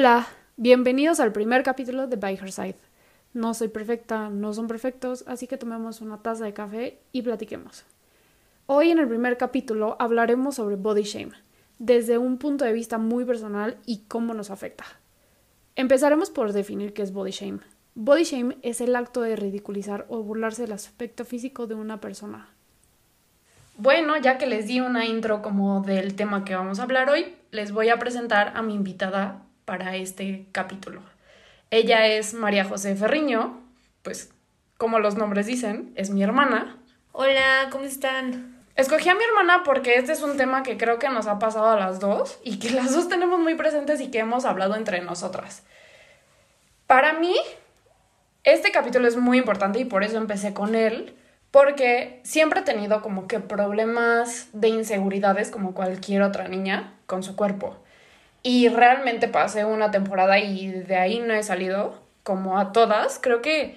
Hola, 0.00 0.26
bienvenidos 0.56 1.20
al 1.20 1.30
primer 1.30 1.62
capítulo 1.62 2.06
de 2.06 2.16
By 2.16 2.36
Her. 2.36 2.74
No 3.34 3.52
soy 3.52 3.68
perfecta, 3.68 4.30
no 4.30 4.54
son 4.54 4.66
perfectos, 4.66 5.24
así 5.26 5.46
que 5.46 5.58
tomemos 5.58 6.00
una 6.00 6.22
taza 6.22 6.46
de 6.46 6.54
café 6.54 7.02
y 7.12 7.20
platiquemos. 7.20 7.84
Hoy 8.64 8.92
en 8.92 8.98
el 8.98 9.06
primer 9.06 9.36
capítulo 9.36 9.96
hablaremos 9.98 10.54
sobre 10.54 10.76
body 10.76 11.02
shame, 11.02 11.32
desde 11.78 12.16
un 12.16 12.38
punto 12.38 12.64
de 12.64 12.72
vista 12.72 12.96
muy 12.96 13.26
personal 13.26 13.76
y 13.84 14.04
cómo 14.08 14.32
nos 14.32 14.50
afecta. 14.50 14.84
Empezaremos 15.76 16.30
por 16.30 16.54
definir 16.54 16.94
qué 16.94 17.02
es 17.02 17.12
body 17.12 17.32
shame. 17.32 17.58
Body 17.94 18.24
shame 18.24 18.56
es 18.62 18.80
el 18.80 18.96
acto 18.96 19.20
de 19.20 19.36
ridiculizar 19.36 20.06
o 20.08 20.22
burlarse 20.22 20.62
del 20.62 20.72
aspecto 20.72 21.26
físico 21.26 21.66
de 21.66 21.74
una 21.74 22.00
persona. 22.00 22.48
Bueno, 23.76 24.16
ya 24.16 24.38
que 24.38 24.46
les 24.46 24.66
di 24.66 24.80
una 24.80 25.04
intro 25.04 25.42
como 25.42 25.82
del 25.82 26.14
tema 26.14 26.42
que 26.46 26.56
vamos 26.56 26.80
a 26.80 26.84
hablar 26.84 27.10
hoy, 27.10 27.34
les 27.50 27.70
voy 27.70 27.90
a 27.90 27.98
presentar 27.98 28.54
a 28.56 28.62
mi 28.62 28.74
invitada 28.74 29.42
para 29.70 29.94
este 29.94 30.46
capítulo. 30.50 31.00
Ella 31.70 32.04
es 32.08 32.34
María 32.34 32.64
José 32.64 32.96
Ferriño, 32.96 33.62
pues 34.02 34.32
como 34.78 34.98
los 34.98 35.14
nombres 35.14 35.46
dicen, 35.46 35.92
es 35.94 36.10
mi 36.10 36.24
hermana. 36.24 36.76
Hola, 37.12 37.68
¿cómo 37.70 37.84
están? 37.84 38.58
Escogí 38.74 39.08
a 39.08 39.14
mi 39.14 39.22
hermana 39.22 39.62
porque 39.64 39.94
este 39.94 40.10
es 40.10 40.22
un 40.22 40.36
tema 40.36 40.64
que 40.64 40.76
creo 40.76 40.98
que 40.98 41.08
nos 41.08 41.28
ha 41.28 41.38
pasado 41.38 41.68
a 41.68 41.78
las 41.78 42.00
dos 42.00 42.40
y 42.42 42.58
que 42.58 42.70
las 42.72 42.92
dos 42.92 43.08
tenemos 43.08 43.38
muy 43.38 43.54
presentes 43.54 44.00
y 44.00 44.10
que 44.10 44.18
hemos 44.18 44.44
hablado 44.44 44.74
entre 44.74 45.02
nosotras. 45.02 45.62
Para 46.88 47.12
mí, 47.12 47.36
este 48.42 48.72
capítulo 48.72 49.06
es 49.06 49.16
muy 49.16 49.38
importante 49.38 49.78
y 49.78 49.84
por 49.84 50.02
eso 50.02 50.16
empecé 50.16 50.52
con 50.52 50.74
él, 50.74 51.14
porque 51.52 52.18
siempre 52.24 52.58
he 52.58 52.64
tenido 52.64 53.02
como 53.02 53.28
que 53.28 53.38
problemas 53.38 54.48
de 54.52 54.66
inseguridades 54.66 55.52
como 55.52 55.74
cualquier 55.74 56.22
otra 56.22 56.48
niña 56.48 56.94
con 57.06 57.22
su 57.22 57.36
cuerpo. 57.36 57.80
Y 58.42 58.68
realmente 58.68 59.28
pasé 59.28 59.64
una 59.64 59.90
temporada 59.90 60.38
y 60.38 60.70
de 60.70 60.96
ahí 60.96 61.18
no 61.18 61.34
he 61.34 61.42
salido, 61.42 62.00
como 62.22 62.58
a 62.58 62.72
todas. 62.72 63.18
Creo 63.20 63.42
que 63.42 63.76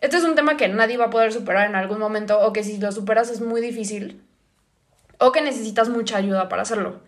este 0.00 0.16
es 0.16 0.24
un 0.24 0.34
tema 0.34 0.56
que 0.56 0.68
nadie 0.68 0.96
va 0.96 1.06
a 1.06 1.10
poder 1.10 1.32
superar 1.32 1.68
en 1.68 1.74
algún 1.74 1.98
momento 1.98 2.40
o 2.40 2.52
que 2.52 2.62
si 2.62 2.78
lo 2.78 2.92
superas 2.92 3.30
es 3.30 3.40
muy 3.40 3.60
difícil 3.60 4.22
o 5.18 5.32
que 5.32 5.40
necesitas 5.40 5.88
mucha 5.88 6.16
ayuda 6.16 6.48
para 6.48 6.62
hacerlo. 6.62 7.00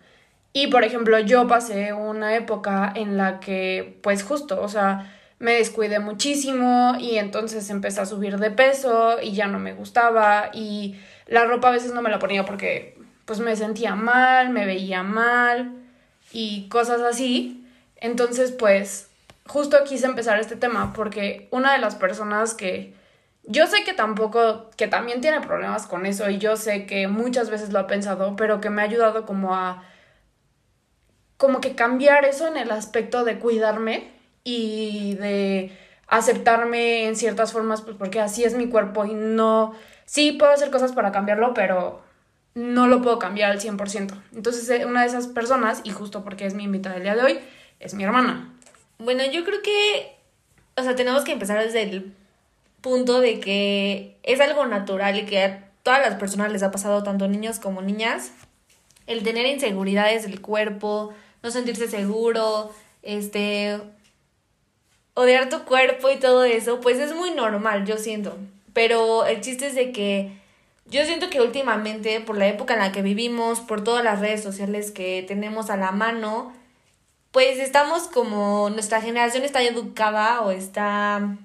Y 0.53 0.67
por 0.67 0.83
ejemplo, 0.83 1.17
yo 1.19 1.47
pasé 1.47 1.93
una 1.93 2.35
época 2.35 2.91
en 2.93 3.15
la 3.15 3.39
que, 3.39 3.97
pues 4.03 4.23
justo, 4.23 4.61
o 4.61 4.67
sea, 4.67 5.09
me 5.39 5.53
descuidé 5.53 5.99
muchísimo 5.99 6.95
y 6.99 7.17
entonces 7.17 7.69
empecé 7.69 8.01
a 8.01 8.05
subir 8.05 8.37
de 8.37 8.51
peso 8.51 9.21
y 9.21 9.31
ya 9.31 9.47
no 9.47 9.59
me 9.59 9.73
gustaba 9.73 10.49
y 10.53 10.99
la 11.25 11.45
ropa 11.45 11.69
a 11.69 11.71
veces 11.71 11.93
no 11.93 12.01
me 12.01 12.09
la 12.09 12.19
ponía 12.19 12.43
porque 12.43 12.97
pues 13.23 13.39
me 13.39 13.55
sentía 13.55 13.95
mal, 13.95 14.49
me 14.49 14.65
veía 14.65 15.03
mal 15.03 15.80
y 16.31 16.67
cosas 16.69 17.01
así. 17.01 17.65
Entonces, 17.95 18.51
pues, 18.51 19.09
justo 19.47 19.77
quise 19.85 20.05
empezar 20.05 20.39
este 20.39 20.55
tema 20.55 20.93
porque 20.93 21.47
una 21.51 21.73
de 21.73 21.79
las 21.79 21.95
personas 21.95 22.53
que 22.53 22.93
yo 23.43 23.67
sé 23.67 23.83
que 23.83 23.93
tampoco, 23.93 24.69
que 24.77 24.87
también 24.87 25.21
tiene 25.21 25.41
problemas 25.41 25.87
con 25.87 26.05
eso 26.05 26.29
y 26.29 26.37
yo 26.37 26.57
sé 26.57 26.85
que 26.85 27.07
muchas 27.07 27.49
veces 27.49 27.71
lo 27.71 27.79
ha 27.79 27.87
pensado, 27.87 28.35
pero 28.35 28.61
que 28.61 28.69
me 28.69 28.81
ha 28.81 28.85
ayudado 28.85 29.25
como 29.25 29.55
a, 29.55 29.83
como 31.37 31.59
que 31.59 31.75
cambiar 31.75 32.25
eso 32.25 32.47
en 32.47 32.57
el 32.57 32.71
aspecto 32.71 33.23
de 33.23 33.39
cuidarme 33.39 34.11
y 34.43 35.15
de 35.15 35.75
aceptarme 36.07 37.07
en 37.07 37.15
ciertas 37.15 37.51
formas, 37.51 37.81
pues 37.81 37.95
porque 37.97 38.19
así 38.19 38.43
es 38.43 38.53
mi 38.53 38.67
cuerpo 38.67 39.05
y 39.05 39.13
no, 39.13 39.73
sí 40.05 40.33
puedo 40.33 40.51
hacer 40.51 40.69
cosas 40.69 40.91
para 40.91 41.11
cambiarlo, 41.11 41.53
pero 41.53 42.03
no 42.53 42.87
lo 42.87 43.01
puedo 43.01 43.19
cambiar 43.19 43.51
al 43.51 43.59
100%. 43.59 44.13
Entonces, 44.35 44.69
eh, 44.69 44.85
una 44.85 45.01
de 45.01 45.07
esas 45.07 45.27
personas, 45.27 45.81
y 45.83 45.91
justo 45.91 46.23
porque 46.23 46.45
es 46.45 46.53
mi 46.53 46.63
invitada 46.63 46.97
el 46.97 47.03
día 47.03 47.15
de 47.15 47.23
hoy, 47.23 47.39
es 47.79 47.93
mi 47.93 48.03
hermana. 48.03 48.53
Bueno, 48.99 49.23
yo 49.25 49.43
creo 49.43 49.61
que, 49.61 50.15
o 50.75 50.83
sea, 50.83 50.95
tenemos 50.95 51.23
que 51.23 51.31
empezar 51.31 51.63
desde 51.63 51.83
el 51.83 52.13
punto 52.81 53.19
de 53.19 53.39
que 53.39 54.17
es 54.23 54.39
algo 54.41 54.65
natural 54.65 55.17
y 55.17 55.25
que 55.25 55.43
a 55.43 55.69
todas 55.83 56.01
las 56.01 56.15
personas 56.15 56.51
les 56.51 56.63
ha 56.63 56.71
pasado, 56.71 57.03
tanto 57.03 57.27
niños 57.27 57.59
como 57.59 57.81
niñas, 57.81 58.31
el 59.07 59.23
tener 59.23 59.45
inseguridades 59.45 60.23
del 60.23 60.41
cuerpo, 60.41 61.13
no 61.43 61.51
sentirse 61.51 61.87
seguro, 61.87 62.73
este, 63.01 63.79
odiar 65.13 65.49
tu 65.49 65.63
cuerpo 65.63 66.09
y 66.09 66.17
todo 66.17 66.43
eso, 66.43 66.79
pues 66.81 66.99
es 66.99 67.15
muy 67.15 67.31
normal, 67.31 67.85
yo 67.85 67.97
siento. 67.97 68.37
Pero 68.73 69.25
el 69.25 69.41
chiste 69.41 69.67
es 69.67 69.75
de 69.75 69.91
que 69.91 70.40
yo 70.91 71.05
siento 71.05 71.29
que 71.29 71.39
últimamente, 71.39 72.19
por 72.19 72.37
la 72.37 72.47
época 72.47 72.73
en 72.73 72.81
la 72.81 72.91
que 72.91 73.01
vivimos, 73.01 73.61
por 73.61 73.81
todas 73.81 74.03
las 74.03 74.19
redes 74.19 74.43
sociales 74.43 74.91
que 74.91 75.23
tenemos 75.25 75.69
a 75.69 75.77
la 75.77 75.93
mano, 75.93 76.53
pues 77.31 77.59
estamos 77.59 78.03
como, 78.03 78.69
nuestra 78.69 79.01
generación 79.01 79.45
está 79.45 79.63
educada 79.63 80.41
o 80.41 80.51
está, 80.51 81.37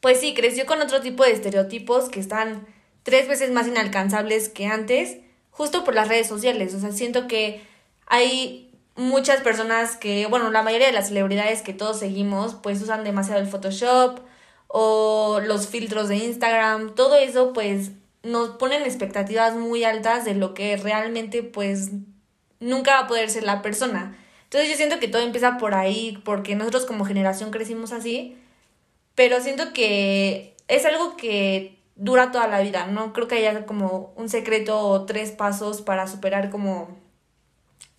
pues 0.00 0.20
sí, 0.20 0.34
creció 0.34 0.66
con 0.66 0.82
otro 0.82 1.00
tipo 1.00 1.24
de 1.24 1.32
estereotipos 1.32 2.10
que 2.10 2.20
están 2.20 2.66
tres 3.02 3.28
veces 3.28 3.50
más 3.50 3.66
inalcanzables 3.66 4.50
que 4.50 4.66
antes, 4.66 5.16
justo 5.50 5.82
por 5.82 5.94
las 5.94 6.08
redes 6.08 6.26
sociales. 6.26 6.74
O 6.74 6.80
sea, 6.80 6.92
siento 6.92 7.26
que 7.26 7.62
hay 8.06 8.70
muchas 8.94 9.40
personas 9.40 9.96
que, 9.96 10.26
bueno, 10.26 10.50
la 10.50 10.62
mayoría 10.62 10.88
de 10.88 10.92
las 10.92 11.08
celebridades 11.08 11.62
que 11.62 11.72
todos 11.72 11.98
seguimos, 11.98 12.54
pues 12.56 12.82
usan 12.82 13.04
demasiado 13.04 13.40
el 13.40 13.48
Photoshop 13.48 14.20
o 14.68 15.40
los 15.46 15.66
filtros 15.68 16.08
de 16.10 16.16
Instagram, 16.16 16.94
todo 16.94 17.16
eso 17.16 17.54
pues 17.54 17.92
nos 18.24 18.50
ponen 18.50 18.82
expectativas 18.82 19.54
muy 19.54 19.84
altas 19.84 20.24
de 20.24 20.34
lo 20.34 20.54
que 20.54 20.76
realmente 20.76 21.42
pues 21.42 21.90
nunca 22.58 22.94
va 22.94 23.00
a 23.00 23.06
poder 23.06 23.30
ser 23.30 23.44
la 23.44 23.62
persona. 23.62 24.18
Entonces 24.44 24.70
yo 24.70 24.76
siento 24.76 24.98
que 24.98 25.08
todo 25.08 25.22
empieza 25.22 25.58
por 25.58 25.74
ahí, 25.74 26.20
porque 26.24 26.54
nosotros 26.56 26.86
como 26.86 27.04
generación 27.04 27.50
crecimos 27.50 27.92
así, 27.92 28.36
pero 29.14 29.40
siento 29.40 29.72
que 29.72 30.56
es 30.68 30.84
algo 30.86 31.16
que 31.16 31.78
dura 31.96 32.32
toda 32.32 32.48
la 32.48 32.60
vida, 32.60 32.86
no 32.86 33.12
creo 33.12 33.28
que 33.28 33.36
haya 33.36 33.66
como 33.66 34.12
un 34.16 34.28
secreto 34.28 34.78
o 34.78 35.04
tres 35.06 35.30
pasos 35.30 35.82
para 35.82 36.06
superar 36.06 36.50
como 36.50 36.88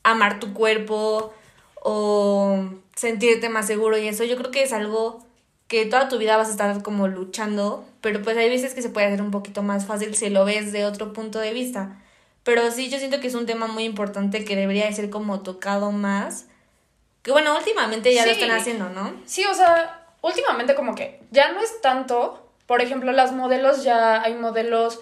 amar 0.03 0.39
tu 0.39 0.53
cuerpo 0.53 1.33
o 1.81 2.65
sentirte 2.95 3.49
más 3.49 3.67
seguro 3.67 3.97
y 3.97 4.07
eso, 4.07 4.23
yo 4.23 4.37
creo 4.37 4.51
que 4.51 4.63
es 4.63 4.73
algo 4.73 5.25
que 5.67 5.85
toda 5.85 6.07
tu 6.07 6.17
vida 6.17 6.37
vas 6.37 6.49
a 6.49 6.51
estar 6.51 6.81
como 6.83 7.07
luchando, 7.07 7.85
pero 8.01 8.21
pues 8.21 8.37
hay 8.37 8.49
veces 8.49 8.73
que 8.73 8.81
se 8.81 8.89
puede 8.89 9.07
hacer 9.07 9.21
un 9.21 9.31
poquito 9.31 9.63
más 9.63 9.85
fácil 9.85 10.15
si 10.15 10.29
lo 10.29 10.45
ves 10.45 10.71
de 10.71 10.85
otro 10.85 11.13
punto 11.13 11.39
de 11.39 11.53
vista. 11.53 12.01
Pero 12.43 12.69
sí, 12.69 12.89
yo 12.89 12.99
siento 12.99 13.19
que 13.19 13.27
es 13.27 13.33
un 13.33 13.47
tema 13.47 13.65
muy 13.67 13.83
importante 13.83 14.45
que 14.45 14.55
debería 14.55 14.85
de 14.85 14.93
ser 14.93 15.09
como 15.09 15.41
tocado 15.41 15.91
más. 15.91 16.45
Que 17.23 17.31
bueno, 17.31 17.57
últimamente 17.57 18.13
ya 18.13 18.25
lo 18.25 18.31
están 18.31 18.51
haciendo, 18.51 18.89
¿no? 18.89 19.13
Sí, 19.25 19.43
o 19.45 19.53
sea, 19.55 20.05
últimamente 20.21 20.75
como 20.75 20.93
que 20.93 21.21
ya 21.31 21.51
no 21.51 21.59
es 21.59 21.81
tanto, 21.81 22.47
por 22.67 22.81
ejemplo, 22.81 23.11
las 23.11 23.31
modelos 23.31 23.83
ya 23.83 24.21
hay 24.21 24.35
modelos 24.35 24.99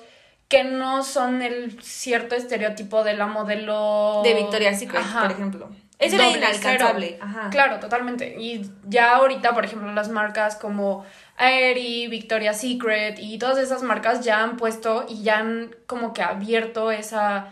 que 0.47 0.63
no 0.63 1.03
son 1.03 1.41
el 1.41 1.81
cierto 1.83 2.35
estereotipo 2.35 3.03
de 3.03 3.15
la 3.15 3.25
modelo 3.25 4.21
de 4.23 4.35
Victoria's 4.35 4.79
Secret, 4.79 5.03
por 5.03 5.31
ejemplo. 5.31 5.69
Es 6.05 6.13
era 6.13 6.29
inalcanzable. 6.29 7.17
Ajá. 7.21 7.49
Claro, 7.49 7.79
totalmente. 7.79 8.35
Y 8.39 8.69
ya 8.87 9.15
ahorita, 9.15 9.53
por 9.53 9.65
ejemplo, 9.65 9.91
las 9.93 10.09
marcas 10.09 10.55
como 10.55 11.05
Aerie, 11.37 12.07
Victoria's 12.07 12.61
Secret 12.61 13.17
y 13.19 13.37
todas 13.37 13.57
esas 13.57 13.83
marcas 13.83 14.23
ya 14.23 14.43
han 14.43 14.57
puesto 14.57 15.05
y 15.07 15.23
ya 15.23 15.39
han 15.39 15.75
como 15.87 16.13
que 16.13 16.21
abierto 16.21 16.91
esa 16.91 17.47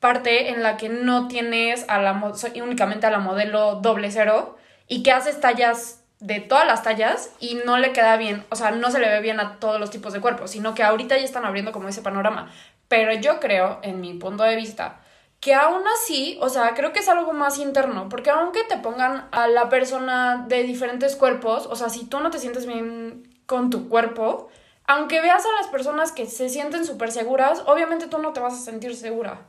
parte 0.00 0.50
en 0.50 0.62
la 0.62 0.76
que 0.76 0.88
no 0.88 1.28
tienes 1.28 1.84
a 1.88 1.98
la 1.98 2.32
únicamente 2.62 3.06
a 3.06 3.10
la 3.10 3.18
modelo 3.18 3.76
doble 3.76 4.10
cero 4.10 4.56
y 4.88 5.02
que 5.02 5.12
haces 5.12 5.40
tallas 5.40 6.02
de 6.20 6.40
todas 6.40 6.66
las 6.66 6.82
tallas 6.82 7.32
y 7.40 7.58
no 7.66 7.76
le 7.76 7.92
queda 7.92 8.16
bien, 8.16 8.44
o 8.50 8.56
sea, 8.56 8.70
no 8.70 8.90
se 8.90 8.98
le 8.98 9.08
ve 9.08 9.20
bien 9.20 9.38
a 9.38 9.58
todos 9.58 9.78
los 9.78 9.90
tipos 9.90 10.12
de 10.12 10.20
cuerpos, 10.20 10.50
sino 10.50 10.74
que 10.74 10.82
ahorita 10.82 11.16
ya 11.16 11.24
están 11.24 11.44
abriendo 11.44 11.72
como 11.72 11.88
ese 11.88 12.02
panorama. 12.02 12.50
Pero 12.88 13.12
yo 13.14 13.40
creo, 13.40 13.80
en 13.82 14.00
mi 14.00 14.14
punto 14.14 14.44
de 14.44 14.56
vista, 14.56 15.00
que 15.46 15.54
aún 15.54 15.84
así, 15.86 16.36
o 16.40 16.48
sea, 16.48 16.74
creo 16.74 16.92
que 16.92 16.98
es 16.98 17.08
algo 17.08 17.32
más 17.32 17.58
interno, 17.58 18.08
porque 18.08 18.30
aunque 18.30 18.64
te 18.64 18.78
pongan 18.78 19.28
a 19.30 19.46
la 19.46 19.68
persona 19.68 20.44
de 20.48 20.64
diferentes 20.64 21.14
cuerpos, 21.14 21.68
o 21.70 21.76
sea, 21.76 21.88
si 21.88 22.04
tú 22.04 22.18
no 22.18 22.30
te 22.30 22.40
sientes 22.40 22.66
bien 22.66 23.32
con 23.46 23.70
tu 23.70 23.88
cuerpo, 23.88 24.48
aunque 24.88 25.20
veas 25.20 25.46
a 25.46 25.52
las 25.52 25.68
personas 25.68 26.10
que 26.10 26.26
se 26.26 26.48
sienten 26.48 26.84
súper 26.84 27.12
seguras, 27.12 27.62
obviamente 27.68 28.08
tú 28.08 28.18
no 28.18 28.32
te 28.32 28.40
vas 28.40 28.54
a 28.54 28.56
sentir 28.56 28.96
segura. 28.96 29.46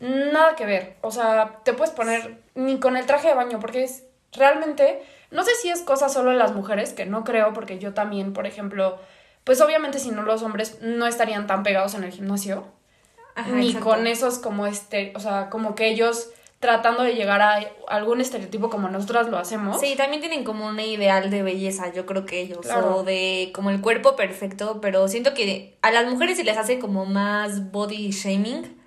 Nada 0.00 0.56
que 0.56 0.64
ver, 0.64 0.96
o 1.02 1.10
sea, 1.10 1.60
te 1.62 1.74
puedes 1.74 1.92
poner 1.92 2.42
ni 2.54 2.80
con 2.80 2.96
el 2.96 3.04
traje 3.04 3.28
de 3.28 3.34
baño, 3.34 3.60
porque 3.60 3.84
es 3.84 4.04
realmente, 4.32 5.02
no 5.30 5.44
sé 5.44 5.54
si 5.56 5.68
es 5.68 5.82
cosa 5.82 6.08
solo 6.08 6.30
de 6.30 6.38
las 6.38 6.54
mujeres, 6.54 6.94
que 6.94 7.04
no 7.04 7.22
creo, 7.22 7.52
porque 7.52 7.78
yo 7.78 7.92
también, 7.92 8.32
por 8.32 8.46
ejemplo, 8.46 8.98
pues 9.44 9.60
obviamente 9.60 9.98
si 9.98 10.10
no 10.10 10.22
los 10.22 10.42
hombres 10.42 10.78
no 10.80 11.06
estarían 11.06 11.46
tan 11.46 11.64
pegados 11.64 11.94
en 11.94 12.04
el 12.04 12.12
gimnasio 12.12 12.64
ni 13.52 13.74
con 13.74 14.06
esos 14.06 14.38
como 14.38 14.66
este, 14.66 15.12
o 15.16 15.20
sea, 15.20 15.50
como 15.50 15.74
que 15.74 15.88
ellos 15.88 16.30
tratando 16.64 17.02
de 17.02 17.14
llegar 17.14 17.42
a 17.42 17.60
algún 17.88 18.22
estereotipo 18.22 18.70
como 18.70 18.88
nosotras 18.88 19.28
lo 19.28 19.36
hacemos. 19.36 19.78
Sí, 19.80 19.96
también 19.96 20.22
tienen 20.22 20.44
como 20.44 20.66
un 20.66 20.80
ideal 20.80 21.28
de 21.28 21.42
belleza, 21.42 21.92
yo 21.92 22.06
creo 22.06 22.24
que 22.24 22.40
ellos, 22.40 22.66
o 22.66 23.02
de 23.02 23.50
como 23.54 23.68
el 23.68 23.82
cuerpo 23.82 24.16
perfecto, 24.16 24.80
pero 24.80 25.06
siento 25.08 25.34
que 25.34 25.76
a 25.82 25.90
las 25.90 26.10
mujeres 26.10 26.38
se 26.38 26.44
les 26.44 26.56
hace 26.56 26.78
como 26.78 27.04
más 27.04 27.70
body 27.70 28.10
shaming, 28.12 28.80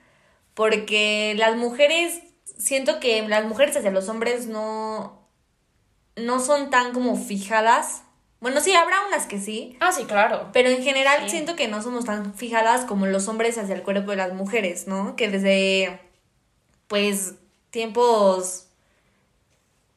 porque 0.56 1.36
las 1.38 1.56
mujeres, 1.56 2.20
siento 2.58 3.00
que 3.00 3.28
las 3.28 3.46
mujeres 3.46 3.78
hacia 3.78 3.92
los 3.92 4.10
hombres 4.10 4.48
no, 4.48 5.30
no 6.16 6.40
son 6.40 6.72
tan 6.72 6.94
como 6.94 7.16
fijadas. 7.16 8.02
Bueno, 8.40 8.62
sí, 8.62 8.74
habrá 8.74 8.98
unas 9.08 9.26
que 9.26 9.40
sí. 9.40 9.76
Ah, 9.80 9.92
sí, 9.92 10.06
claro. 10.06 10.50
Pero 10.54 10.70
en 10.70 10.84
general 10.84 11.24
Sí. 11.24 11.30
siento 11.32 11.56
que 11.56 11.68
no 11.68 11.82
somos 11.82 12.06
tan 12.06 12.34
fijadas 12.36 12.86
como 12.86 13.08
los 13.08 13.28
hombres 13.28 13.58
hacia 13.58 13.74
el 13.76 13.84
cuerpo 13.84 14.12
de 14.12 14.18
las 14.18 14.34
mujeres, 14.34 14.88
¿no? 14.88 15.16
Que 15.16 15.28
desde, 15.30 16.00
pues, 16.88 17.34
tiempos, 17.72 18.68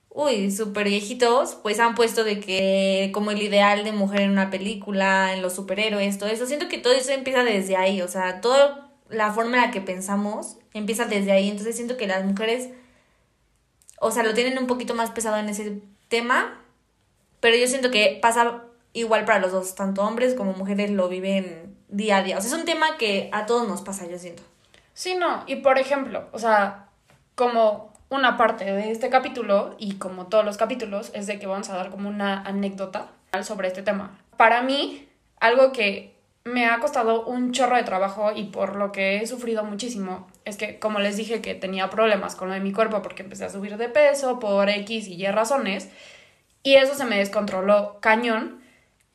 uy, 0.09 0.51
súper 0.51 0.89
viejitos, 0.89 1.55
pues 1.63 1.79
han 1.81 1.95
puesto 1.95 2.25
de 2.25 2.41
que 2.41 3.11
como 3.13 3.31
el 3.31 3.43
ideal 3.43 3.85
de 3.85 3.93
mujer 3.93 4.23
en 4.23 4.31
una 4.31 4.51
película, 4.51 5.35
en 5.35 5.43
los 5.43 5.55
superhéroes, 5.55 6.19
todo 6.19 6.31
eso. 6.31 6.47
Siento 6.47 6.69
que 6.69 6.79
todo 6.79 6.95
eso 6.95 7.13
empieza 7.13 7.45
desde 7.45 7.77
ahí, 7.77 8.01
o 8.03 8.09
sea, 8.09 8.41
toda 8.41 8.91
la 9.11 9.33
forma 9.33 9.57
en 9.59 9.63
la 9.65 9.71
que 9.71 9.81
pensamos 9.83 10.57
empieza 10.73 11.05
desde 11.05 11.33
ahí. 11.33 11.49
Entonces 11.51 11.77
siento 11.77 11.97
que 11.97 12.07
las 12.07 12.25
mujeres, 12.25 12.71
o 14.01 14.11
sea, 14.11 14.23
lo 14.23 14.33
tienen 14.35 14.59
un 14.59 14.67
poquito 14.67 14.95
más 14.95 15.11
pesado 15.11 15.37
en 15.37 15.49
ese 15.49 15.81
tema, 16.09 16.60
pero 17.41 17.57
yo 17.57 17.67
siento 17.67 17.91
que 17.91 18.19
pasa 18.21 18.63
igual 18.93 19.25
para 19.25 19.39
los 19.39 19.53
dos, 19.53 19.75
tanto 19.75 20.03
hombres 20.03 20.35
como 20.35 20.53
mujeres 20.53 20.91
lo 20.91 21.09
viven 21.09 21.77
día 21.89 22.19
a 22.19 22.23
día. 22.23 22.39
O 22.39 22.41
sea, 22.41 22.51
es 22.51 22.59
un 22.59 22.65
tema 22.65 22.97
que 22.99 23.29
a 23.33 23.47
todos 23.47 23.67
nos 23.69 23.83
pasa, 23.83 24.07
yo 24.07 24.19
siento. 24.19 24.43
Sí, 24.95 25.15
no. 25.15 25.45
Y 25.47 25.57
por 25.57 25.79
ejemplo, 25.79 26.29
o 26.33 26.39
sea, 26.39 26.89
como 27.35 27.93
una 28.11 28.37
parte 28.37 28.65
de 28.65 28.91
este 28.91 29.09
capítulo, 29.09 29.77
y 29.79 29.95
como 29.95 30.27
todos 30.27 30.45
los 30.45 30.57
capítulos, 30.57 31.11
es 31.15 31.27
de 31.27 31.39
que 31.39 31.47
vamos 31.47 31.71
a 31.71 31.77
dar 31.77 31.91
como 31.91 32.09
una 32.09 32.43
anécdota 32.43 33.09
sobre 33.43 33.69
este 33.69 33.83
tema. 33.83 34.19
Para 34.37 34.63
mí, 34.63 35.09
algo 35.39 35.73
que 35.73 36.17
me 36.45 36.67
ha 36.67 36.81
costado 36.81 37.25
un 37.27 37.53
chorro 37.53 37.77
de 37.77 37.83
trabajo 37.85 38.33
y 38.35 38.45
por 38.45 38.75
lo 38.77 38.93
que 38.93 39.19
he 39.19 39.27
sufrido 39.27 39.63
muchísimo, 39.63 40.27
es 40.45 40.57
que 40.57 40.79
como 40.79 40.99
les 40.99 41.17
dije 41.17 41.41
que 41.41 41.55
tenía 41.55 41.91
problemas 41.91 42.35
con 42.35 42.49
lo 42.49 42.55
de 42.55 42.61
mi 42.61 42.73
cuerpo 42.73 43.03
porque 43.03 43.23
empecé 43.23 43.45
a 43.45 43.51
subir 43.51 43.77
de 43.77 43.89
peso 43.89 44.41
por 44.41 44.69
X 44.69 45.07
y 45.07 45.15
Y 45.15 45.27
razones, 45.29 45.91
y 46.63 46.75
eso 46.75 46.95
se 46.95 47.05
me 47.05 47.19
descontroló 47.19 47.99
cañón. 48.01 48.61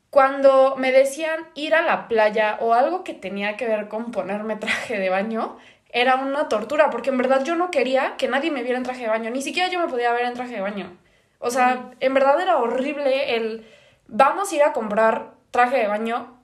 Cuando 0.10 0.76
me 0.78 0.92
decían 0.92 1.48
ir 1.56 1.76
a 1.76 1.82
la 1.82 2.08
playa 2.08 2.58
o 2.62 2.74
algo 2.74 3.04
que 3.04 3.14
tenía 3.14 3.58
que 3.58 3.68
ver 3.68 3.88
con 3.88 4.12
ponerme 4.12 4.56
traje 4.58 5.00
de 5.00 5.10
baño, 5.10 5.58
era 5.90 6.16
una 6.16 6.50
tortura, 6.50 6.90
porque 6.90 7.10
en 7.10 7.18
verdad 7.18 7.44
yo 7.44 7.56
no 7.56 7.72
quería 7.72 8.18
que 8.18 8.28
nadie 8.28 8.52
me 8.52 8.64
viera 8.64 8.78
en 8.78 8.84
traje 8.84 9.04
de 9.04 9.10
baño, 9.10 9.30
ni 9.30 9.42
siquiera 9.42 9.70
yo 9.70 9.80
me 9.80 9.88
podía 9.88 10.12
ver 10.12 10.26
en 10.26 10.34
traje 10.34 10.56
de 10.56 10.62
baño. 10.62 10.98
O 11.40 11.52
sea, 11.52 11.92
en 12.00 12.14
verdad 12.14 12.40
era 12.42 12.58
horrible 12.58 13.36
el 13.36 13.66
vamos 14.08 14.52
a 14.52 14.56
ir 14.56 14.64
a 14.64 14.74
comprar 14.74 15.34
traje 15.52 15.78
de 15.78 15.88
baño. 15.88 16.38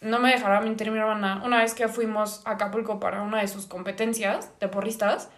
No 0.00 0.18
me 0.18 0.30
dejará 0.30 0.60
mentir 0.60 0.90
mi 0.90 0.98
hermana, 0.98 1.42
una 1.44 1.58
vez 1.58 1.74
que 1.74 1.88
fuimos 1.88 2.46
a 2.46 2.52
Acapulco 2.52 3.00
para 3.00 3.22
una 3.22 3.40
de 3.40 3.48
sus 3.48 3.66
competencias 3.66 4.56
de 4.60 4.68
porristas, 4.68 5.30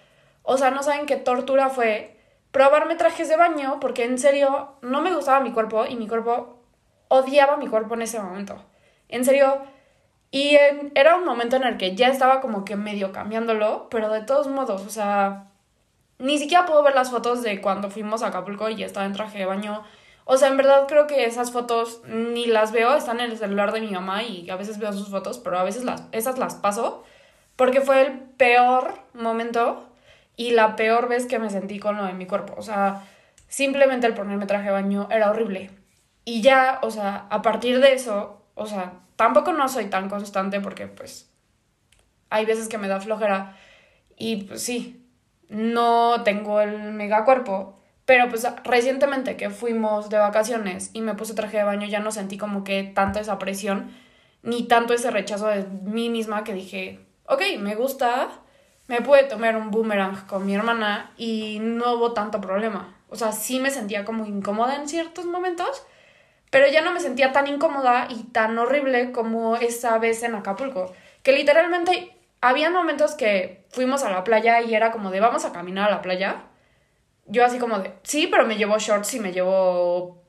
o 0.43 0.59
sea, 0.59 0.71
no 0.71 0.83
saben 0.83 1.07
qué 1.07 1.17
tortura 1.17 1.69
fue 1.71 2.18
probarme 2.59 2.97
trajes 2.97 3.29
de 3.29 3.37
baño, 3.37 3.79
porque 3.81 4.03
en 4.03 4.19
serio 4.19 4.73
no 4.83 5.01
me 5.01 5.15
gustaba 5.15 5.39
mi 5.39 5.53
cuerpo 5.53 5.87
y 5.87 5.95
mi 5.95 6.09
cuerpo 6.09 6.59
odiaba 7.07 7.57
mi 7.57 7.69
cuerpo 7.69 7.95
en 7.95 8.03
ese 8.03 8.19
momento. 8.19 8.57
En 9.09 9.25
serio, 9.25 9.63
y 10.33 10.59
era 10.97 11.15
un 11.15 11.25
momento 11.25 11.55
en 11.55 11.63
el 11.63 11.77
que 11.77 11.95
ya 11.95 12.09
estaba 12.09 12.41
como 12.41 12.65
que 12.65 12.75
medio 12.75 13.13
cambiándolo, 13.13 13.87
pero 13.91 14.11
de 14.11 14.23
todos 14.23 14.49
modos, 14.49 14.85
o 14.85 14.91
sea, 14.91 15.53
ni 16.19 16.37
siquiera 16.37 16.67
puedo 16.67 16.83
ver 16.83 16.97
las 16.97 17.13
fotos 17.13 17.43
de 17.43 17.61
cuando 17.61 17.91
fuimos 17.91 18.25
a 18.25 18.27
Acapulco 18.27 18.69
y 18.69 18.83
estaba 18.83 19.07
en 19.07 19.13
traje 19.13 19.39
de 19.39 19.47
baño. 19.47 19.85
O 20.25 20.37
sea, 20.37 20.49
en 20.49 20.57
verdad 20.57 20.89
creo 20.89 21.07
que 21.07 21.27
esas 21.27 21.53
fotos 21.53 22.03
ni 22.09 22.47
las 22.47 22.73
veo, 22.73 22.97
están 22.97 23.21
en 23.21 23.31
el 23.31 23.39
celular 23.39 23.71
de 23.71 23.83
mi 23.83 23.93
mamá 23.93 24.25
y 24.25 24.51
a 24.51 24.57
veces 24.57 24.81
veo 24.81 24.93
sus 24.93 25.11
fotos, 25.11 25.39
pero 25.39 25.61
a 25.61 25.63
veces 25.63 25.85
las, 25.85 26.03
esas 26.11 26.39
las 26.39 26.57
paso 26.57 27.05
porque 27.55 27.81
fue 27.81 28.03
el 28.03 28.19
peor 28.37 28.95
momento 29.15 29.88
y 30.39 30.53
la 30.53 30.77
peor 30.77 31.09
vez 31.09 31.27
que 31.27 31.41
me 31.41 31.51
sentí 31.51 31.81
con 31.81 31.97
lo 31.99 32.07
de 32.07 32.15
mi 32.15 32.25
cuerpo. 32.25 32.55
O 32.57 32.63
sea, 32.63 33.05
simplemente 33.49 34.07
el 34.07 34.15
ponerme 34.15 34.47
traje 34.47 34.67
de 34.67 34.71
baño 34.71 35.09
era 35.11 35.31
horrible. 35.31 35.71
Y 36.25 36.43
ya, 36.43 36.79
o 36.83 36.93
sea, 36.93 37.27
a 37.29 37.43
partir 37.43 37.81
de 37.81 37.93
eso, 37.93 38.47
o 38.55 38.67
sea, 38.67 38.93
tampoco 39.17 39.53
no 39.53 39.69
soy 39.69 39.87
tan 39.87 40.09
constante 40.09 40.61
porque 40.61 40.87
pues 40.87 41.29
hay 42.31 42.47
veces 42.47 42.69
que 42.69 42.79
me 42.79 42.87
da 42.87 43.01
flojera 43.01 43.57
y 44.17 44.45
pues 44.45 44.63
sí, 44.63 45.05
no 45.49 46.23
tengo 46.23 46.61
el 46.61 46.93
mega 46.93 47.25
cuerpo. 47.25 47.77
Pero 48.05 48.29
pues 48.29 48.47
recientemente 48.63 49.37
que 49.37 49.51
fuimos 49.51 50.09
de 50.09 50.19
vacaciones 50.19 50.91
y 50.93 51.01
me 51.01 51.15
puse 51.15 51.35
traje 51.35 51.59
de 51.59 51.65
baño 51.65 51.89
ya 51.89 51.99
no 51.99 52.13
sentí 52.13 52.39
como 52.39 52.63
que 52.63 52.85
tanta 52.85 53.19
esa 53.19 53.41
presión 53.41 53.91
ni 54.43 54.69
tanto 54.69 54.95
ese 54.95 55.11
rechazo 55.11 55.49
de 55.49 55.65
mí 55.65 56.11
misma 56.11 56.45
que 56.45 56.55
dije, 56.55 57.01
ok, 57.27 57.43
me 57.59 57.75
gusta, 57.75 58.31
me 58.89 59.03
pude 59.03 59.25
tomar 59.25 59.57
un 59.57 59.71
boomerang 59.71 60.27
con 60.27 60.45
mi 60.45 60.55
hermana 60.55 61.13
y 61.17 61.59
no 61.61 61.95
hubo 61.95 62.13
tanto 62.15 62.41
problema. 62.41 62.97
O 63.11 63.17
sea, 63.17 63.33
sí 63.33 63.61
me 63.61 63.71
sentía 63.71 64.05
como 64.05 64.27
incómoda 64.27 64.77
en 64.77 64.89
ciertos 64.89 65.27
momentos, 65.27 65.85
pero 66.51 66.67
ya 66.69 66.81
no 66.81 66.93
me 66.93 67.01
sentía 67.01 67.33
tan 67.33 67.47
incómoda 67.47 68.09
y 68.11 68.25
tan 68.25 68.59
horrible 68.59 69.13
como 69.13 69.57
esa 69.57 69.99
vez 69.99 70.23
en 70.23 70.35
Acapulco. 70.35 70.93
Que 71.23 71.33
literalmente 71.33 72.17
había 72.41 72.71
momentos 72.71 73.15
que 73.15 73.67
fuimos 73.71 74.03
a 74.05 74.11
la 74.11 74.25
playa 74.25 74.63
y 74.63 74.75
era 74.75 74.91
como 74.91 75.11
de 75.11 75.21
vamos 75.21 75.45
a 75.45 75.53
caminar 75.53 75.89
a 75.89 75.97
la 75.97 76.03
playa. 76.03 76.45
Yo 77.27 77.45
así 77.45 77.59
como 77.59 77.79
de, 77.81 77.93
sí, 78.03 78.27
pero 78.27 78.47
me 78.47 78.57
llevo 78.57 78.79
shorts 78.79 79.15
y 79.15 79.21
me 79.21 79.33
llevo 79.33 80.23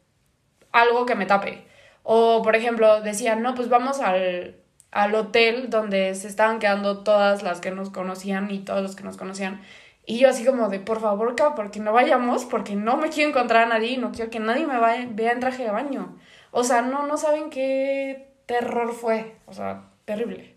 algo 0.73 1.05
que 1.05 1.15
me 1.15 1.25
tape. 1.25 1.65
O, 2.03 2.41
por 2.41 2.55
ejemplo, 2.57 3.01
decían, 3.01 3.41
no, 3.41 3.55
pues 3.55 3.69
vamos 3.69 4.01
al, 4.01 4.57
al 4.91 5.15
hotel 5.15 5.69
donde 5.69 6.15
se 6.15 6.27
estaban 6.27 6.59
quedando 6.59 7.03
todas 7.03 7.43
las 7.43 7.61
que 7.61 7.71
nos 7.71 7.89
conocían 7.89 8.49
y 8.51 8.59
todos 8.59 8.81
los 8.81 8.95
que 8.95 9.03
nos 9.03 9.17
conocían. 9.17 9.61
Y 10.05 10.17
yo 10.17 10.29
así 10.29 10.43
como 10.43 10.69
de, 10.69 10.79
por 10.79 10.99
favor, 10.99 11.35
no 11.79 11.93
vayamos, 11.93 12.45
porque 12.45 12.75
no 12.75 12.97
me 12.97 13.09
quiero 13.09 13.29
encontrar 13.29 13.63
a 13.63 13.67
nadie 13.67 13.91
y 13.91 13.97
no 13.97 14.11
quiero 14.11 14.31
que 14.31 14.39
nadie 14.39 14.65
me 14.65 14.79
vea 14.79 15.31
en 15.31 15.39
traje 15.39 15.63
de 15.63 15.71
baño. 15.71 16.17
O 16.51 16.63
sea, 16.63 16.81
no, 16.81 17.05
no 17.05 17.17
saben 17.17 17.51
qué 17.51 18.29
terror 18.47 18.93
fue. 18.93 19.35
O 19.45 19.53
sea, 19.53 19.83
terrible. 20.05 20.55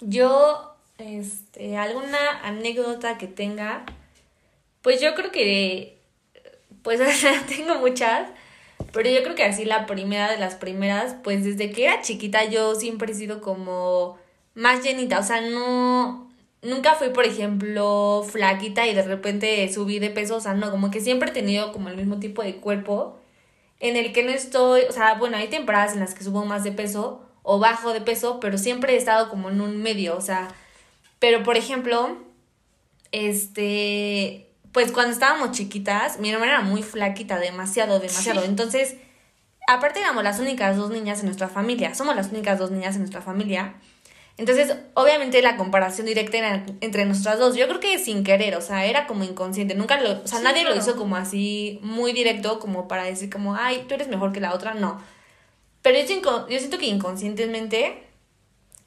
Yo, 0.00 0.76
este, 0.98 1.76
alguna 1.76 2.18
anécdota 2.44 3.18
que 3.18 3.26
tenga, 3.26 3.84
pues 4.82 5.00
yo 5.00 5.16
creo 5.16 5.32
que, 5.32 5.98
pues 6.82 7.00
tengo 7.48 7.76
muchas, 7.80 8.28
pero 8.92 9.10
yo 9.10 9.22
creo 9.22 9.34
que 9.34 9.44
así 9.44 9.64
la 9.64 9.86
primera 9.86 10.30
de 10.30 10.38
las 10.38 10.54
primeras, 10.54 11.16
pues 11.22 11.44
desde 11.44 11.70
que 11.70 11.84
era 11.84 12.02
chiquita 12.02 12.44
yo 12.44 12.74
siempre 12.74 13.12
he 13.12 13.14
sido 13.14 13.40
como 13.40 14.18
más 14.54 14.82
llenita, 14.84 15.18
o 15.18 15.22
sea, 15.22 15.40
no, 15.40 16.30
nunca 16.62 16.94
fui, 16.94 17.08
por 17.10 17.24
ejemplo, 17.24 18.24
flaquita 18.28 18.86
y 18.86 18.94
de 18.94 19.02
repente 19.02 19.72
subí 19.72 19.98
de 19.98 20.10
peso, 20.10 20.36
o 20.36 20.40
sea, 20.40 20.54
no, 20.54 20.70
como 20.70 20.90
que 20.90 21.00
siempre 21.00 21.30
he 21.30 21.32
tenido 21.32 21.72
como 21.72 21.88
el 21.88 21.96
mismo 21.96 22.18
tipo 22.18 22.42
de 22.42 22.56
cuerpo 22.56 23.18
en 23.80 23.96
el 23.96 24.12
que 24.12 24.22
no 24.22 24.30
estoy, 24.30 24.82
o 24.88 24.92
sea, 24.92 25.14
bueno, 25.14 25.36
hay 25.36 25.48
temporadas 25.48 25.94
en 25.94 26.00
las 26.00 26.14
que 26.14 26.24
subo 26.24 26.44
más 26.44 26.62
de 26.64 26.72
peso 26.72 27.22
o 27.42 27.58
bajo 27.58 27.92
de 27.92 28.00
peso, 28.00 28.38
pero 28.40 28.58
siempre 28.58 28.94
he 28.94 28.96
estado 28.96 29.28
como 29.28 29.50
en 29.50 29.60
un 29.60 29.82
medio, 29.82 30.16
o 30.16 30.20
sea, 30.20 30.48
pero 31.18 31.42
por 31.42 31.56
ejemplo, 31.56 32.18
este, 33.10 34.51
pues 34.72 34.90
cuando 34.92 35.12
estábamos 35.12 35.52
chiquitas, 35.52 36.18
mi 36.18 36.30
hermana 36.30 36.52
era 36.52 36.60
muy 36.62 36.82
flaquita, 36.82 37.38
demasiado, 37.38 37.98
demasiado, 38.00 38.40
Sí. 38.40 38.46
entonces, 38.48 38.96
aparte 39.68 40.00
éramos 40.00 40.24
las 40.24 40.40
únicas 40.40 40.76
dos 40.76 40.90
niñas 40.90 41.20
en 41.20 41.26
nuestra 41.26 41.48
familia, 41.48 41.94
somos 41.94 42.16
las 42.16 42.30
únicas 42.32 42.58
dos 42.58 42.70
niñas 42.70 42.94
en 42.94 43.02
nuestra 43.02 43.20
familia, 43.22 43.74
entonces, 44.38 44.74
obviamente 44.94 45.42
la 45.42 45.56
comparación 45.58 46.06
directa 46.06 46.38
era 46.38 46.64
entre 46.80 47.04
nosotras 47.04 47.38
dos, 47.38 47.54
yo 47.54 47.68
creo 47.68 47.80
que 47.80 47.98
sin 47.98 48.24
querer, 48.24 48.56
o 48.56 48.62
sea, 48.62 48.86
era 48.86 49.06
como 49.06 49.24
inconsciente, 49.24 49.74
nunca 49.74 50.00
lo, 50.00 50.22
o 50.22 50.26
sea, 50.26 50.38
Sí, 50.38 50.44
nadie 50.44 50.64
lo 50.64 50.74
hizo 50.74 50.96
como 50.96 51.16
así 51.16 51.78
muy 51.82 52.12
directo 52.12 52.58
como 52.58 52.88
para 52.88 53.04
decir 53.04 53.28
como, 53.28 53.54
ay, 53.54 53.84
tú 53.86 53.94
eres 53.94 54.08
mejor 54.08 54.32
que 54.32 54.40
la 54.40 54.54
otra, 54.54 54.72
no. 54.74 55.02
Pero 55.82 55.98
yo, 55.98 56.48
yo 56.48 56.58
siento 56.58 56.78
que 56.78 56.86
inconscientemente, 56.86 58.04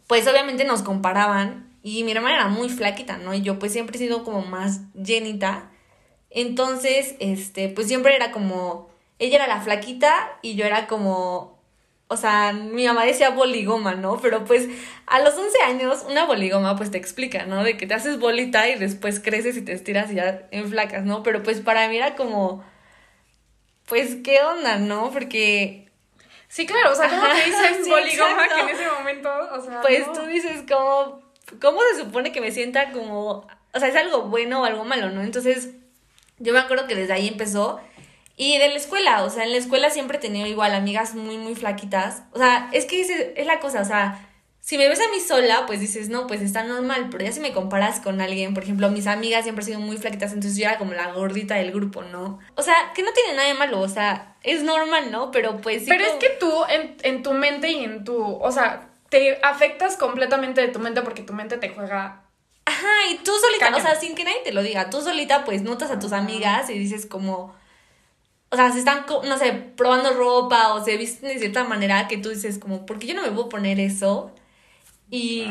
pues 0.07 0.27
obviamente 0.27 0.63
nos 0.65 0.81
comparaban 0.81 1.69
y 1.83 2.03
mi 2.03 2.11
hermana 2.13 2.35
era 2.35 2.47
muy 2.47 2.69
flaquita, 2.69 3.17
¿no? 3.17 3.33
Y 3.35 3.41
yo 3.41 3.59
pues 3.59 3.71
siempre 3.71 3.97
he 3.97 3.99
sido 3.99 4.23
como 4.23 4.41
más 4.41 4.81
llenita. 4.95 5.69
Entonces, 6.35 7.15
este, 7.19 7.69
pues 7.69 7.87
siempre 7.87 8.15
era 8.15 8.31
como, 8.31 8.89
ella 9.19 9.37
era 9.37 9.47
la 9.47 9.61
flaquita 9.61 10.37
y 10.41 10.55
yo 10.55 10.65
era 10.65 10.85
como, 10.85 11.57
o 12.09 12.17
sea, 12.17 12.51
mi 12.53 12.85
mamá 12.85 13.05
decía 13.05 13.29
boligoma, 13.29 13.95
¿no? 13.95 14.19
Pero 14.21 14.43
pues 14.45 14.67
a 15.07 15.21
los 15.21 15.33
11 15.35 15.61
años 15.63 16.05
una 16.09 16.25
boligoma 16.25 16.75
pues 16.75 16.91
te 16.91 16.97
explica, 16.97 17.45
¿no? 17.45 17.63
De 17.63 17.77
que 17.77 17.87
te 17.87 17.93
haces 17.93 18.19
bolita 18.19 18.67
y 18.67 18.75
después 18.77 19.19
creces 19.21 19.55
y 19.57 19.61
te 19.63 19.71
estiras 19.71 20.11
y 20.11 20.15
ya 20.15 20.47
enflacas, 20.51 21.05
¿no? 21.05 21.23
Pero 21.23 21.41
pues 21.41 21.61
para 21.61 21.87
mí 21.87 21.95
era 21.97 22.15
como, 22.15 22.63
pues, 23.87 24.17
¿qué 24.23 24.41
onda, 24.41 24.77
no? 24.77 25.11
Porque 25.11 25.89
Sí, 26.47 26.65
claro, 26.65 26.91
o 26.91 26.95
sea, 26.95 27.09
¿cómo 27.09 27.23
te 27.27 27.45
dicen 27.45 27.75
sí, 27.83 27.89
boligoma 27.89 28.31
exacto. 28.45 28.55
que 28.55 28.61
en 28.61 28.69
ese 28.77 28.89
momento, 28.91 29.29
o 29.51 29.61
sea, 29.61 29.81
Pues 29.81 30.05
no. 30.07 30.13
tú 30.13 30.25
dices, 30.25 30.63
como, 30.69 31.21
¿cómo 31.61 31.79
se 31.93 32.01
supone 32.01 32.31
que 32.31 32.41
me 32.41 32.51
sienta 32.51 32.91
como, 32.91 33.47
o 33.73 33.79
sea, 33.79 33.87
es 33.89 33.95
algo 33.95 34.23
bueno 34.23 34.61
o 34.61 34.65
algo 34.65 34.83
malo, 34.85 35.09
¿no? 35.09 35.21
Entonces, 35.21 35.69
yo 36.39 36.53
me 36.53 36.59
acuerdo 36.59 36.87
que 36.87 36.95
desde 36.95 37.13
ahí 37.13 37.27
empezó. 37.27 37.79
Y 38.37 38.57
de 38.57 38.67
la 38.69 38.75
escuela, 38.75 39.23
o 39.23 39.29
sea, 39.29 39.43
en 39.45 39.51
la 39.51 39.57
escuela 39.57 39.89
siempre 39.89 40.17
he 40.17 40.21
tenido 40.21 40.45
igual 40.47 40.73
amigas 40.73 41.15
muy, 41.15 41.37
muy 41.37 41.55
flaquitas. 41.55 42.23
O 42.33 42.37
sea, 42.37 42.69
es 42.73 42.85
que 42.85 42.99
ese- 43.01 43.33
es 43.37 43.45
la 43.47 43.59
cosa, 43.61 43.81
o 43.81 43.85
sea, 43.85 44.27
si 44.59 44.77
me 44.77 44.89
ves 44.89 44.99
a 44.99 45.07
mí 45.11 45.19
sola, 45.21 45.65
pues 45.67 45.79
dices, 45.79 46.09
no, 46.09 46.25
pues 46.27 46.41
está 46.41 46.63
normal, 46.63 47.07
pero 47.11 47.23
ya 47.23 47.31
si 47.31 47.39
me 47.39 47.53
comparas 47.53 47.99
con 48.01 48.19
alguien, 48.19 48.53
por 48.55 48.63
ejemplo, 48.63 48.89
mis 48.89 49.05
amigas 49.07 49.43
siempre 49.43 49.61
han 49.63 49.67
sido 49.67 49.79
muy 49.79 49.95
flaquitas, 49.97 50.33
entonces 50.33 50.57
yo 50.57 50.65
era 50.67 50.77
como 50.79 50.93
la 50.93 51.13
gordita 51.13 51.55
del 51.55 51.71
grupo, 51.71 52.01
¿no? 52.01 52.39
O 52.55 52.61
sea, 52.63 52.73
que 52.95 53.03
no 53.03 53.13
tiene 53.13 53.35
nada 53.35 53.47
de 53.47 53.53
malo, 53.53 53.79
o 53.79 53.87
sea, 53.87 54.35
es 54.43 54.63
normal, 54.63 55.11
¿no? 55.11 55.29
Pero 55.31 55.61
pues 55.61 55.83
sí. 55.83 55.87
Pero 55.87 56.03
es 56.03 56.13
que 56.13 56.29
tú, 56.39 56.51
en, 56.67 56.97
en 57.03 57.21
tu 57.23 57.31
mente 57.33 57.69
y 57.71 57.83
en 57.83 58.03
tu, 58.03 58.17
o 58.21 58.51
sea, 58.51 58.89
te 59.09 59.39
afectas 59.43 59.97
completamente 59.97 60.59
de 60.61 60.67
tu 60.69 60.79
mente 60.79 61.03
porque 61.03 61.21
tu 61.21 61.31
mente 61.33 61.57
te 61.57 61.69
juega 61.69 62.23
Ajá, 62.65 62.87
y 63.11 63.17
tú 63.17 63.31
solita, 63.39 63.75
o 63.75 63.79
sea, 63.79 63.99
sin 63.99 64.15
que 64.15 64.23
nadie 64.23 64.41
te 64.43 64.51
lo 64.51 64.63
diga, 64.63 64.89
tú 64.89 65.01
solita 65.01 65.45
pues 65.45 65.61
notas 65.61 65.91
a 65.91 65.99
tus 65.99 66.13
amigas 66.13 66.69
y 66.69 66.77
dices 66.79 67.05
como, 67.05 67.53
o 68.49 68.55
sea, 68.55 68.71
se 68.71 68.79
están, 68.79 69.05
no 69.07 69.37
sé, 69.37 69.51
probando 69.53 70.13
ropa 70.13 70.73
o 70.73 70.83
se 70.83 70.97
visten 70.97 71.29
de 71.29 71.39
cierta 71.39 71.63
manera 71.63 72.07
que 72.07 72.17
tú 72.17 72.29
dices 72.29 72.57
como, 72.57 72.85
¿por 72.85 72.97
qué 72.99 73.07
yo 73.07 73.13
no 73.13 73.21
me 73.21 73.31
puedo 73.31 73.49
poner 73.49 73.79
eso? 73.79 74.31
Y 75.11 75.45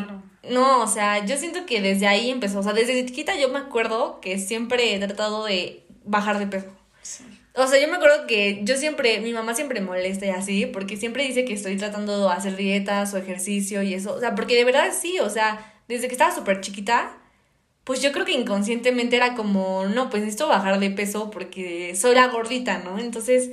no, 0.50 0.83
o 0.83 0.87
sea, 0.87 1.25
yo 1.25 1.37
siento 1.37 1.66
que 1.66 1.80
desde 1.80 2.06
ahí 2.06 2.30
empezó, 2.30 2.59
o 2.59 2.62
sea, 2.62 2.73
desde 2.73 3.06
chiquita 3.06 3.37
yo 3.37 3.49
me 3.49 3.59
acuerdo 3.59 4.21
que 4.21 4.38
siempre 4.38 4.94
he 4.94 4.99
tratado 4.99 5.44
de 5.44 5.85
bajar 6.04 6.38
de 6.38 6.47
peso. 6.49 6.68
O 7.56 7.66
sea, 7.68 7.80
yo 7.80 7.87
me 7.87 7.97
acuerdo 7.97 8.26
que 8.26 8.62
yo 8.64 8.76
siempre, 8.76 9.21
mi 9.21 9.33
mamá 9.33 9.54
siempre 9.54 9.80
molesta 9.80 10.26
y 10.26 10.30
así, 10.30 10.66
porque 10.66 10.97
siempre 10.97 11.25
dice 11.25 11.44
que 11.44 11.54
estoy 11.54 11.76
tratando 11.76 12.26
de 12.26 12.35
hacer 12.35 12.56
dietas 12.56 13.14
o 13.14 13.18
ejercicio 13.18 13.83
y 13.83 13.94
eso, 13.94 14.14
o 14.14 14.21
sea, 14.21 14.35
porque 14.35 14.56
de 14.56 14.64
verdad 14.64 14.88
sí, 14.99 15.21
o 15.21 15.30
sea, 15.30 15.74
desde 15.88 16.09
que 16.09 16.14
estaba 16.14 16.35
súper 16.35 16.61
chiquita, 16.61 17.19
pues 17.85 18.00
yo 18.00 18.12
creo 18.12 18.25
que 18.25 18.33
inconscientemente 18.33 19.17
era 19.17 19.35
como, 19.35 19.85
no, 19.87 20.09
pues 20.11 20.23
necesito 20.23 20.49
bajar 20.49 20.81
de 20.81 20.91
peso 20.91 21.31
porque 21.31 21.95
soy 21.95 22.14
la 22.14 22.29
gordita, 22.29 22.79
¿no? 22.79 22.99
Entonces, 22.99 23.50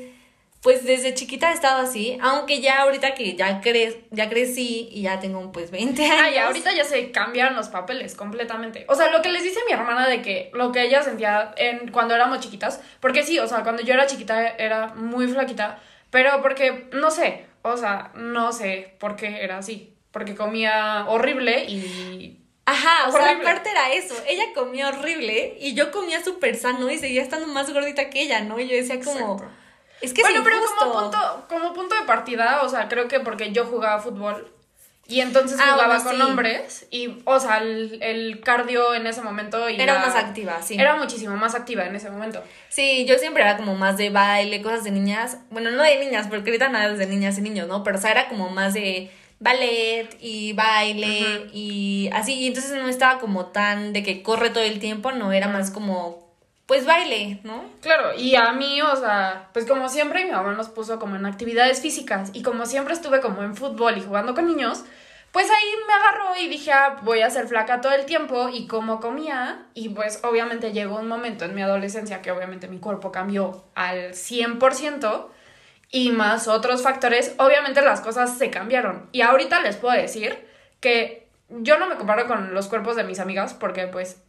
pues 0.61 0.85
desde 0.85 1.15
chiquita 1.15 1.51
he 1.51 1.53
estado 1.53 1.81
así, 1.81 2.17
aunque 2.21 2.61
ya 2.61 2.83
ahorita 2.83 3.13
que 3.15 3.35
ya, 3.35 3.61
cre 3.61 4.05
ya 4.11 4.29
crecí 4.29 4.87
y 4.91 5.01
ya 5.01 5.19
tengo 5.19 5.51
pues 5.51 5.71
20 5.71 6.03
años. 6.05 6.17
Ah, 6.21 6.29
y 6.29 6.37
ahorita 6.37 6.71
ya 6.73 6.85
se 6.85 7.11
cambiaron 7.11 7.55
los 7.55 7.69
papeles 7.69 8.15
completamente. 8.15 8.85
O 8.87 8.95
sea, 8.95 9.11
lo 9.11 9.21
que 9.21 9.29
les 9.29 9.43
dice 9.43 9.59
mi 9.67 9.73
hermana 9.73 10.07
de 10.07 10.21
que 10.21 10.51
lo 10.53 10.71
que 10.71 10.83
ella 10.83 11.01
sentía 11.01 11.53
en, 11.57 11.91
cuando 11.91 12.13
éramos 12.13 12.39
chiquitas, 12.39 12.79
porque 12.99 13.23
sí, 13.23 13.39
o 13.39 13.47
sea, 13.47 13.63
cuando 13.63 13.81
yo 13.81 13.93
era 13.93 14.05
chiquita 14.05 14.49
era 14.49 14.93
muy 14.93 15.27
flaquita, 15.27 15.79
pero 16.11 16.41
porque, 16.43 16.89
no 16.93 17.09
sé, 17.09 17.45
o 17.63 17.75
sea, 17.75 18.11
no 18.15 18.53
sé 18.53 18.95
por 18.99 19.15
qué 19.15 19.43
era 19.43 19.57
así, 19.57 19.90
porque 20.11 20.35
comía 20.35 21.05
horrible 21.07 21.65
y 21.65 22.37
Ajá, 22.65 23.07
o 23.07 23.11
sea, 23.11 23.31
aparte 23.31 23.69
era 23.69 23.91
eso. 23.93 24.15
Ella 24.27 24.45
comía 24.53 24.89
horrible 24.89 25.57
y 25.59 25.73
yo 25.73 25.91
comía 25.91 26.23
súper 26.23 26.55
sano 26.55 26.89
y 26.89 26.97
seguía 26.97 27.21
estando 27.21 27.47
más 27.47 27.73
gordita 27.73 28.09
que 28.09 28.21
ella, 28.21 28.41
¿no? 28.41 28.59
Y 28.59 28.67
yo 28.67 28.75
decía 28.75 28.99
como, 29.01 29.43
es 29.99 30.13
que 30.13 30.21
bueno, 30.21 30.41
pero 30.43 30.57
como 30.79 31.01
punto, 31.01 31.45
como 31.49 31.73
punto 31.73 31.95
de 31.95 32.03
partida, 32.03 32.61
o 32.63 32.69
sea, 32.69 32.87
creo 32.87 33.07
que 33.07 33.19
porque 33.19 33.51
yo 33.51 33.65
jugaba 33.65 33.99
fútbol 33.99 34.51
y 35.07 35.19
entonces 35.19 35.59
ah, 35.59 35.71
jugaba 35.73 36.01
con 36.01 36.21
hombres 36.21 36.87
y, 36.89 37.21
o 37.25 37.39
sea, 37.39 37.57
el, 37.57 38.39
cardio 38.43 38.93
en 38.93 39.07
ese 39.07 39.21
momento... 39.21 39.67
era 39.67 39.99
más 39.99 40.15
activa, 40.15 40.61
sí. 40.61 40.75
Era 40.79 40.95
muchísimo 40.95 41.35
más 41.35 41.53
activa 41.53 41.85
en 41.85 41.95
ese 41.95 42.09
momento. 42.09 42.41
Sí, 42.69 43.05
yo 43.05 43.17
siempre 43.17 43.43
era 43.43 43.57
como 43.57 43.75
más 43.75 43.97
de 43.97 44.09
baile, 44.09 44.61
cosas 44.61 44.85
de 44.85 44.91
niñas. 44.91 45.39
Bueno, 45.49 45.71
no 45.71 45.83
de 45.83 45.97
niñas, 45.99 46.27
porque 46.29 46.51
ahorita 46.51 46.69
nada 46.69 46.93
es 46.93 46.97
de 46.97 47.07
niñas 47.07 47.37
y 47.37 47.41
niños, 47.41 47.67
¿no? 47.67 47.83
Pero, 47.83 47.97
o 47.97 48.01
sea, 48.01 48.11
era 48.11 48.29
como 48.29 48.49
más 48.49 48.73
de 48.73 49.11
ballet 49.41 50.07
y 50.21 50.53
baile 50.53 51.49
y 51.51 52.09
así. 52.13 52.35
Y 52.35 52.47
entonces 52.47 52.71
no 52.71 52.87
estaba 52.87 53.19
como 53.19 53.47
tan 53.47 53.91
de 53.91 54.03
que 54.03 54.23
corre 54.23 54.51
todo 54.51 54.63
el 54.63 54.79
tiempo, 54.79 55.11
no, 55.11 55.33
era 55.33 55.49
más 55.49 55.71
como 55.71 56.31
pues 56.67 56.85
baile, 56.85 57.41
¿no? 57.43 57.65
Claro, 57.81 58.13
y 58.17 58.35
a 58.35 58.53
mí, 58.53 58.81
o 58.81 58.95
sea, 58.95 59.49
pues 59.51 59.65
como 59.65 59.89
siempre 59.89 60.23
mi 60.23 60.31
mamá 60.31 60.53
nos 60.53 60.69
puso 60.69 60.99
como 60.99 61.17
en 61.17 61.25
actividades 61.25 61.81
físicas 61.81 62.29
y 62.31 62.43
como 62.43 62.65
siempre 62.65 62.93
estuve 62.93 63.19
como 63.19 63.43
en 63.43 63.57
fútbol 63.57 63.97
y 63.97 64.01
jugando 64.01 64.33
con 64.33 64.47
niños, 64.47 64.85
pues 65.33 65.49
ahí 65.49 65.67
me 65.85 65.93
agarró 65.93 66.37
y 66.41 66.47
dije, 66.47 66.71
ah, 66.71 66.99
voy 67.03 67.21
a 67.21 67.29
ser 67.29 67.47
flaca 67.47 67.81
todo 67.81 67.91
el 67.91 68.05
tiempo 68.05 68.47
y 68.47 68.67
como 68.67 69.01
comía 69.01 69.65
y 69.73 69.89
pues 69.89 70.21
obviamente 70.23 70.71
llegó 70.71 70.97
un 70.97 71.09
momento 71.09 71.43
en 71.43 71.55
mi 71.55 71.61
adolescencia 71.61 72.21
que 72.21 72.31
obviamente 72.31 72.69
mi 72.69 72.79
cuerpo 72.79 73.11
cambió 73.11 73.65
al 73.75 74.13
100% 74.13 75.25
y 75.91 76.11
más 76.11 76.47
otros 76.47 76.81
factores, 76.81 77.35
obviamente 77.37 77.81
las 77.81 78.01
cosas 78.01 78.37
se 78.37 78.49
cambiaron. 78.49 79.09
Y 79.11 79.21
ahorita 79.21 79.61
les 79.61 79.75
puedo 79.75 79.93
decir 79.93 80.47
que 80.79 81.27
yo 81.49 81.77
no 81.77 81.87
me 81.87 81.95
comparo 81.95 82.27
con 82.27 82.53
los 82.53 82.67
cuerpos 82.67 82.95
de 82.95 83.03
mis 83.03 83.19
amigas 83.19 83.53
porque 83.53 83.87
pues 83.87 84.21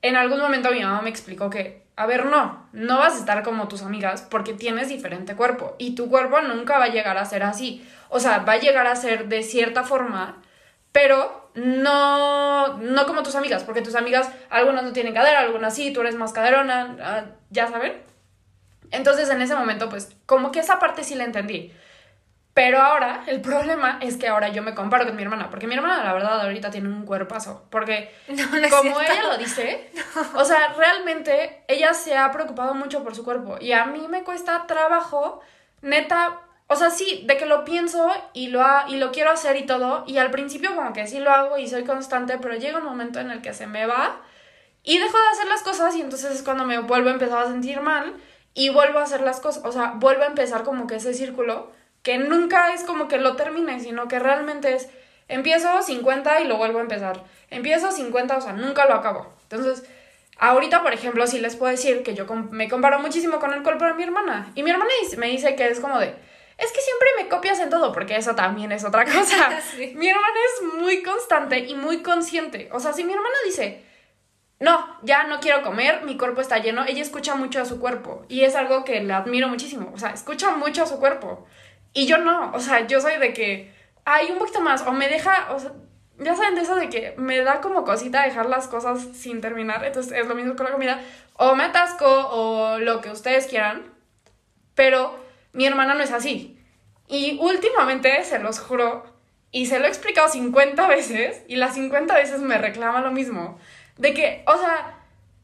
en 0.00 0.16
algún 0.16 0.40
momento 0.40 0.70
mi 0.70 0.82
mamá 0.82 1.02
me 1.02 1.10
explicó 1.10 1.50
que, 1.50 1.82
a 1.96 2.06
ver, 2.06 2.26
no, 2.26 2.68
no 2.72 2.98
vas 2.98 3.14
a 3.14 3.18
estar 3.18 3.42
como 3.42 3.68
tus 3.68 3.82
amigas 3.82 4.22
porque 4.22 4.54
tienes 4.54 4.88
diferente 4.88 5.36
cuerpo 5.36 5.76
y 5.78 5.94
tu 5.94 6.08
cuerpo 6.08 6.40
nunca 6.40 6.78
va 6.78 6.86
a 6.86 6.88
llegar 6.88 7.18
a 7.18 7.24
ser 7.24 7.42
así. 7.42 7.86
O 8.08 8.18
sea, 8.20 8.38
va 8.38 8.54
a 8.54 8.58
llegar 8.58 8.86
a 8.86 8.96
ser 8.96 9.28
de 9.28 9.42
cierta 9.42 9.82
forma, 9.82 10.42
pero 10.92 11.50
no, 11.54 12.78
no 12.78 13.06
como 13.06 13.22
tus 13.22 13.34
amigas, 13.34 13.64
porque 13.64 13.82
tus 13.82 13.94
amigas, 13.94 14.30
algunas 14.50 14.84
no 14.84 14.92
tienen 14.92 15.14
cadera, 15.14 15.40
algunas 15.40 15.74
sí, 15.74 15.92
tú 15.92 16.00
eres 16.00 16.16
más 16.16 16.32
caderona, 16.32 16.96
ah, 17.00 17.24
ya 17.50 17.68
saben. 17.68 17.94
Entonces 18.94 19.28
en 19.30 19.42
ese 19.42 19.54
momento, 19.54 19.88
pues, 19.88 20.16
como 20.26 20.52
que 20.52 20.60
esa 20.60 20.78
parte 20.78 21.04
sí 21.04 21.14
la 21.14 21.24
entendí. 21.24 21.72
Pero 22.54 22.80
ahora, 22.80 23.24
el 23.26 23.40
problema 23.40 23.98
es 24.00 24.16
que 24.16 24.28
ahora 24.28 24.48
yo 24.48 24.62
me 24.62 24.74
comparo 24.74 25.04
con 25.06 25.16
mi 25.16 25.22
hermana, 25.22 25.50
porque 25.50 25.66
mi 25.66 25.74
hermana, 25.74 26.04
la 26.04 26.12
verdad, 26.12 26.40
ahorita 26.40 26.70
tiene 26.70 26.88
un 26.88 27.04
cuerpazo. 27.04 27.64
Porque, 27.68 28.14
como 28.70 29.00
ella 29.00 29.22
lo 29.24 29.38
dice, 29.38 29.90
o 30.34 30.44
sea, 30.44 30.72
realmente 30.78 31.64
ella 31.66 31.92
se 31.94 32.16
ha 32.16 32.30
preocupado 32.30 32.74
mucho 32.74 33.02
por 33.02 33.16
su 33.16 33.24
cuerpo. 33.24 33.58
Y 33.60 33.72
a 33.72 33.86
mí 33.86 34.06
me 34.08 34.22
cuesta 34.22 34.66
trabajo, 34.68 35.40
neta, 35.82 36.42
o 36.68 36.76
sea, 36.76 36.90
sí, 36.90 37.24
de 37.26 37.36
que 37.36 37.46
lo 37.46 37.64
pienso 37.64 38.08
y 38.32 38.46
lo, 38.46 38.64
y 38.86 38.98
lo 38.98 39.10
quiero 39.10 39.32
hacer 39.32 39.56
y 39.56 39.66
todo. 39.66 40.04
Y 40.06 40.18
al 40.18 40.30
principio, 40.30 40.76
como 40.76 40.92
que 40.92 41.08
sí 41.08 41.18
lo 41.18 41.32
hago 41.32 41.58
y 41.58 41.66
soy 41.66 41.82
constante, 41.82 42.38
pero 42.38 42.54
llega 42.54 42.78
un 42.78 42.84
momento 42.84 43.18
en 43.18 43.32
el 43.32 43.42
que 43.42 43.52
se 43.52 43.66
me 43.66 43.86
va 43.86 44.20
y 44.84 44.98
dejo 44.98 45.16
de 45.16 45.28
hacer 45.32 45.48
las 45.48 45.62
cosas, 45.62 45.96
y 45.96 46.02
entonces 46.02 46.30
es 46.32 46.42
cuando 46.42 46.66
me 46.66 46.78
vuelvo 46.78 47.08
a 47.08 47.12
empezar 47.14 47.42
a 47.42 47.46
sentir 47.46 47.80
mal 47.80 48.14
y 48.54 48.68
vuelvo 48.70 49.00
a 49.00 49.02
hacer 49.02 49.20
las 49.20 49.40
cosas. 49.40 49.64
O 49.64 49.72
sea, 49.72 49.94
vuelvo 49.96 50.22
a 50.22 50.26
empezar 50.26 50.62
como 50.62 50.86
que 50.86 50.96
ese 50.96 51.12
círculo 51.12 51.70
que 52.02 52.18
nunca 52.18 52.72
es 52.72 52.84
como 52.84 53.08
que 53.08 53.18
lo 53.18 53.36
termine, 53.36 53.80
sino 53.80 54.08
que 54.08 54.18
realmente 54.18 54.74
es, 54.74 54.88
empiezo 55.28 55.82
50 55.82 56.40
y 56.40 56.44
lo 56.46 56.56
vuelvo 56.56 56.78
a 56.78 56.82
empezar. 56.82 57.24
Empiezo 57.50 57.90
50, 57.90 58.36
o 58.36 58.40
sea, 58.40 58.52
nunca 58.52 58.86
lo 58.86 58.94
acabo. 58.94 59.34
Entonces, 59.42 59.84
ahorita, 60.38 60.82
por 60.82 60.92
ejemplo, 60.92 61.26
sí 61.26 61.40
les 61.40 61.56
puedo 61.56 61.72
decir 61.72 62.02
que 62.02 62.14
yo 62.14 62.26
me 62.50 62.68
comparo 62.68 62.98
muchísimo 63.00 63.40
con 63.40 63.52
el 63.52 63.62
cuerpo 63.62 63.86
de 63.86 63.94
mi 63.94 64.02
hermana. 64.02 64.52
Y 64.54 64.62
mi 64.62 64.70
hermana 64.70 64.90
me 65.16 65.28
dice 65.28 65.56
que 65.56 65.66
es 65.66 65.80
como 65.80 65.98
de, 65.98 66.14
es 66.58 66.72
que 66.72 66.80
siempre 66.80 67.08
me 67.18 67.28
copias 67.28 67.58
en 67.60 67.70
todo, 67.70 67.92
porque 67.92 68.16
eso 68.16 68.34
también 68.34 68.70
es 68.70 68.84
otra 68.84 69.04
cosa. 69.12 69.50
Mi 69.94 70.08
hermana 70.08 70.38
es 70.46 70.74
muy 70.78 71.02
constante 71.02 71.58
y 71.58 71.74
muy 71.74 72.02
consciente. 72.02 72.68
O 72.72 72.80
sea, 72.80 72.92
si 72.92 73.04
mi 73.04 73.12
hermana 73.12 73.34
dice, 73.44 73.82
no, 74.60 74.98
ya 75.02 75.24
no 75.24 75.40
quiero 75.40 75.62
comer, 75.62 76.02
mi 76.04 76.16
cuerpo 76.16 76.40
está 76.40 76.58
lleno, 76.58 76.84
ella 76.86 77.02
escucha 77.02 77.34
mucho 77.34 77.60
a 77.60 77.64
su 77.64 77.80
cuerpo. 77.80 78.24
Y 78.28 78.42
es 78.42 78.54
algo 78.54 78.84
que 78.84 79.00
le 79.02 79.12
admiro 79.12 79.48
muchísimo. 79.48 79.90
O 79.94 79.98
sea, 79.98 80.10
escucha 80.10 80.50
mucho 80.56 80.84
a 80.84 80.86
su 80.86 80.98
cuerpo. 80.98 81.46
Y 81.92 82.06
yo 82.06 82.18
no, 82.18 82.52
o 82.52 82.60
sea, 82.60 82.86
yo 82.86 83.00
soy 83.00 83.18
de 83.18 83.32
que 83.32 83.72
hay 84.04 84.30
un 84.30 84.38
poquito 84.38 84.60
más, 84.60 84.82
o 84.86 84.92
me 84.92 85.08
deja, 85.08 85.52
o 85.52 85.58
sea, 85.58 85.72
ya 86.18 86.36
saben 86.36 86.54
de 86.54 86.62
eso 86.62 86.76
de 86.76 86.88
que 86.88 87.14
me 87.16 87.40
da 87.40 87.60
como 87.60 87.84
cosita 87.84 88.22
dejar 88.22 88.46
las 88.48 88.68
cosas 88.68 89.00
sin 89.14 89.40
terminar, 89.40 89.84
entonces 89.84 90.12
es 90.12 90.26
lo 90.26 90.34
mismo 90.34 90.54
con 90.56 90.66
la 90.66 90.72
comida, 90.72 91.00
o 91.36 91.54
me 91.54 91.64
atasco 91.64 92.06
o 92.06 92.78
lo 92.78 93.00
que 93.00 93.10
ustedes 93.10 93.46
quieran, 93.46 93.92
pero 94.74 95.18
mi 95.52 95.66
hermana 95.66 95.94
no 95.94 96.02
es 96.02 96.12
así. 96.12 96.58
Y 97.08 97.38
últimamente, 97.40 98.24
se 98.24 98.38
los 98.38 98.60
juro, 98.60 99.04
y 99.50 99.66
se 99.66 99.78
lo 99.78 99.86
he 99.86 99.88
explicado 99.88 100.28
50 100.28 100.86
veces, 100.88 101.42
y 101.48 101.56
las 101.56 101.74
50 101.74 102.14
veces 102.14 102.40
me 102.40 102.58
reclama 102.58 103.00
lo 103.00 103.10
mismo, 103.10 103.58
de 103.96 104.14
que, 104.14 104.44
o 104.46 104.56
sea, 104.56 104.98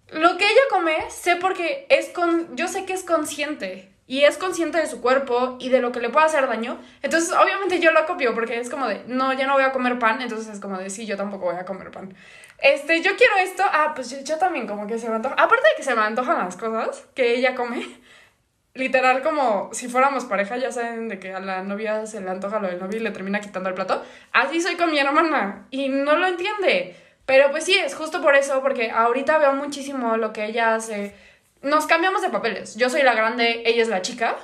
lo 0.08 0.36
que 0.36 0.44
ella 0.44 0.62
come, 0.70 1.10
sé 1.10 1.36
porque 1.36 1.86
es 1.88 2.08
con, 2.08 2.56
yo 2.56 2.68
sé 2.68 2.84
que 2.84 2.92
es 2.92 3.04
consciente, 3.04 3.90
y 4.10 4.24
es 4.24 4.38
consciente 4.38 4.76
de 4.78 4.88
su 4.88 5.00
cuerpo 5.00 5.56
y 5.60 5.68
de 5.68 5.80
lo 5.80 5.92
que 5.92 6.00
le 6.00 6.08
puede 6.08 6.26
hacer 6.26 6.48
daño, 6.48 6.80
entonces 7.00 7.32
obviamente 7.32 7.78
yo 7.78 7.92
lo 7.92 8.06
copio 8.06 8.34
porque 8.34 8.58
es 8.58 8.68
como 8.68 8.88
de, 8.88 9.04
no, 9.06 9.32
ya 9.34 9.46
no 9.46 9.52
voy 9.52 9.62
a 9.62 9.70
comer 9.70 10.00
pan, 10.00 10.20
entonces 10.20 10.52
es 10.52 10.58
como 10.58 10.76
de, 10.78 10.90
sí, 10.90 11.06
yo 11.06 11.16
tampoco 11.16 11.44
voy 11.44 11.54
a 11.54 11.64
comer 11.64 11.92
pan. 11.92 12.12
Este, 12.58 13.02
yo 13.02 13.14
quiero 13.14 13.36
esto, 13.36 13.62
ah, 13.64 13.92
pues 13.94 14.10
yo, 14.24 14.36
también 14.36 14.66
como 14.66 14.88
que 14.88 14.98
se 14.98 15.08
me 15.08 15.14
antoja, 15.14 15.36
aparte 15.36 15.62
de 15.62 15.76
que 15.76 15.84
se 15.84 15.94
me 15.94 16.00
antojan 16.00 16.38
las 16.38 16.56
cosas 16.56 17.06
que 17.14 17.36
ella 17.36 17.54
come, 17.54 17.86
literal 18.74 19.22
como 19.22 19.70
si 19.72 19.88
fuéramos 19.88 20.24
pareja, 20.24 20.56
ya 20.56 20.72
saben 20.72 21.06
de 21.06 21.20
que 21.20 21.32
a 21.32 21.38
la 21.38 21.62
novia 21.62 22.04
se 22.04 22.20
le 22.20 22.30
antoja 22.30 22.58
lo 22.58 22.66
del 22.66 22.80
novio 22.80 22.98
y 22.98 23.04
le 23.04 23.12
termina 23.12 23.40
quitando 23.40 23.68
el 23.68 23.76
plato, 23.76 24.02
así 24.32 24.60
soy 24.60 24.74
con 24.74 24.90
mi 24.90 24.98
hermana 24.98 25.68
y 25.70 25.88
no 25.88 26.16
lo 26.16 26.26
entiende. 26.26 26.96
Pero 27.30 27.52
pues 27.52 27.62
sí, 27.62 27.74
es 27.74 27.94
justo 27.94 28.20
por 28.20 28.34
eso, 28.34 28.60
porque 28.60 28.90
ahorita 28.90 29.38
veo 29.38 29.52
muchísimo 29.54 30.16
lo 30.16 30.32
que 30.32 30.46
ella 30.46 30.74
hace 30.74 31.14
nos 31.62 31.86
cambiamos 31.86 32.22
de 32.22 32.30
papeles. 32.30 32.74
Yo 32.74 32.90
soy 32.90 33.02
la 33.02 33.14
grande, 33.14 33.62
ella 33.66 33.82
es 33.82 33.88
la 33.88 34.02
chica, 34.02 34.36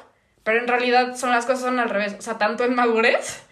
pero 0.45 0.61
en 0.61 0.69
realidad 0.69 1.17
son 1.17 1.31
las 1.31 1.47
cosas 1.47 1.63
son 1.63 1.81
al 1.81 1.91
revés. 1.91 2.15
O 2.17 2.23
sea, 2.23 2.39
tanto 2.39 2.63
en 2.63 2.77
madurez 2.77 3.45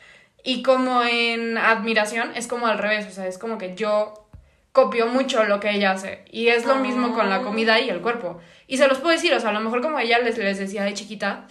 y 0.44 0.62
como 0.62 1.02
en 1.02 1.58
admiración 1.58 2.30
es 2.36 2.46
como 2.46 2.68
al 2.68 2.78
revés. 2.78 3.08
O 3.08 3.10
sea, 3.10 3.26
es 3.26 3.36
como 3.36 3.58
que 3.58 3.74
yo 3.74 4.14
copio 4.70 5.08
mucho 5.08 5.42
lo 5.42 5.58
que 5.58 5.70
ella 5.70 5.90
hace. 5.90 6.24
Y 6.30 6.46
es 6.46 6.64
lo 6.64 6.76
mismo 6.76 7.12
con 7.12 7.28
la 7.28 7.42
comida 7.42 7.80
y 7.80 7.90
el 7.90 8.02
cuerpo. 8.02 8.38
Y 8.68 8.76
se 8.76 8.86
los 8.86 8.98
puedo 8.98 9.16
decir, 9.16 9.34
o 9.34 9.40
sea, 9.40 9.50
a 9.50 9.54
lo 9.54 9.58
mejor 9.58 9.82
como 9.82 9.98
ella 9.98 10.20
les, 10.20 10.38
les 10.38 10.58
decía 10.60 10.84
de 10.84 10.94
chiquita, 10.94 11.48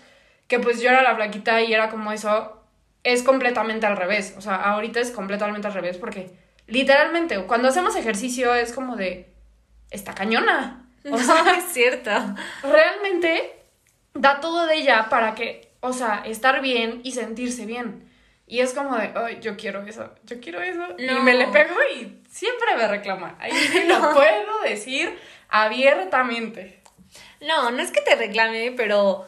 que 0.47 0.57
pues 0.57 0.81
yo 0.81 0.89
era 0.89 1.03
la 1.03 1.17
flaquita 1.17 1.61
y 1.61 1.73
era 1.73 1.89
como 1.89 2.13
eso. 2.13 2.63
es 3.03 3.23
completamente 3.23 3.85
al 3.85 3.97
revés. 3.97 4.35
O 4.37 4.41
sea, 4.41 4.55
ahorita 4.55 5.01
es 5.01 5.11
completamente 5.11 5.67
al 5.67 5.73
revés 5.73 5.97
porque 5.97 6.31
literalmente 6.67 7.43
cuando 7.46 7.67
hacemos 7.70 7.96
ejercicio 7.96 8.53
es 8.55 8.74
como 8.74 8.96
de, 8.96 9.29
está 9.91 10.13
cañona. 10.13 10.79
O 11.05 11.10
no, 11.10 11.17
sea, 11.17 11.43
es 11.58 11.65
cierto. 11.74 12.12
realmente 12.63 13.55
da 14.13 14.39
todo 14.39 14.65
de 14.67 14.75
ella 14.75 15.10
para 15.10 15.36
que, 15.36 15.72
o 15.82 15.91
sea, 15.93 16.24
estar 16.25 16.62
bien 16.62 17.01
y 17.03 17.12
sentirse 17.12 17.65
bien. 17.65 18.10
Y 18.46 18.60
es 18.60 18.74
como 18.74 18.96
de, 18.98 19.12
ay, 19.15 19.39
yo 19.41 19.55
quiero 19.58 19.82
eso, 19.86 20.13
yo 20.25 20.39
quiero 20.39 20.62
eso. 20.62 20.86
Y 20.98 21.05
No. 21.05 21.22
me 21.24 21.34
le 21.34 21.48
pego 21.48 21.75
y 21.96 22.22
siempre 22.29 22.75
me 22.77 22.88
reclama. 22.88 23.36
Ahí 23.39 23.51
sí 23.72 23.84
lo 23.88 24.00
puedo 24.13 24.62
decir 24.63 25.17
abiertamente. 25.50 26.79
No, 27.41 27.72
no 27.72 27.82
es 27.82 27.91
que 27.91 28.01
te 28.01 28.15
reclame, 28.15 28.74
pero 28.75 29.27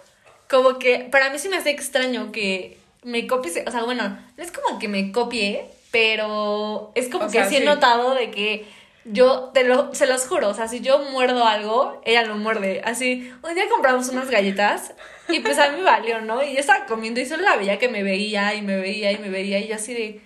como 0.50 0.80
que 0.80 1.00
para 1.12 1.30
mí 1.30 1.40
sí 1.40 1.50
me 1.50 1.58
hace 1.58 1.72
extraño 1.72 2.32
que 2.32 2.78
me 3.04 3.28
copies. 3.28 3.62
O 3.66 3.72
sea, 3.72 3.84
bueno, 3.84 4.18
no 4.38 4.44
es 4.44 4.52
como 4.52 4.80
que 4.80 4.88
me 4.88 5.12
copie, 5.12 5.66
pero 5.96 6.92
es 6.94 7.08
como 7.08 7.24
O 7.24 7.28
que 7.28 7.38
sea, 7.38 7.46
sí 7.46 7.56
he 7.56 7.64
notado 7.64 8.16
de 8.16 8.30
que 8.30 8.66
yo, 9.06 9.52
te 9.54 9.64
lo, 9.64 9.96
se 9.96 10.08
los 10.08 10.28
juro, 10.28 10.50
o 10.50 10.54
sea, 10.54 10.68
si 10.68 10.82
yo 10.82 11.00
muerdo 11.00 11.46
algo, 11.46 12.02
ella 12.04 12.24
lo 12.24 12.36
muerde. 12.36 12.82
Así, 12.84 13.32
un 13.42 13.56
día 13.56 13.64
compramos 13.70 14.10
unas 14.10 14.30
galletas 14.30 14.94
y 15.30 15.40
pues 15.40 15.58
a 15.58 15.72
mí 15.72 15.82
valió, 15.82 16.20
¿no? 16.20 16.44
Y 16.44 16.52
yo 16.52 16.60
estaba 16.60 16.86
comiendo 16.86 17.22
y 17.22 17.26
solo 17.26 17.44
la 17.44 17.56
veía 17.56 17.80
que 17.80 17.88
me 17.88 18.04
veía 18.04 18.56
y 18.56 18.62
me 18.62 18.76
veía 18.76 19.14
y 19.14 19.20
me 19.20 19.30
veía 19.30 19.60
y 19.60 19.70
yo 19.70 19.76
así 19.76 19.94
de, 19.94 20.20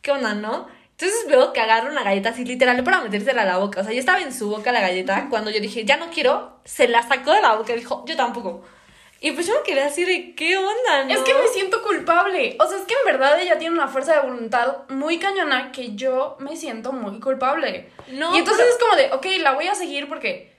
¿qué 0.00 0.12
onda, 0.12 0.34
no? 0.34 0.68
Entonces 0.92 1.26
veo 1.28 1.52
que 1.52 1.60
agarra 1.60 1.90
una 1.90 2.04
galleta 2.04 2.28
así 2.28 2.44
literal 2.44 2.84
para 2.84 3.00
metérsela 3.00 3.42
a 3.42 3.46
la 3.46 3.58
boca. 3.58 3.80
O 3.80 3.82
sea, 3.82 3.92
ya 3.92 3.98
estaba 3.98 4.20
en 4.20 4.32
su 4.32 4.48
boca 4.48 4.70
la 4.70 4.80
galleta. 4.80 5.26
Cuando 5.28 5.50
yo 5.50 5.58
dije, 5.58 5.84
ya 5.84 5.96
no 5.96 6.10
quiero, 6.10 6.60
se 6.64 6.86
la 6.86 7.02
sacó 7.02 7.32
de 7.32 7.42
la 7.42 7.56
boca 7.56 7.72
y 7.72 7.80
dijo, 7.80 8.04
yo 8.06 8.14
tampoco. 8.14 8.62
Y 9.22 9.32
pues 9.32 9.46
yo 9.46 9.54
me 9.54 9.62
quedé 9.62 9.82
así 9.82 10.04
de, 10.04 10.34
¿qué 10.34 10.56
onda, 10.56 11.04
no? 11.04 11.12
Es 11.12 11.20
que 11.20 11.34
me 11.34 11.46
siento 11.48 11.82
culpable. 11.82 12.56
O 12.58 12.66
sea, 12.66 12.78
es 12.78 12.84
que 12.84 12.94
en 12.94 13.04
verdad 13.04 13.38
ella 13.38 13.58
tiene 13.58 13.74
una 13.74 13.86
fuerza 13.86 14.14
de 14.14 14.20
voluntad 14.26 14.78
muy 14.88 15.18
cañona 15.18 15.72
que 15.72 15.94
yo 15.94 16.36
me 16.40 16.56
siento 16.56 16.92
muy 16.92 17.20
culpable. 17.20 17.90
No, 18.12 18.34
y 18.34 18.38
entonces 18.38 18.64
pero- 18.64 18.70
es 18.70 18.78
como 18.78 18.96
de, 18.96 19.12
ok, 19.36 19.42
la 19.42 19.52
voy 19.52 19.66
a 19.66 19.74
seguir 19.74 20.08
porque 20.08 20.49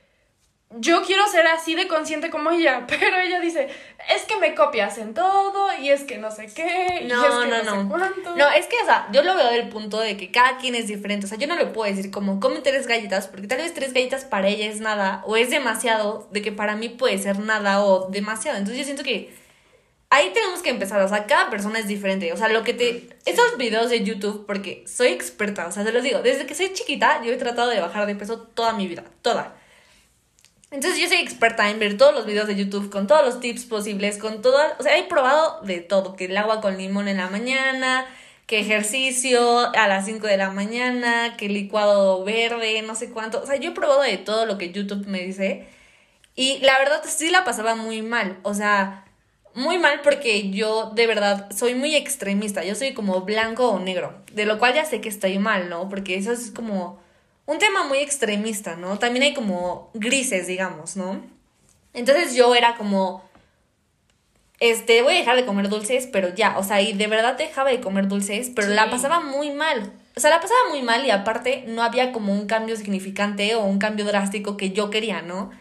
yo 0.77 1.03
quiero 1.03 1.27
ser 1.27 1.45
así 1.47 1.75
de 1.75 1.87
consciente 1.87 2.29
como 2.29 2.51
ella. 2.51 2.85
Pero 2.87 3.17
ella 3.17 3.39
dice, 3.39 3.69
es 4.13 4.23
que 4.23 4.37
me 4.37 4.55
copias 4.55 4.97
en 4.97 5.13
todo 5.13 5.67
y 5.79 5.89
es 5.89 6.03
que 6.03 6.17
no 6.17 6.31
sé 6.31 6.47
qué. 6.53 7.01
y 7.03 7.07
No, 7.07 7.23
es 7.23 7.29
que 7.29 7.49
no, 7.49 7.63
no, 7.63 7.63
no. 7.63 7.81
sé 7.83 7.89
cuánto. 7.89 8.35
No, 8.35 8.49
es 8.49 8.67
que, 8.67 8.77
o 8.81 8.85
sea, 8.85 9.07
yo 9.11 9.23
lo 9.23 9.35
veo 9.35 9.51
del 9.51 9.69
punto 9.69 9.99
de 9.99 10.17
que 10.17 10.31
cada 10.31 10.57
quien 10.57 10.75
es 10.75 10.87
diferente. 10.87 11.25
O 11.25 11.29
sea, 11.29 11.37
yo 11.37 11.47
no 11.47 11.55
le 11.55 11.65
puedo 11.65 11.93
decir 11.93 12.11
como, 12.11 12.39
come 12.39 12.61
tres 12.61 12.87
galletas, 12.87 13.27
porque 13.27 13.47
tal 13.47 13.59
vez 13.59 13.73
tres 13.73 13.93
galletas 13.93 14.25
para 14.25 14.47
ella 14.47 14.67
es 14.67 14.79
nada, 14.79 15.23
o 15.25 15.35
es 15.35 15.49
demasiado, 15.49 16.27
de 16.31 16.41
que 16.41 16.51
para 16.51 16.75
mí 16.75 16.89
puede 16.89 17.17
ser 17.17 17.39
nada 17.39 17.83
o 17.83 18.09
demasiado. 18.09 18.57
Entonces 18.57 18.79
yo 18.79 18.85
siento 18.85 19.03
que 19.03 19.33
ahí 20.09 20.31
tenemos 20.33 20.61
que 20.61 20.69
empezar. 20.69 21.01
O 21.01 21.07
sea, 21.07 21.25
cada 21.25 21.49
persona 21.49 21.79
es 21.79 21.87
diferente. 21.87 22.31
O 22.31 22.37
sea, 22.37 22.49
lo 22.49 22.63
que 22.63 22.73
te. 22.73 23.09
Esos 23.25 23.57
videos 23.57 23.89
de 23.89 24.03
YouTube, 24.03 24.45
porque 24.45 24.83
soy 24.87 25.07
experta, 25.07 25.67
o 25.67 25.71
sea, 25.71 25.83
te 25.83 25.91
los 25.91 26.03
digo, 26.03 26.21
desde 26.21 26.45
que 26.45 26.55
soy 26.55 26.71
chiquita, 26.73 27.21
yo 27.23 27.31
he 27.31 27.37
tratado 27.37 27.69
de 27.69 27.79
bajar 27.79 28.05
de 28.05 28.15
peso 28.15 28.39
toda 28.39 28.73
mi 28.73 28.87
vida, 28.87 29.03
toda. 29.21 29.55
Entonces 30.71 31.01
yo 31.01 31.09
soy 31.09 31.17
experta 31.17 31.69
en 31.69 31.79
ver 31.79 31.97
todos 31.97 32.13
los 32.13 32.25
videos 32.25 32.47
de 32.47 32.55
YouTube 32.55 32.89
con 32.89 33.05
todos 33.05 33.25
los 33.25 33.41
tips 33.41 33.65
posibles, 33.65 34.17
con 34.17 34.41
todo, 34.41 34.57
o 34.79 34.83
sea, 34.83 34.97
he 34.97 35.03
probado 35.03 35.59
de 35.63 35.81
todo, 35.81 36.15
que 36.15 36.25
el 36.25 36.37
agua 36.37 36.61
con 36.61 36.77
limón 36.77 37.09
en 37.09 37.17
la 37.17 37.29
mañana, 37.29 38.05
que 38.47 38.59
ejercicio 38.61 39.59
a 39.75 39.87
las 39.89 40.05
5 40.05 40.27
de 40.27 40.37
la 40.37 40.51
mañana, 40.51 41.35
que 41.35 41.49
licuado 41.49 42.23
verde, 42.23 42.81
no 42.83 42.95
sé 42.95 43.09
cuánto, 43.11 43.41
o 43.41 43.45
sea, 43.45 43.57
yo 43.57 43.71
he 43.71 43.73
probado 43.73 44.01
de 44.01 44.17
todo 44.17 44.45
lo 44.45 44.57
que 44.57 44.71
YouTube 44.71 45.05
me 45.07 45.19
dice 45.19 45.67
y 46.35 46.59
la 46.59 46.79
verdad 46.79 47.01
sí 47.05 47.29
la 47.29 47.43
pasaba 47.43 47.75
muy 47.75 48.01
mal, 48.01 48.39
o 48.43 48.53
sea, 48.53 49.05
muy 49.53 49.77
mal 49.77 49.99
porque 50.01 50.51
yo 50.51 50.91
de 50.95 51.05
verdad 51.05 51.49
soy 51.53 51.75
muy 51.75 51.97
extremista, 51.97 52.63
yo 52.63 52.75
soy 52.75 52.93
como 52.93 53.21
blanco 53.21 53.69
o 53.69 53.79
negro, 53.79 54.15
de 54.31 54.45
lo 54.45 54.57
cual 54.57 54.73
ya 54.75 54.85
sé 54.85 55.01
que 55.01 55.09
estoy 55.09 55.37
mal, 55.37 55.69
¿no? 55.69 55.89
Porque 55.89 56.15
eso 56.15 56.31
es 56.31 56.51
como 56.51 57.00
un 57.51 57.59
tema 57.59 57.83
muy 57.83 57.99
extremista, 57.99 58.75
¿no? 58.77 58.97
También 58.97 59.23
hay 59.23 59.33
como 59.33 59.89
grises, 59.93 60.47
digamos, 60.47 60.95
¿no? 60.95 61.21
Entonces 61.93 62.33
yo 62.33 62.55
era 62.55 62.75
como, 62.75 63.23
este, 64.59 65.01
voy 65.01 65.15
a 65.15 65.17
dejar 65.19 65.35
de 65.35 65.45
comer 65.45 65.67
dulces, 65.69 66.07
pero 66.11 66.33
ya, 66.33 66.57
o 66.57 66.63
sea, 66.63 66.81
y 66.81 66.93
de 66.93 67.07
verdad 67.07 67.37
dejaba 67.37 67.69
de 67.69 67.81
comer 67.81 68.07
dulces, 68.07 68.51
pero 68.55 68.67
Sí. 68.69 68.73
la 68.73 68.89
pasaba 68.89 69.19
muy 69.19 69.51
mal. 69.51 69.91
O 70.15 70.19
sea, 70.19 70.29
la 70.29 70.39
pasaba 70.39 70.59
muy 70.69 70.81
mal 70.81 71.05
y 71.05 71.09
aparte 71.11 71.65
no 71.67 71.83
había 71.83 72.11
como 72.11 72.31
un 72.33 72.47
cambio 72.47 72.75
significante 72.77 73.55
o 73.55 73.63
un 73.65 73.79
cambio 73.79 74.05
drástico 74.05 74.55
que 74.55 74.71
yo 74.71 74.89
quería, 74.89 75.21
¿no? 75.21 75.51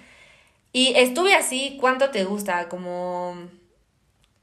Y 0.73 0.93
estuve 0.97 1.35
así, 1.35 1.77
¿cuánto 1.81 2.11
te 2.11 2.25
gusta? 2.25 2.69
Como 2.69 3.35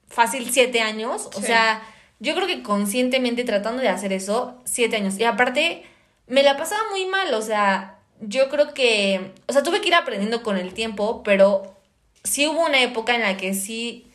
fácil 0.10 0.50
siete 0.52 0.82
años. 0.82 1.30
O 1.36 1.42
sea, 1.42 1.82
yo 2.20 2.36
creo 2.36 2.48
que 2.48 2.62
conscientemente 2.64 3.44
tratando 3.46 3.82
de 3.82 3.90
hacer 3.90 4.12
eso, 4.12 4.60
siete 4.66 4.98
años. 4.98 5.18
Y 5.20 5.24
aparte, 5.24 5.84
me 6.28 6.44
la 6.44 6.58
pasaba 6.58 6.82
muy 6.92 7.06
mal. 7.06 7.34
O 7.34 7.42
sea, 7.42 8.00
yo 8.22 8.50
creo 8.50 8.74
que, 8.74 9.34
o 9.48 9.54
sea, 9.54 9.64
tuve 9.64 9.82
que 9.82 9.88
ir 9.88 9.96
aprendiendo 9.96 10.44
con 10.44 10.58
el 10.58 10.74
tiempo, 10.74 11.24
pero 11.24 11.76
sí 12.24 12.48
hubo 12.48 12.66
una 12.66 12.82
época 12.82 13.16
en 13.16 13.22
la 13.22 13.38
que 13.38 13.54
sí, 13.54 14.08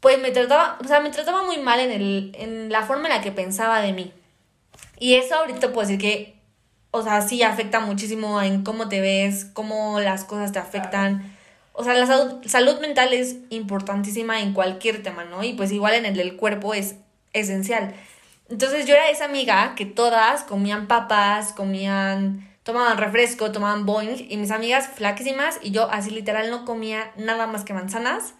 pues 0.00 0.20
me 0.20 0.30
trataba, 0.30 0.78
o 0.82 0.86
sea, 0.86 1.00
me 1.00 1.10
trataba 1.10 1.42
muy 1.44 1.58
mal 1.58 1.80
en, 1.80 1.90
el, 1.90 2.32
en 2.38 2.70
la 2.70 2.82
forma 2.82 3.08
en 3.08 3.14
la 3.14 3.20
que 3.20 3.32
pensaba 3.32 3.80
de 3.80 3.92
mí. 3.92 4.12
Y 4.98 5.14
eso 5.14 5.36
ahorita 5.36 5.72
puedo 5.72 5.86
decir 5.86 6.00
que, 6.00 6.34
o 6.90 7.02
sea, 7.02 7.20
sí 7.22 7.42
afecta 7.42 7.80
muchísimo 7.80 8.40
en 8.42 8.64
cómo 8.64 8.88
te 8.88 9.00
ves, 9.00 9.44
cómo 9.44 10.00
las 10.00 10.24
cosas 10.24 10.52
te 10.52 10.58
afectan. 10.58 11.36
O 11.72 11.84
sea, 11.84 11.94
la 11.94 12.06
salud, 12.06 12.44
salud 12.46 12.80
mental 12.80 13.12
es 13.12 13.36
importantísima 13.50 14.40
en 14.40 14.52
cualquier 14.52 15.02
tema, 15.02 15.24
¿no? 15.24 15.44
Y 15.44 15.52
pues 15.52 15.70
igual 15.70 15.94
en 15.94 16.06
el 16.06 16.16
del 16.16 16.36
cuerpo 16.36 16.74
es 16.74 16.96
esencial. 17.32 17.94
Entonces 18.48 18.86
yo 18.86 18.94
era 18.94 19.10
esa 19.10 19.26
amiga 19.26 19.74
que 19.76 19.86
todas 19.86 20.42
comían 20.44 20.86
papas, 20.86 21.52
comían, 21.52 22.48
tomaban 22.62 22.96
refresco, 22.96 23.52
tomaban 23.52 23.84
boing, 23.84 24.26
y 24.28 24.36
mis 24.36 24.50
amigas 24.50 24.88
flaquísimas, 24.88 25.58
y 25.62 25.70
yo 25.70 25.90
así 25.90 26.10
literal 26.10 26.50
no 26.50 26.64
comía 26.64 27.12
nada 27.16 27.46
más 27.46 27.64
que 27.64 27.74
manzanas. 27.74 28.34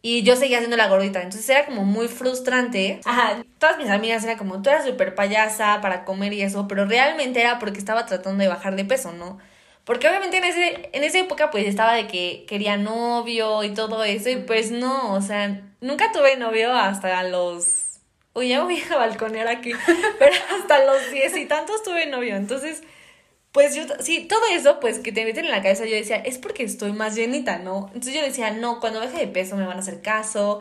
Y 0.00 0.22
yo 0.22 0.36
seguía 0.36 0.58
haciendo 0.58 0.76
la 0.76 0.88
gordita. 0.88 1.22
Entonces 1.22 1.48
era 1.48 1.66
como 1.66 1.84
muy 1.84 2.06
frustrante. 2.08 3.00
Ajá. 3.04 3.42
Todas 3.58 3.78
mis 3.78 3.90
amigas 3.90 4.22
eran 4.24 4.38
como, 4.38 4.62
tú 4.62 4.70
eras 4.70 4.84
súper 4.84 5.14
payasa 5.14 5.80
para 5.80 6.04
comer 6.04 6.32
y 6.32 6.42
eso. 6.42 6.68
Pero 6.68 6.84
realmente 6.84 7.40
era 7.40 7.58
porque 7.58 7.78
estaba 7.78 8.06
tratando 8.06 8.42
de 8.42 8.48
bajar 8.48 8.76
de 8.76 8.84
peso, 8.84 9.12
¿no? 9.12 9.38
Porque 9.84 10.08
obviamente 10.08 10.36
en, 10.36 10.44
ese, 10.44 10.90
en 10.92 11.02
esa 11.02 11.18
época 11.18 11.50
pues 11.50 11.66
estaba 11.66 11.94
de 11.94 12.06
que 12.06 12.44
quería 12.46 12.76
novio 12.76 13.64
y 13.64 13.74
todo 13.74 14.04
eso. 14.04 14.28
Y 14.28 14.36
pues 14.36 14.70
no, 14.70 15.14
o 15.14 15.20
sea, 15.20 15.62
nunca 15.80 16.12
tuve 16.12 16.36
novio 16.36 16.72
hasta 16.74 17.22
los... 17.24 17.87
Uy, 18.34 18.48
ya 18.48 18.62
voy 18.62 18.82
a 18.90 18.96
balconear 18.96 19.48
aquí. 19.48 19.72
Pero 20.18 20.32
hasta 20.58 20.84
los 20.84 21.10
diez 21.10 21.36
y 21.36 21.46
tantos 21.46 21.82
tuve 21.82 22.06
novio. 22.06 22.36
Entonces... 22.36 22.82
Pues 23.50 23.74
yo, 23.74 23.82
sí, 24.00 24.26
todo 24.28 24.42
eso, 24.52 24.78
pues 24.78 24.98
que 24.98 25.10
te 25.10 25.24
meten 25.24 25.46
en 25.46 25.50
la 25.50 25.62
cabeza, 25.62 25.86
yo 25.86 25.96
decía, 25.96 26.16
es 26.16 26.36
porque 26.36 26.62
estoy 26.64 26.92
más 26.92 27.14
llenita, 27.14 27.58
¿no? 27.58 27.86
Entonces 27.86 28.12
yo 28.14 28.22
decía, 28.22 28.50
no, 28.50 28.78
cuando 28.78 29.00
baje 29.00 29.16
de 29.18 29.26
peso 29.26 29.56
me 29.56 29.64
van 29.64 29.78
a 29.78 29.80
hacer 29.80 30.02
caso, 30.02 30.60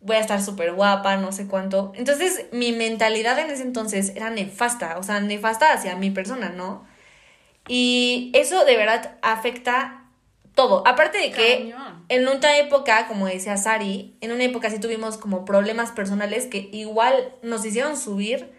voy 0.00 0.14
a 0.14 0.20
estar 0.20 0.40
súper 0.40 0.72
guapa, 0.72 1.16
no 1.16 1.32
sé 1.32 1.48
cuánto. 1.48 1.92
Entonces 1.96 2.46
mi 2.52 2.70
mentalidad 2.70 3.36
en 3.40 3.50
ese 3.50 3.62
entonces 3.62 4.12
era 4.14 4.30
nefasta, 4.30 4.96
o 4.96 5.02
sea, 5.02 5.20
nefasta 5.20 5.72
hacia 5.72 5.96
mi 5.96 6.12
persona, 6.12 6.50
¿no? 6.50 6.86
Y 7.66 8.30
eso 8.32 8.64
de 8.64 8.76
verdad 8.76 9.18
afecta 9.22 9.99
todo. 10.54 10.86
Aparte 10.86 11.18
de 11.18 11.30
que 11.30 11.70
Cañón. 11.70 12.04
en 12.08 12.28
una 12.28 12.58
época, 12.58 13.06
como 13.08 13.26
decía 13.26 13.56
Sari, 13.56 14.14
en 14.20 14.32
una 14.32 14.44
época 14.44 14.70
sí 14.70 14.78
tuvimos 14.78 15.16
como 15.16 15.44
problemas 15.44 15.90
personales 15.90 16.46
que 16.46 16.68
igual 16.72 17.32
nos 17.42 17.64
hicieron 17.64 17.96
subir 17.96 18.52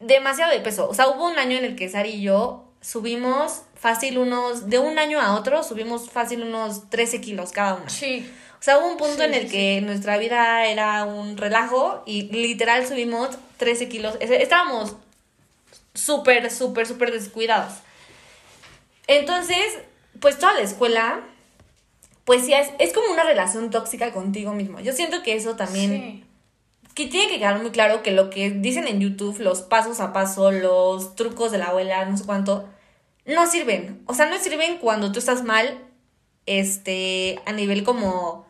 demasiado 0.00 0.52
de 0.52 0.60
peso. 0.60 0.88
O 0.88 0.94
sea, 0.94 1.08
hubo 1.08 1.26
un 1.28 1.38
año 1.38 1.56
en 1.56 1.64
el 1.64 1.76
que 1.76 1.88
Sari 1.88 2.10
y 2.10 2.22
yo 2.22 2.64
subimos 2.80 3.62
fácil 3.74 4.18
unos, 4.18 4.68
de 4.68 4.78
un 4.78 4.98
año 4.98 5.20
a 5.20 5.34
otro, 5.34 5.62
subimos 5.62 6.10
fácil 6.10 6.42
unos 6.42 6.90
13 6.90 7.20
kilos 7.20 7.52
cada 7.52 7.74
una. 7.74 7.88
Sí. 7.90 8.30
O 8.60 8.62
sea, 8.64 8.78
hubo 8.78 8.86
un 8.88 8.96
punto 8.96 9.16
Sí, 9.18 9.22
en 9.24 9.34
el 9.34 9.42
sí, 9.44 9.48
que 9.50 9.80
nuestra 9.82 10.16
vida 10.18 10.66
era 10.66 11.04
un 11.04 11.36
relajo 11.36 12.02
y 12.06 12.22
literal 12.30 12.86
subimos 12.86 13.30
13 13.58 13.88
kilos. 13.88 14.16
Es- 14.20 14.30
Estábamos 14.30 14.94
súper, 15.94 16.50
súper, 16.50 16.86
súper 16.86 17.12
descuidados. 17.12 17.72
Entonces, 19.06 19.64
pues 20.20 20.38
toda 20.38 20.54
la 20.54 20.60
escuela, 20.60 21.20
pues 22.24 22.44
sí, 22.46 22.52
es, 22.54 22.70
es 22.78 22.92
como 22.92 23.12
una 23.12 23.24
relación 23.24 23.70
tóxica 23.70 24.12
contigo 24.12 24.52
mismo. 24.52 24.80
Yo 24.80 24.92
siento 24.92 25.22
que 25.22 25.34
eso 25.34 25.56
también 25.56 25.90
Sí. 25.90 26.24
que 26.94 27.06
tiene 27.06 27.28
que 27.28 27.38
quedar 27.38 27.60
muy 27.60 27.70
claro 27.70 28.02
que 28.02 28.10
lo 28.12 28.30
que 28.30 28.50
dicen 28.50 28.86
en 28.86 29.00
YouTube, 29.00 29.38
los 29.40 29.62
pasos 29.62 30.00
a 30.00 30.12
paso, 30.12 30.50
los 30.50 31.16
trucos 31.16 31.50
de 31.52 31.58
la 31.58 31.66
abuela, 31.66 32.04
no 32.06 32.16
sé 32.16 32.24
cuánto, 32.24 32.68
no 33.26 33.46
sirven. 33.46 34.02
O 34.06 34.14
sea, 34.14 34.26
no 34.26 34.38
sirven 34.38 34.78
cuando 34.78 35.10
tú 35.12 35.18
estás 35.18 35.42
mal, 35.44 35.78
este, 36.46 37.40
a 37.46 37.52
nivel 37.52 37.84
como 37.84 38.46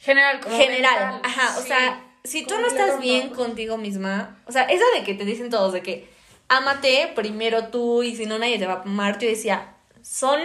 General, 0.00 0.40
como 0.40 0.56
general. 0.56 1.12
mental. 1.14 1.20
Ajá, 1.24 1.58
o 1.58 1.62
sea, 1.62 2.04
si 2.24 2.44
tú 2.46 2.54
no 2.60 2.66
estás 2.68 3.00
bien 3.00 3.30
contigo 3.30 3.76
misma, 3.78 4.38
o 4.46 4.52
sea, 4.52 4.62
esa 4.64 4.84
de 4.94 5.02
que 5.04 5.14
te 5.14 5.24
dicen 5.24 5.50
todos 5.50 5.72
de 5.72 5.82
que 5.82 6.08
ámate 6.48 7.10
primero 7.14 7.68
tú 7.68 8.02
y 8.02 8.14
si 8.16 8.26
no 8.26 8.38
nadie 8.38 8.58
te 8.58 8.66
va 8.66 8.74
a 8.74 8.82
amar, 8.82 9.18
yo 9.18 9.28
decía, 9.28 9.74
son 10.02 10.38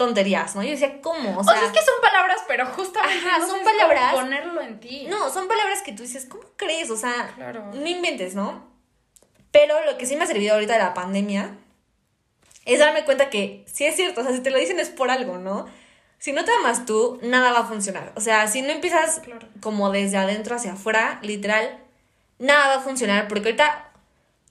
tonterías, 0.00 0.56
¿no? 0.56 0.62
Yo 0.62 0.70
decía, 0.70 1.02
¿cómo? 1.02 1.38
O 1.38 1.44
sea, 1.44 1.62
es 1.62 1.72
que 1.72 1.84
son 1.84 2.00
palabras, 2.00 2.38
pero 2.48 2.64
justamente 2.64 3.28
ajá, 3.28 3.46
son 3.46 3.62
palabras. 3.62 4.14
ponerlo 4.14 4.62
en 4.62 4.80
ti. 4.80 5.06
No, 5.10 5.28
son 5.28 5.46
palabras 5.46 5.82
que 5.82 5.92
tú 5.92 6.04
dices, 6.04 6.24
¿cómo 6.24 6.42
crees? 6.56 6.90
O 6.90 6.96
sea, 6.96 7.34
no 7.74 7.86
inventes, 7.86 8.34
¿no? 8.34 8.66
Pero 9.50 9.84
lo 9.84 9.98
que 9.98 10.06
sí 10.06 10.16
me 10.16 10.24
ha 10.24 10.26
servido 10.26 10.54
ahorita 10.54 10.72
de 10.72 10.78
la 10.78 10.94
pandemia 10.94 11.54
es 12.64 12.78
darme 12.78 13.04
cuenta 13.04 13.28
que 13.28 13.62
sí 13.70 13.84
es 13.84 13.94
cierto, 13.94 14.22
o 14.22 14.24
sea, 14.24 14.32
si 14.32 14.40
te 14.40 14.48
lo 14.48 14.58
dicen 14.58 14.78
es 14.78 14.88
por 14.88 15.10
algo, 15.10 15.36
¿no? 15.36 15.66
Si 16.18 16.32
no 16.32 16.46
te 16.46 16.52
amas 16.52 16.86
tú, 16.86 17.18
nada 17.22 17.52
va 17.52 17.58
a 17.58 17.66
funcionar. 17.66 18.14
O 18.16 18.22
sea, 18.22 18.48
si 18.48 18.62
no 18.62 18.70
empiezas 18.70 19.20
como 19.60 19.90
desde 19.90 20.16
adentro 20.16 20.56
hacia 20.56 20.72
afuera, 20.72 21.18
literal, 21.20 21.78
nada 22.38 22.68
va 22.68 22.74
a 22.76 22.80
funcionar 22.80 23.28
porque 23.28 23.48
ahorita 23.48 23.89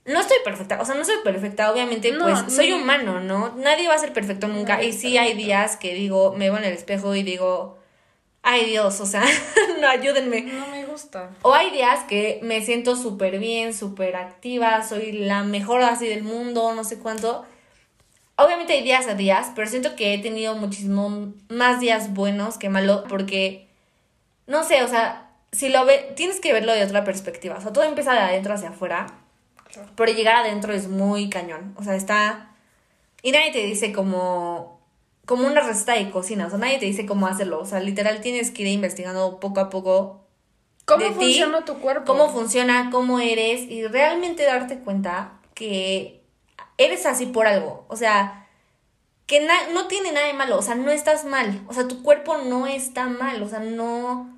no 0.10 0.20
estoy 0.22 0.38
perfecta, 0.44 0.82
o 0.82 0.86
sea, 0.86 0.96
no 0.96 1.06
soy 1.06 1.18
perfecta, 1.24 1.72
obviamente, 1.72 2.12
pues 2.20 2.52
soy 2.52 2.72
humano, 2.72 3.20
¿no? 3.20 3.54
Nadie 3.58 3.88
va 3.88 3.94
a 3.94 4.00
ser 4.00 4.12
perfecto 4.12 4.48
nunca. 4.48 4.82
y 4.84 4.92
sí 4.92 5.20
hay 5.20 5.36
días 5.36 5.78
que 5.78 5.94
digo, 5.94 6.34
me 6.34 6.50
veo 6.50 6.58
en 6.58 6.64
el 6.64 6.74
espejo 6.74 7.14
y 7.14 7.22
digo, 7.22 7.78
ay 8.42 8.66
Dios, 8.66 9.00
o 9.02 9.06
sea, 9.06 9.24
no, 9.80 9.88
ayúdenme. 9.88 10.42
No 10.42 10.68
me 10.70 10.86
gusta. 10.86 11.30
O 11.44 11.54
hay 11.54 11.70
días 11.70 12.06
que 12.06 12.40
me 12.42 12.62
siento 12.62 12.96
súper 12.96 13.38
bien, 13.38 13.72
súper 13.72 14.16
activa, 14.16 14.82
soy 14.84 15.12
la 15.12 15.44
mejor 15.44 15.84
así 15.84 16.08
del 16.08 16.24
mundo, 16.24 16.74
no 16.74 16.84
sé 16.84 16.98
cuánto. 16.98 17.46
Obviamente 18.36 18.74
hay 18.74 18.82
días 18.82 19.08
a 19.08 19.14
días, 19.14 19.52
pero 19.54 19.70
siento 19.70 19.96
que 19.96 20.16
he 20.16 20.18
tenido 20.18 20.56
muchísimo 20.56 21.34
más 21.50 21.80
días 21.80 22.16
buenos 22.16 22.58
que 22.58 22.70
malos 22.70 23.04
porque, 23.08 23.68
no 24.48 24.64
sé, 24.64 24.82
o 24.82 24.88
sea, 24.88 25.30
si 25.52 25.70
lo 25.70 25.86
ve, 25.86 26.14
tienes 26.16 26.40
que 26.40 26.52
verlo 26.52 26.74
de 26.74 26.84
otra 26.84 27.04
perspectiva. 27.04 27.58
O 27.58 27.62
sea, 27.62 27.74
todo 27.74 27.84
empieza 27.84 28.14
de 28.14 28.20
adentro 28.20 28.56
hacia 28.56 28.70
afuera, 28.70 29.08
pero 29.96 30.12
llegar 30.12 30.36
adentro 30.36 30.74
es 30.74 30.88
muy 30.88 31.30
cañón. 31.30 31.74
O 31.78 31.84
sea, 31.84 31.96
está... 31.96 32.56
Y 33.22 33.32
nadie 33.32 33.52
te 33.52 33.66
dice 33.66 33.92
como, 33.92 34.80
como 35.26 35.46
una 35.46 35.62
receta 35.62 35.94
de 35.94 36.10
cocina, 36.10 36.48
o 36.48 36.50
sea, 36.50 36.58
nadie 36.58 36.80
te 36.80 36.86
dice 36.86 37.06
cómo 37.06 37.28
hacerlo. 37.28 37.60
O 37.60 37.66
sea, 37.66 37.80
literal 37.80 38.22
tienes 38.22 38.52
que 38.52 38.64
ir 38.64 38.70
investigando 38.70 39.40
poco 39.40 39.60
a 39.60 39.70
poco. 39.70 40.22
¿Cómo 40.86 41.06
funciona 41.14 41.66
tu 41.66 41.80
cuerpo? 41.80 42.06
Cómo 42.06 42.30
funciona, 42.30 42.90
cómo 42.92 43.20
eres 43.20 43.62
y 43.62 43.86
realmente 43.86 44.44
darte 44.44 44.80
cuenta 44.80 45.34
que 45.54 46.24
eres 46.78 47.06
así 47.06 47.28
por 47.28 47.46
algo. 47.46 47.86
O 47.90 47.96
sea, 47.96 48.48
que 49.28 49.48
no 49.74 49.88
tiene 49.88 50.12
nada 50.12 50.26
de 50.26 50.34
malo. 50.34 50.58
O 50.58 50.62
sea, 50.64 50.76
no 50.76 50.90
estás 50.90 51.26
mal. 51.26 51.62
O 51.68 51.74
sea, 51.74 51.88
tu 51.88 52.02
cuerpo 52.02 52.38
no 52.38 52.66
está 52.66 53.08
mal. 53.08 53.44
O 53.44 53.48
sea, 53.48 53.60
no. 53.60 54.36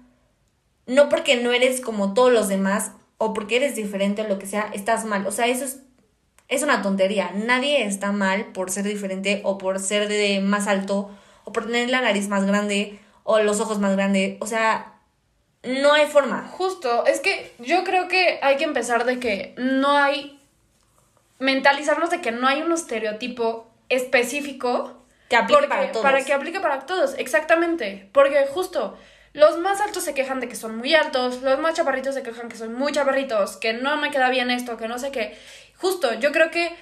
No 0.88 1.08
porque 1.08 1.38
no 1.38 1.54
eres 1.54 1.80
como 1.80 2.14
todos 2.14 2.34
los 2.34 2.50
demás 2.50 2.92
o 3.24 3.36
porque 3.36 3.58
eres 3.58 3.76
diferente 3.76 4.24
o 4.24 4.28
lo 4.28 4.40
que 4.40 4.48
sea, 4.48 4.72
estás 4.74 5.06
mal. 5.06 5.28
O 5.28 5.32
sea, 5.32 5.46
eso 5.46 5.64
es, 5.64 5.78
es 6.48 6.64
una 6.64 6.82
tontería. 6.82 7.30
Nadie 7.36 7.86
está 7.86 8.12
mal 8.12 8.48
por 8.48 8.72
ser 8.72 8.84
diferente 8.84 9.42
o 9.44 9.60
por 9.60 9.78
ser 9.80 10.08
de 10.08 10.40
más 10.42 10.66
alto 10.66 11.12
o 11.44 11.54
por 11.54 11.68
tener 11.68 11.88
la 11.92 12.02
nariz 12.02 12.30
más 12.30 12.46
grande 12.48 12.98
o 13.24 13.38
los 13.38 13.60
ojos 13.60 13.78
más 13.78 13.96
grandes. 13.96 14.38
O 14.40 14.48
sea, 14.48 14.96
no 15.62 15.94
hay 15.94 16.08
forma. 16.08 16.50
Justo, 16.52 17.06
es 17.06 17.20
que 17.20 17.54
yo 17.60 17.84
creo 17.84 18.08
que 18.08 18.40
hay 18.42 18.58
que 18.58 18.64
empezar 18.64 19.06
de 19.06 19.20
que 19.20 19.54
no 19.56 19.96
hay 19.96 20.40
mentalizarnos 21.38 22.10
de 22.10 22.22
que 22.22 22.32
no 22.32 22.48
hay 22.48 22.64
un 22.64 22.72
estereotipo 22.72 23.70
específico 23.90 24.98
que 25.30 25.36
aplique 25.36 25.68
para 25.68 25.92
todos. 25.92 26.04
Para 26.04 26.26
que 26.26 26.34
aplique 26.34 26.60
para 26.60 26.88
todos, 26.88 27.14
exactamente. 27.20 28.10
Porque 28.14 28.48
justo 28.48 28.98
los 29.34 29.58
más 29.60 29.80
altos 29.82 30.04
se 30.04 30.14
quejan 30.14 30.40
de 30.40 30.48
que 30.48 30.56
son 30.56 30.78
muy 30.78 30.94
altos, 30.94 31.42
los 31.42 31.60
más 31.60 31.74
chaparritos 31.74 32.16
se 32.16 32.24
quejan 32.24 32.50
que 32.50 32.58
son 32.58 32.74
muy 32.74 32.92
chaparritos, 32.92 33.58
que 33.58 33.74
no 33.74 33.98
me 33.98 34.12
queda 34.12 34.30
bien 34.30 34.52
esto, 34.52 34.78
que 34.78 34.88
no 34.88 35.00
sé 35.00 35.12
qué. 35.12 35.38
Justo, 35.78 36.14
yo 36.16 36.32
creo 36.32 36.52
que 36.52 36.76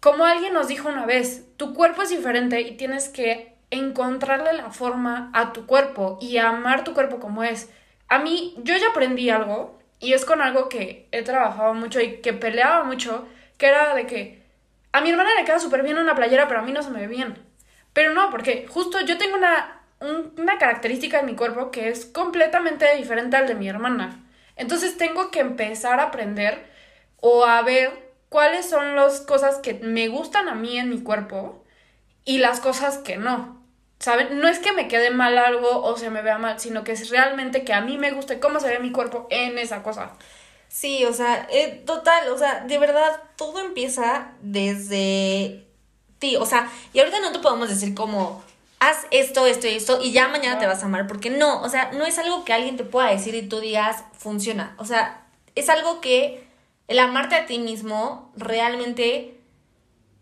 como 0.00 0.24
alguien 0.24 0.52
nos 0.52 0.68
dijo 0.68 0.88
una 0.88 1.06
vez, 1.06 1.44
tu 1.56 1.74
cuerpo 1.74 2.02
es 2.02 2.10
diferente 2.10 2.60
y 2.60 2.76
tienes 2.76 3.08
que 3.08 3.54
encontrarle 3.70 4.52
la 4.52 4.70
forma 4.70 5.30
a 5.34 5.52
tu 5.52 5.66
cuerpo 5.66 6.18
y 6.20 6.38
amar 6.38 6.84
tu 6.84 6.94
cuerpo 6.94 7.18
como 7.18 7.42
es. 7.42 7.70
A 8.08 8.18
mí, 8.18 8.54
yo 8.58 8.76
ya 8.76 8.90
aprendí 8.90 9.30
algo 9.30 9.78
y 10.00 10.12
es 10.12 10.24
con 10.24 10.42
algo 10.42 10.68
que 10.68 11.08
he 11.10 11.22
trabajado 11.22 11.74
mucho 11.74 12.00
y 12.00 12.20
que 12.20 12.32
peleaba 12.32 12.84
mucho 12.84 13.26
que 13.56 13.66
era 13.66 13.94
de 13.94 14.06
que 14.06 14.42
a 14.92 15.00
mi 15.00 15.10
hermana 15.10 15.30
le 15.38 15.44
queda 15.44 15.58
súper 15.58 15.82
bien 15.82 15.98
una 15.98 16.14
playera, 16.14 16.46
pero 16.46 16.60
a 16.60 16.62
mí 16.62 16.72
no 16.72 16.82
se 16.82 16.90
me 16.90 17.00
ve 17.00 17.08
bien. 17.08 17.36
Pero 17.92 18.12
no, 18.12 18.30
porque 18.30 18.66
justo 18.68 19.00
yo 19.00 19.18
tengo 19.18 19.36
una, 19.36 19.83
una 20.00 20.58
característica 20.58 21.20
en 21.20 21.26
mi 21.26 21.34
cuerpo 21.34 21.70
que 21.70 21.88
es 21.88 22.04
completamente 22.04 22.94
diferente 22.96 23.36
al 23.36 23.46
de 23.46 23.54
mi 23.54 23.68
hermana. 23.68 24.24
Entonces 24.56 24.96
tengo 24.96 25.30
que 25.30 25.40
empezar 25.40 26.00
a 26.00 26.04
aprender 26.04 26.66
o 27.20 27.44
a 27.44 27.62
ver 27.62 28.12
cuáles 28.28 28.68
son 28.68 28.96
las 28.96 29.20
cosas 29.20 29.58
que 29.58 29.74
me 29.74 30.08
gustan 30.08 30.48
a 30.48 30.54
mí 30.54 30.78
en 30.78 30.90
mi 30.90 31.00
cuerpo 31.02 31.64
y 32.24 32.38
las 32.38 32.60
cosas 32.60 32.98
que 32.98 33.16
no. 33.16 33.62
¿Saben? 33.98 34.38
No 34.38 34.48
es 34.48 34.58
que 34.58 34.72
me 34.72 34.88
quede 34.88 35.10
mal 35.10 35.38
algo 35.38 35.82
o 35.82 35.96
se 35.96 36.10
me 36.10 36.20
vea 36.20 36.36
mal, 36.36 36.60
sino 36.60 36.84
que 36.84 36.92
es 36.92 37.08
realmente 37.08 37.64
que 37.64 37.72
a 37.72 37.80
mí 37.80 37.96
me 37.96 38.10
guste 38.10 38.40
cómo 38.40 38.60
se 38.60 38.68
ve 38.68 38.78
mi 38.78 38.92
cuerpo 38.92 39.26
en 39.30 39.56
esa 39.56 39.82
cosa. 39.82 40.12
Sí, 40.68 41.04
o 41.06 41.12
sea, 41.14 41.48
eh, 41.50 41.82
total, 41.86 42.28
o 42.28 42.36
sea, 42.36 42.64
de 42.66 42.78
verdad, 42.78 43.22
todo 43.36 43.60
empieza 43.60 44.32
desde 44.42 45.64
ti, 46.18 46.36
o 46.36 46.44
sea, 46.44 46.70
y 46.92 46.98
ahorita 46.98 47.20
no 47.20 47.32
te 47.32 47.38
podemos 47.38 47.68
decir 47.70 47.94
como, 47.94 48.43
haz 48.88 49.06
esto, 49.10 49.46
esto 49.46 49.66
y 49.66 49.74
esto, 49.74 50.00
y 50.02 50.12
ya 50.12 50.28
mañana 50.28 50.58
te 50.58 50.66
vas 50.66 50.82
a 50.82 50.86
amar, 50.86 51.06
porque 51.06 51.30
no, 51.30 51.62
o 51.62 51.68
sea, 51.68 51.90
no 51.92 52.04
es 52.04 52.18
algo 52.18 52.44
que 52.44 52.52
alguien 52.52 52.76
te 52.76 52.84
pueda 52.84 53.10
decir 53.10 53.34
y 53.34 53.42
tú 53.42 53.60
digas, 53.60 54.04
funciona, 54.18 54.74
o 54.78 54.84
sea, 54.84 55.26
es 55.54 55.68
algo 55.68 56.00
que 56.00 56.46
el 56.88 56.98
amarte 56.98 57.34
a 57.34 57.46
ti 57.46 57.58
mismo 57.58 58.32
realmente... 58.36 59.40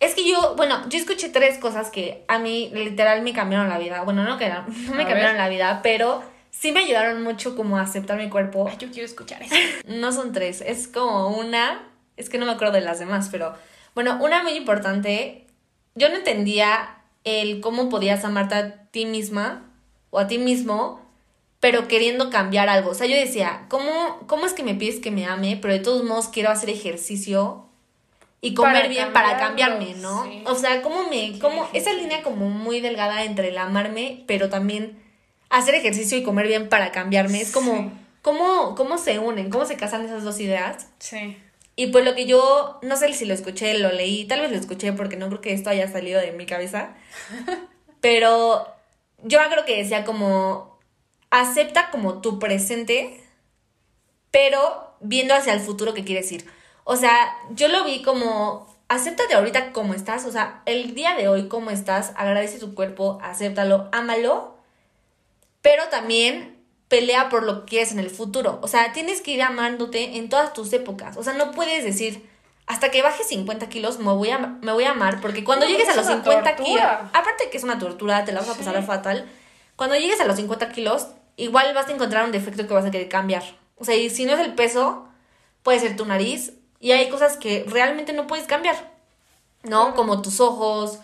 Es 0.01 0.16
que 0.16 0.29
yo, 0.29 0.57
bueno, 0.57 0.88
yo 0.88 0.98
escuché 0.98 1.29
tres 1.29 1.59
cosas 1.59 1.90
que 1.90 2.25
a 2.27 2.40
mí 2.40 2.70
literal 2.75 3.22
me 3.22 3.33
cambiaron 3.33 3.68
la 3.68 3.79
vida. 3.79 4.03
Bueno, 4.03 4.25
no 4.25 4.37
que 4.37 4.48
no 4.48 4.64
me 4.96 5.07
cambiaron 5.07 5.37
la 5.37 5.48
vida, 5.48 5.79
pero 5.85 6.25
sí 6.51 6.72
me 6.72 6.81
ayudaron 6.81 7.22
mucho 7.22 7.55
como 7.55 7.79
a 7.79 7.83
aceptar 7.83 8.18
mi 8.18 8.29
cuerpo. 8.29 8.66
Ay, 8.68 8.77
yo 8.79 8.90
quiero 8.90 9.07
escuchar 9.07 9.42
eso. 9.42 9.55
No 9.87 10.11
son 10.11 10.33
tres, 10.33 10.61
es 10.61 10.88
como 10.88 11.29
una, 11.29 11.88
es 12.16 12.29
que 12.29 12.38
no 12.38 12.46
me 12.46 12.53
acuerdo 12.53 12.75
de 12.75 12.81
las 12.81 12.98
demás, 12.98 13.29
pero 13.31 13.55
bueno, 13.94 14.18
una 14.20 14.42
muy 14.42 14.53
importante, 14.53 15.46
yo 15.94 16.09
no 16.09 16.16
entendía 16.16 17.01
el 17.24 17.61
cómo 17.61 17.88
podías 17.88 18.24
amarte 18.24 18.54
a 18.54 18.85
ti 18.90 19.06
misma 19.06 19.70
o 20.11 20.18
a 20.18 20.26
ti 20.26 20.38
mismo, 20.38 21.00
pero 21.61 21.88
queriendo 21.88 22.30
cambiar 22.30 22.68
algo. 22.68 22.90
O 22.90 22.94
sea, 22.94 23.06
yo 23.06 23.16
decía, 23.16 23.66
¿cómo, 23.68 24.20
cómo 24.26 24.46
es 24.46 24.52
que 24.52 24.64
me 24.64 24.74
pides 24.74 25.00
que 25.00 25.11
me 25.11 25.26
ame, 25.26 25.58
pero 25.61 25.74
de 25.74 25.80
todos 25.80 26.04
modos 26.04 26.28
quiero 26.28 26.50
hacer 26.50 26.70
ejercicio 26.70 27.66
y 28.40 28.54
comer 28.54 28.88
bien 28.88 29.12
para 29.12 29.38
cambiarme, 29.38 29.94
¿no? 29.94 30.26
O 30.46 30.56
sea, 30.56 30.82
¿cómo 30.82 31.08
me, 31.08 31.38
cómo, 31.38 31.68
esa 31.72 31.92
línea 31.92 32.22
como 32.22 32.50
muy 32.50 32.80
delgada 32.80 33.24
entre 33.24 33.50
el 33.50 33.58
amarme, 33.58 34.24
pero 34.26 34.48
también 34.48 35.00
hacer 35.52 35.74
ejercicio 35.74 36.18
y 36.18 36.22
comer 36.22 36.48
bien 36.48 36.68
para 36.68 36.90
cambiarme. 36.90 37.40
Es 37.40 37.52
como, 37.52 37.92
¿cómo, 38.22 38.74
¿cómo 38.74 38.98
se 38.98 39.18
unen? 39.18 39.50
¿Cómo 39.50 39.66
se 39.66 39.76
casan 39.76 40.04
esas 40.04 40.24
dos 40.24 40.40
ideas? 40.40 40.88
Sí. 40.98 41.37
Y 41.74 41.88
pues 41.88 42.04
lo 42.04 42.14
que 42.14 42.26
yo, 42.26 42.78
no 42.82 42.96
sé 42.96 43.12
si 43.14 43.24
lo 43.24 43.35
escuché, 43.35 43.78
lo 43.78 43.90
leí, 43.92 44.26
tal 44.26 44.40
vez 44.40 44.50
lo 44.50 44.58
escuché 44.58 44.92
porque 44.92 45.16
no 45.16 45.28
creo 45.28 45.40
que 45.40 45.52
esto 45.52 45.70
haya 45.70 45.90
salido 45.90 46.20
de 46.20 46.32
mi 46.32 46.46
cabeza, 46.46 46.94
pero 48.00 48.66
yo 49.22 49.38
creo 49.50 49.64
que 49.64 49.78
decía 49.78 50.04
como, 50.04 50.78
acepta 51.30 51.90
como 51.90 52.20
tu 52.20 52.38
presente, 52.38 53.20
pero 54.30 54.96
viendo 55.00 55.35
hacia 55.35 55.54
el 55.54 55.61
futuro 55.61 55.94
que 55.94 56.04
quieres 56.04 56.30
ir. 56.32 56.46
O 56.85 56.96
sea, 56.96 57.35
yo 57.50 57.68
lo 57.68 57.85
vi 57.85 58.02
como, 58.02 58.66
acéptate 58.88 59.35
ahorita 59.35 59.72
como 59.72 59.94
estás, 59.94 60.26
o 60.26 60.32
sea, 60.32 60.62
el 60.66 60.94
día 60.94 61.14
de 61.14 61.28
hoy 61.28 61.48
como 61.48 61.70
estás, 61.70 62.12
agradece 62.16 62.58
tu 62.58 62.74
cuerpo, 62.74 63.18
acéptalo, 63.22 63.88
ámalo 63.92 64.52
pero 65.62 65.85
también 65.88 66.62
pelea 66.92 67.31
por 67.31 67.42
lo 67.42 67.61
que 67.61 67.70
quieres 67.70 67.92
en 67.92 68.00
el 68.00 68.11
futuro. 68.11 68.59
O 68.61 68.68
sea, 68.68 68.92
tienes 68.92 69.22
que 69.22 69.31
ir 69.31 69.40
amándote 69.40 70.18
en 70.18 70.28
todas 70.28 70.52
tus 70.52 70.70
épocas. 70.74 71.16
O 71.16 71.22
sea, 71.22 71.33
no 71.33 71.50
puedes 71.52 71.85
decir, 71.85 72.28
hasta 72.66 72.90
que 72.90 73.00
baje 73.00 73.24
50 73.24 73.70
kilos 73.70 73.98
me 73.98 74.12
voy 74.12 74.28
a, 74.28 74.37
me 74.37 74.72
voy 74.72 74.85
a 74.85 74.90
amar, 74.90 75.22
porque 75.22 75.42
cuando 75.42 75.64
llegues 75.64 75.88
a 75.88 75.96
los 75.96 76.05
50 76.05 76.55
kilos, 76.57 76.83
aparte 77.14 77.48
que 77.50 77.57
es 77.57 77.64
una 77.64 77.78
tortura, 77.78 78.26
te 78.26 78.33
la 78.33 78.40
vas 78.40 78.50
a 78.50 78.59
pasar 78.59 78.85
fatal, 78.85 79.26
cuando 79.74 79.96
llegues 79.96 80.20
a 80.20 80.26
los 80.26 80.37
50 80.37 80.70
kilos, 80.72 81.07
igual 81.37 81.72
vas 81.72 81.88
a 81.88 81.92
encontrar 81.92 82.26
un 82.26 82.31
defecto 82.31 82.66
que 82.68 82.74
vas 82.74 82.85
a 82.85 82.90
querer 82.90 83.09
cambiar. 83.09 83.42
O 83.78 83.87
sea, 83.87 83.96
y 83.96 84.11
si 84.11 84.26
no 84.26 84.35
es 84.35 84.40
el 84.40 84.52
peso, 84.52 85.09
puede 85.62 85.81
ser 85.81 85.96
tu 85.96 86.05
nariz, 86.05 86.52
y 86.78 86.92
hay 86.92 87.09
cosas 87.09 87.38
que 87.38 87.64
realmente 87.66 88.12
no 88.12 88.26
puedes 88.26 88.46
cambiar, 88.46 88.92
¿no? 89.62 89.94
Como 89.94 90.20
tus 90.20 90.40
ojos, 90.40 90.98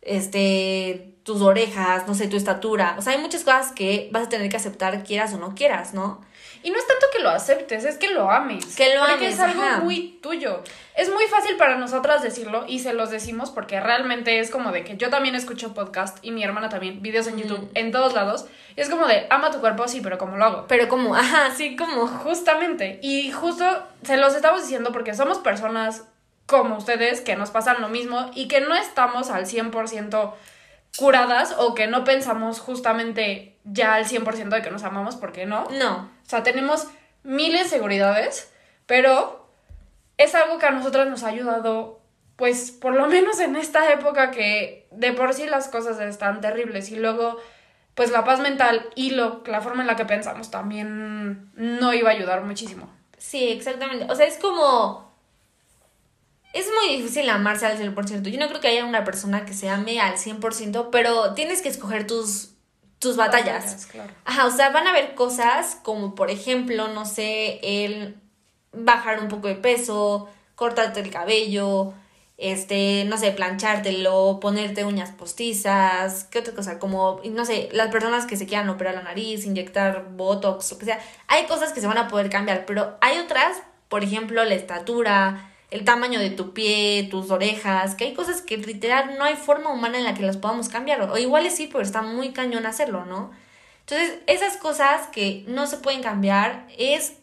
este, 0.00 1.14
tus 1.26 1.42
orejas, 1.42 2.06
no 2.06 2.14
sé, 2.14 2.28
tu 2.28 2.36
estatura. 2.36 2.94
O 2.96 3.02
sea, 3.02 3.12
hay 3.12 3.18
muchas 3.18 3.42
cosas 3.42 3.72
que 3.72 4.08
vas 4.12 4.26
a 4.26 4.28
tener 4.28 4.48
que 4.48 4.56
aceptar, 4.56 5.02
quieras 5.02 5.34
o 5.34 5.38
no 5.38 5.56
quieras, 5.56 5.92
¿no? 5.92 6.24
Y 6.62 6.70
no 6.70 6.78
es 6.78 6.86
tanto 6.86 7.06
que 7.12 7.20
lo 7.20 7.30
aceptes, 7.30 7.84
es 7.84 7.98
que 7.98 8.10
lo 8.10 8.30
ames. 8.30 8.76
Que 8.76 8.94
lo 8.94 9.04
porque 9.04 9.26
es 9.28 9.40
algo 9.40 9.60
muy 9.82 10.20
tuyo. 10.22 10.62
Es 10.94 11.12
muy 11.12 11.24
fácil 11.26 11.56
para 11.56 11.76
nosotras 11.78 12.22
decirlo 12.22 12.64
y 12.68 12.78
se 12.78 12.92
los 12.92 13.10
decimos 13.10 13.50
porque 13.50 13.80
realmente 13.80 14.38
es 14.38 14.52
como 14.52 14.70
de 14.70 14.84
que 14.84 14.96
yo 14.96 15.10
también 15.10 15.34
escucho 15.34 15.74
podcast 15.74 16.18
y 16.22 16.30
mi 16.30 16.44
hermana 16.44 16.68
también, 16.68 17.02
videos 17.02 17.26
en 17.26 17.38
YouTube, 17.38 17.70
en 17.74 17.90
todos 17.90 18.14
lados. 18.14 18.46
Y 18.76 18.80
es 18.80 18.88
como 18.88 19.08
de, 19.08 19.26
ama 19.28 19.50
tu 19.50 19.58
cuerpo, 19.58 19.88
sí, 19.88 20.00
pero 20.00 20.18
¿cómo 20.18 20.36
lo 20.36 20.44
hago? 20.44 20.66
Pero 20.68 20.88
como, 20.88 21.16
ajá, 21.16 21.50
sí, 21.56 21.74
como. 21.74 22.06
Justamente. 22.06 23.00
Y 23.02 23.32
justo 23.32 23.64
se 24.04 24.16
los 24.16 24.36
estamos 24.36 24.62
diciendo 24.62 24.92
porque 24.92 25.12
somos 25.12 25.38
personas 25.38 26.04
como 26.46 26.76
ustedes 26.76 27.20
que 27.20 27.34
nos 27.34 27.50
pasan 27.50 27.80
lo 27.80 27.88
mismo 27.88 28.30
y 28.32 28.46
que 28.46 28.60
no 28.60 28.76
estamos 28.76 29.30
al 29.30 29.46
100% 29.46 30.32
curadas 30.96 31.54
o 31.58 31.74
que 31.74 31.86
no 31.86 32.04
pensamos 32.04 32.60
justamente 32.60 33.56
ya 33.64 33.94
al 33.94 34.06
100% 34.06 34.48
de 34.48 34.62
que 34.62 34.70
nos 34.70 34.84
amamos, 34.84 35.16
porque 35.16 35.46
no. 35.46 35.64
No. 35.70 36.10
O 36.24 36.28
sea, 36.28 36.42
tenemos 36.42 36.88
miles 37.22 37.64
de 37.64 37.68
seguridades, 37.68 38.52
pero 38.86 39.48
es 40.18 40.34
algo 40.34 40.58
que 40.58 40.66
a 40.66 40.70
nosotras 40.70 41.08
nos 41.08 41.22
ha 41.22 41.28
ayudado, 41.28 42.00
pues 42.36 42.70
por 42.70 42.94
lo 42.94 43.06
menos 43.06 43.40
en 43.40 43.56
esta 43.56 43.92
época 43.92 44.30
que 44.30 44.86
de 44.90 45.12
por 45.12 45.34
sí 45.34 45.46
las 45.46 45.68
cosas 45.68 46.00
están 46.00 46.40
terribles 46.40 46.90
y 46.90 46.96
luego 46.96 47.38
pues 47.94 48.10
la 48.10 48.24
paz 48.24 48.40
mental 48.40 48.86
y 48.94 49.10
lo, 49.12 49.42
la 49.46 49.62
forma 49.62 49.82
en 49.82 49.86
la 49.86 49.96
que 49.96 50.04
pensamos 50.04 50.50
también 50.50 51.50
no 51.54 51.94
iba 51.94 52.10
a 52.10 52.12
ayudar 52.12 52.42
muchísimo. 52.44 52.88
Sí, 53.16 53.48
exactamente. 53.48 54.06
O 54.10 54.14
sea, 54.14 54.26
es 54.26 54.36
como... 54.36 55.05
Es 56.56 56.64
muy 56.72 56.96
difícil 56.96 57.28
amarse 57.28 57.66
al 57.66 57.78
100%. 57.78 58.30
Yo 58.30 58.40
no 58.40 58.48
creo 58.48 58.62
que 58.62 58.68
haya 58.68 58.86
una 58.86 59.04
persona 59.04 59.44
que 59.44 59.52
se 59.52 59.68
ame 59.68 60.00
al 60.00 60.14
100%, 60.14 60.88
pero 60.90 61.34
tienes 61.34 61.60
que 61.60 61.68
escoger 61.68 62.06
tus, 62.06 62.54
tus 62.98 63.16
batallas. 63.16 63.64
Batallas, 63.64 63.86
claro. 63.86 64.12
Ajá, 64.24 64.46
o 64.46 64.50
sea, 64.50 64.70
van 64.70 64.86
a 64.86 64.90
haber 64.92 65.14
cosas 65.14 65.78
como, 65.82 66.14
por 66.14 66.30
ejemplo, 66.30 66.88
no 66.88 67.04
sé, 67.04 67.60
el 67.62 68.16
bajar 68.72 69.20
un 69.20 69.28
poco 69.28 69.48
de 69.48 69.56
peso, 69.56 70.30
cortarte 70.54 71.00
el 71.00 71.10
cabello, 71.10 71.92
este, 72.38 73.04
no 73.04 73.18
sé, 73.18 73.32
planchártelo, 73.32 74.40
ponerte 74.40 74.86
uñas 74.86 75.10
postizas, 75.10 76.24
¿qué 76.24 76.38
otra 76.38 76.54
cosa? 76.54 76.78
Como, 76.78 77.20
no 77.32 77.44
sé, 77.44 77.68
las 77.72 77.88
personas 77.88 78.24
que 78.24 78.38
se 78.38 78.46
quieran 78.46 78.70
operar 78.70 78.94
la 78.94 79.02
nariz, 79.02 79.44
inyectar 79.44 80.06
botox, 80.12 80.72
lo 80.72 80.78
que 80.78 80.86
sea. 80.86 81.00
Hay 81.28 81.44
cosas 81.44 81.74
que 81.74 81.82
se 81.82 81.86
van 81.86 81.98
a 81.98 82.08
poder 82.08 82.30
cambiar, 82.30 82.64
pero 82.64 82.96
hay 83.02 83.18
otras, 83.18 83.58
por 83.90 84.04
ejemplo, 84.04 84.42
la 84.42 84.54
estatura, 84.54 85.52
el 85.70 85.84
tamaño 85.84 86.20
de 86.20 86.30
tu 86.30 86.52
pie, 86.52 87.08
tus 87.10 87.30
orejas, 87.30 87.94
que 87.94 88.04
hay 88.04 88.14
cosas 88.14 88.40
que 88.40 88.56
literal 88.56 89.16
no 89.18 89.24
hay 89.24 89.34
forma 89.34 89.72
humana 89.72 89.98
en 89.98 90.04
la 90.04 90.14
que 90.14 90.22
las 90.22 90.36
podamos 90.36 90.68
cambiar. 90.68 91.00
O 91.02 91.18
igual 91.18 91.50
sí, 91.50 91.68
pero 91.70 91.82
está 91.82 92.02
muy 92.02 92.32
cañón 92.32 92.66
hacerlo, 92.66 93.04
¿no? 93.04 93.32
Entonces, 93.80 94.18
esas 94.26 94.56
cosas 94.56 95.08
que 95.08 95.44
no 95.46 95.66
se 95.66 95.76
pueden 95.78 96.02
cambiar 96.02 96.66
es 96.76 97.14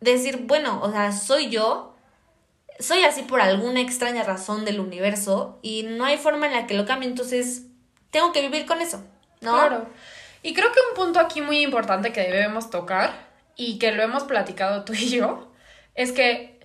decir, 0.00 0.38
bueno, 0.44 0.80
o 0.82 0.90
sea, 0.90 1.12
soy 1.12 1.50
yo, 1.50 1.94
soy 2.78 3.04
así 3.04 3.22
por 3.22 3.40
alguna 3.40 3.80
extraña 3.80 4.22
razón 4.22 4.64
del 4.64 4.80
universo 4.80 5.58
y 5.62 5.82
no 5.82 6.04
hay 6.04 6.16
forma 6.16 6.46
en 6.46 6.54
la 6.54 6.66
que 6.66 6.74
lo 6.74 6.86
cambie, 6.86 7.08
entonces 7.08 7.66
tengo 8.10 8.32
que 8.32 8.40
vivir 8.40 8.66
con 8.66 8.80
eso, 8.80 9.04
¿no? 9.40 9.52
Claro. 9.52 9.86
Y 10.42 10.54
creo 10.54 10.72
que 10.72 10.80
un 10.90 10.96
punto 10.96 11.20
aquí 11.20 11.42
muy 11.42 11.60
importante 11.60 12.12
que 12.12 12.22
debemos 12.22 12.70
tocar 12.70 13.28
y 13.56 13.78
que 13.78 13.92
lo 13.92 14.02
hemos 14.02 14.24
platicado 14.24 14.84
tú 14.84 14.94
y 14.94 15.10
yo 15.10 15.52
es 15.94 16.12
que 16.12 16.58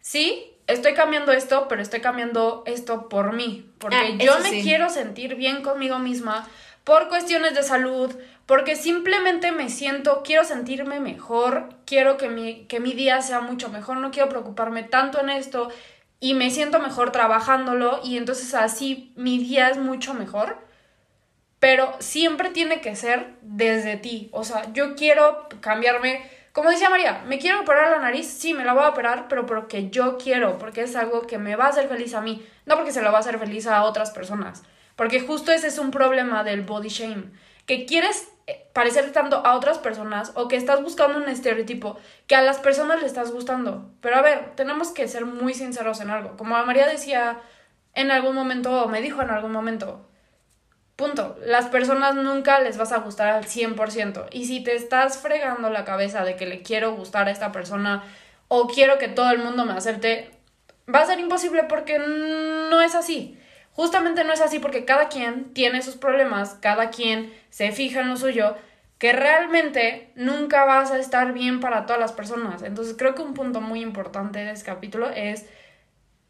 sí, 0.00 0.47
estoy 0.68 0.94
cambiando 0.94 1.32
esto, 1.32 1.66
pero 1.68 1.82
estoy 1.82 2.00
cambiando 2.00 2.62
esto 2.66 3.08
por 3.08 3.32
mí, 3.32 3.68
porque 3.78 3.96
Ah, 3.96 4.24
yo 4.24 4.38
me 4.40 4.50
sí. 4.50 4.62
quiero 4.62 4.88
sentir 4.88 5.34
bien 5.34 5.62
conmigo 5.62 5.98
misma 5.98 6.48
por 6.84 7.08
cuestiones 7.08 7.54
de 7.54 7.62
salud, 7.64 8.14
porque 8.46 8.76
simplemente 8.76 9.50
me 9.52 9.68
siento, 9.68 10.22
quiero 10.24 10.44
sentirme 10.44 11.00
mejor, 11.00 11.68
quiero 11.84 12.16
que 12.16 12.28
mi, 12.28 12.64
que 12.66 12.80
mi 12.80 12.92
día 12.92 13.20
sea 13.20 13.40
mucho 13.40 13.68
mejor, 13.68 13.96
no 13.98 14.10
quiero 14.12 14.28
preocuparme 14.28 14.84
tanto 14.84 15.20
en 15.20 15.30
esto 15.30 15.68
y 16.20 16.34
me 16.34 16.50
siento 16.50 16.78
mejor 16.80 17.12
trabajándolo 17.12 18.00
y 18.04 18.16
entonces 18.16 18.54
así 18.54 19.12
mi 19.16 19.38
día 19.38 19.68
es 19.70 19.78
mucho 19.78 20.14
mejor 20.14 20.66
pero 21.60 21.92
siempre 21.98 22.50
tiene 22.50 22.80
que 22.80 22.94
ser 22.94 23.34
desde 23.42 23.96
ti. 23.96 24.28
O 24.32 24.44
sea, 24.44 24.72
yo 24.72 24.94
quiero 24.94 25.48
cambiarme, 25.60 26.22
como 26.58 26.70
decía 26.70 26.90
María, 26.90 27.22
me 27.24 27.38
quiero 27.38 27.60
operar 27.60 27.88
la 27.92 28.00
nariz, 28.00 28.26
sí, 28.26 28.52
me 28.52 28.64
la 28.64 28.72
voy 28.72 28.82
a 28.82 28.88
operar, 28.88 29.28
pero 29.28 29.46
porque 29.46 29.90
yo 29.90 30.18
quiero, 30.18 30.58
porque 30.58 30.82
es 30.82 30.96
algo 30.96 31.22
que 31.22 31.38
me 31.38 31.54
va 31.54 31.66
a 31.66 31.68
hacer 31.68 31.86
feliz 31.86 32.14
a 32.14 32.20
mí, 32.20 32.44
no 32.66 32.74
porque 32.74 32.90
se 32.90 33.00
lo 33.00 33.12
va 33.12 33.18
a 33.18 33.20
hacer 33.20 33.38
feliz 33.38 33.68
a 33.68 33.84
otras 33.84 34.10
personas. 34.10 34.64
Porque 34.96 35.20
justo 35.20 35.52
ese 35.52 35.68
es 35.68 35.78
un 35.78 35.92
problema 35.92 36.42
del 36.42 36.62
body 36.62 36.88
shame, 36.88 37.30
que 37.64 37.86
quieres 37.86 38.26
eh, 38.48 38.66
parecer 38.72 39.12
tanto 39.12 39.36
a 39.46 39.54
otras 39.54 39.78
personas 39.78 40.32
o 40.34 40.48
que 40.48 40.56
estás 40.56 40.82
buscando 40.82 41.18
un 41.18 41.28
estereotipo 41.28 41.96
que 42.26 42.34
a 42.34 42.42
las 42.42 42.58
personas 42.58 43.00
le 43.00 43.06
estás 43.06 43.30
gustando. 43.30 43.92
Pero 44.00 44.16
a 44.16 44.22
ver, 44.22 44.56
tenemos 44.56 44.90
que 44.90 45.06
ser 45.06 45.26
muy 45.26 45.54
sinceros 45.54 46.00
en 46.00 46.10
algo. 46.10 46.36
Como 46.36 46.60
María 46.64 46.88
decía 46.88 47.38
en 47.94 48.10
algún 48.10 48.34
momento, 48.34 48.82
o 48.82 48.88
me 48.88 49.00
dijo 49.00 49.22
en 49.22 49.30
algún 49.30 49.52
momento, 49.52 50.08
Punto. 50.98 51.38
Las 51.46 51.66
personas 51.66 52.16
nunca 52.16 52.58
les 52.58 52.76
vas 52.76 52.90
a 52.90 52.98
gustar 52.98 53.28
al 53.28 53.44
100%. 53.44 54.26
Y 54.32 54.46
si 54.46 54.64
te 54.64 54.74
estás 54.74 55.18
fregando 55.18 55.70
la 55.70 55.84
cabeza 55.84 56.24
de 56.24 56.34
que 56.34 56.44
le 56.44 56.62
quiero 56.62 56.96
gustar 56.96 57.28
a 57.28 57.30
esta 57.30 57.52
persona 57.52 58.02
o 58.48 58.66
quiero 58.66 58.98
que 58.98 59.06
todo 59.06 59.30
el 59.30 59.38
mundo 59.38 59.64
me 59.64 59.74
acepte, 59.74 60.28
va 60.92 61.02
a 61.02 61.06
ser 61.06 61.20
imposible 61.20 61.62
porque 61.68 62.00
no 62.00 62.80
es 62.80 62.96
así. 62.96 63.38
Justamente 63.74 64.24
no 64.24 64.32
es 64.32 64.40
así 64.40 64.58
porque 64.58 64.84
cada 64.84 65.08
quien 65.08 65.54
tiene 65.54 65.82
sus 65.82 65.94
problemas, 65.94 66.54
cada 66.60 66.90
quien 66.90 67.32
se 67.48 67.70
fija 67.70 68.00
en 68.00 68.08
lo 68.08 68.16
suyo, 68.16 68.56
que 68.98 69.12
realmente 69.12 70.10
nunca 70.16 70.64
vas 70.64 70.90
a 70.90 70.98
estar 70.98 71.32
bien 71.32 71.60
para 71.60 71.86
todas 71.86 72.00
las 72.00 72.10
personas. 72.10 72.64
Entonces 72.64 72.96
creo 72.98 73.14
que 73.14 73.22
un 73.22 73.34
punto 73.34 73.60
muy 73.60 73.82
importante 73.82 74.40
de 74.40 74.50
este 74.50 74.66
capítulo 74.66 75.08
es 75.10 75.46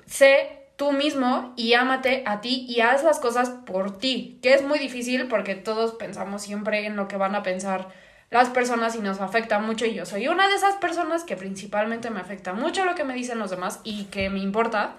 sé 0.05 0.58
tú 0.79 0.93
mismo 0.93 1.53
y 1.57 1.75
ámate 1.75 2.23
a 2.25 2.41
ti 2.41 2.65
y 2.69 2.83
haz 2.83 3.03
las 3.03 3.19
cosas 3.19 3.51
por 3.51 3.99
ti, 3.99 4.39
que 4.43 4.55
es 4.55 4.63
muy 4.63 4.79
difícil 4.79 5.27
porque 5.27 5.57
todos 5.57 5.95
pensamos 5.95 6.41
siempre 6.41 6.87
en 6.87 6.95
lo 6.95 7.09
que 7.09 7.17
van 7.17 7.35
a 7.35 7.43
pensar 7.43 7.89
las 8.31 8.49
personas 8.51 8.95
y 8.95 9.01
nos 9.01 9.21
afecta 9.21 9.59
mucho 9.59 9.87
y 9.87 9.95
yo 9.95 10.07
soy 10.07 10.29
una 10.29 10.49
de 10.49 10.55
esas 10.55 10.77
personas 10.77 11.25
que 11.25 11.37
principalmente 11.37 12.11
me 12.11 12.21
afecta 12.21 12.53
mucho 12.53 12.85
lo 12.85 12.95
que 12.95 13.03
me 13.03 13.15
dicen 13.15 13.41
los 13.41 13.51
demás 13.51 13.81
y 13.83 14.05
que 14.05 14.31
me 14.31 14.39
importa, 14.39 14.95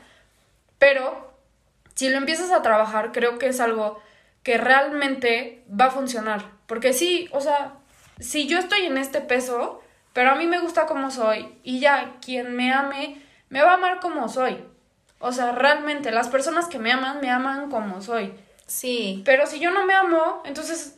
pero 0.79 1.33
si 1.95 2.09
lo 2.09 2.17
empiezas 2.17 2.51
a 2.51 2.61
trabajar 2.61 3.13
creo 3.13 3.39
que 3.39 3.47
es 3.47 3.61
algo 3.61 4.01
que 4.43 4.57
realmente 4.57 5.63
va 5.71 5.85
a 5.85 5.91
funcionar, 5.91 6.43
porque 6.67 6.91
sí, 6.91 7.29
o 7.31 7.39
sea, 7.39 7.75
si 8.19 8.47
yo 8.47 8.59
estoy 8.59 8.81
en 8.81 8.97
este 8.97 9.21
peso, 9.21 9.81
pero 10.11 10.31
a 10.31 10.35
mí 10.35 10.45
me 10.45 10.59
gusta 10.59 10.87
como 10.87 11.09
soy 11.09 11.55
y 11.63 11.79
ya 11.79 12.17
quien 12.21 12.53
me 12.57 12.73
ame 12.73 13.21
me 13.47 13.61
va 13.61 13.71
a 13.71 13.75
amar 13.75 14.01
como 14.01 14.27
soy. 14.27 14.57
O 15.19 15.31
sea, 15.31 15.51
realmente 15.51 16.11
las 16.11 16.29
personas 16.29 16.67
que 16.67 16.79
me 16.79 16.91
aman 16.91 17.19
me 17.21 17.29
aman 17.29 17.69
como 17.69 18.01
soy. 18.01 18.33
Sí. 18.65 19.21
Pero 19.25 19.47
si 19.47 19.59
yo 19.59 19.71
no 19.71 19.85
me 19.85 19.93
amo, 19.93 20.41
entonces, 20.45 20.97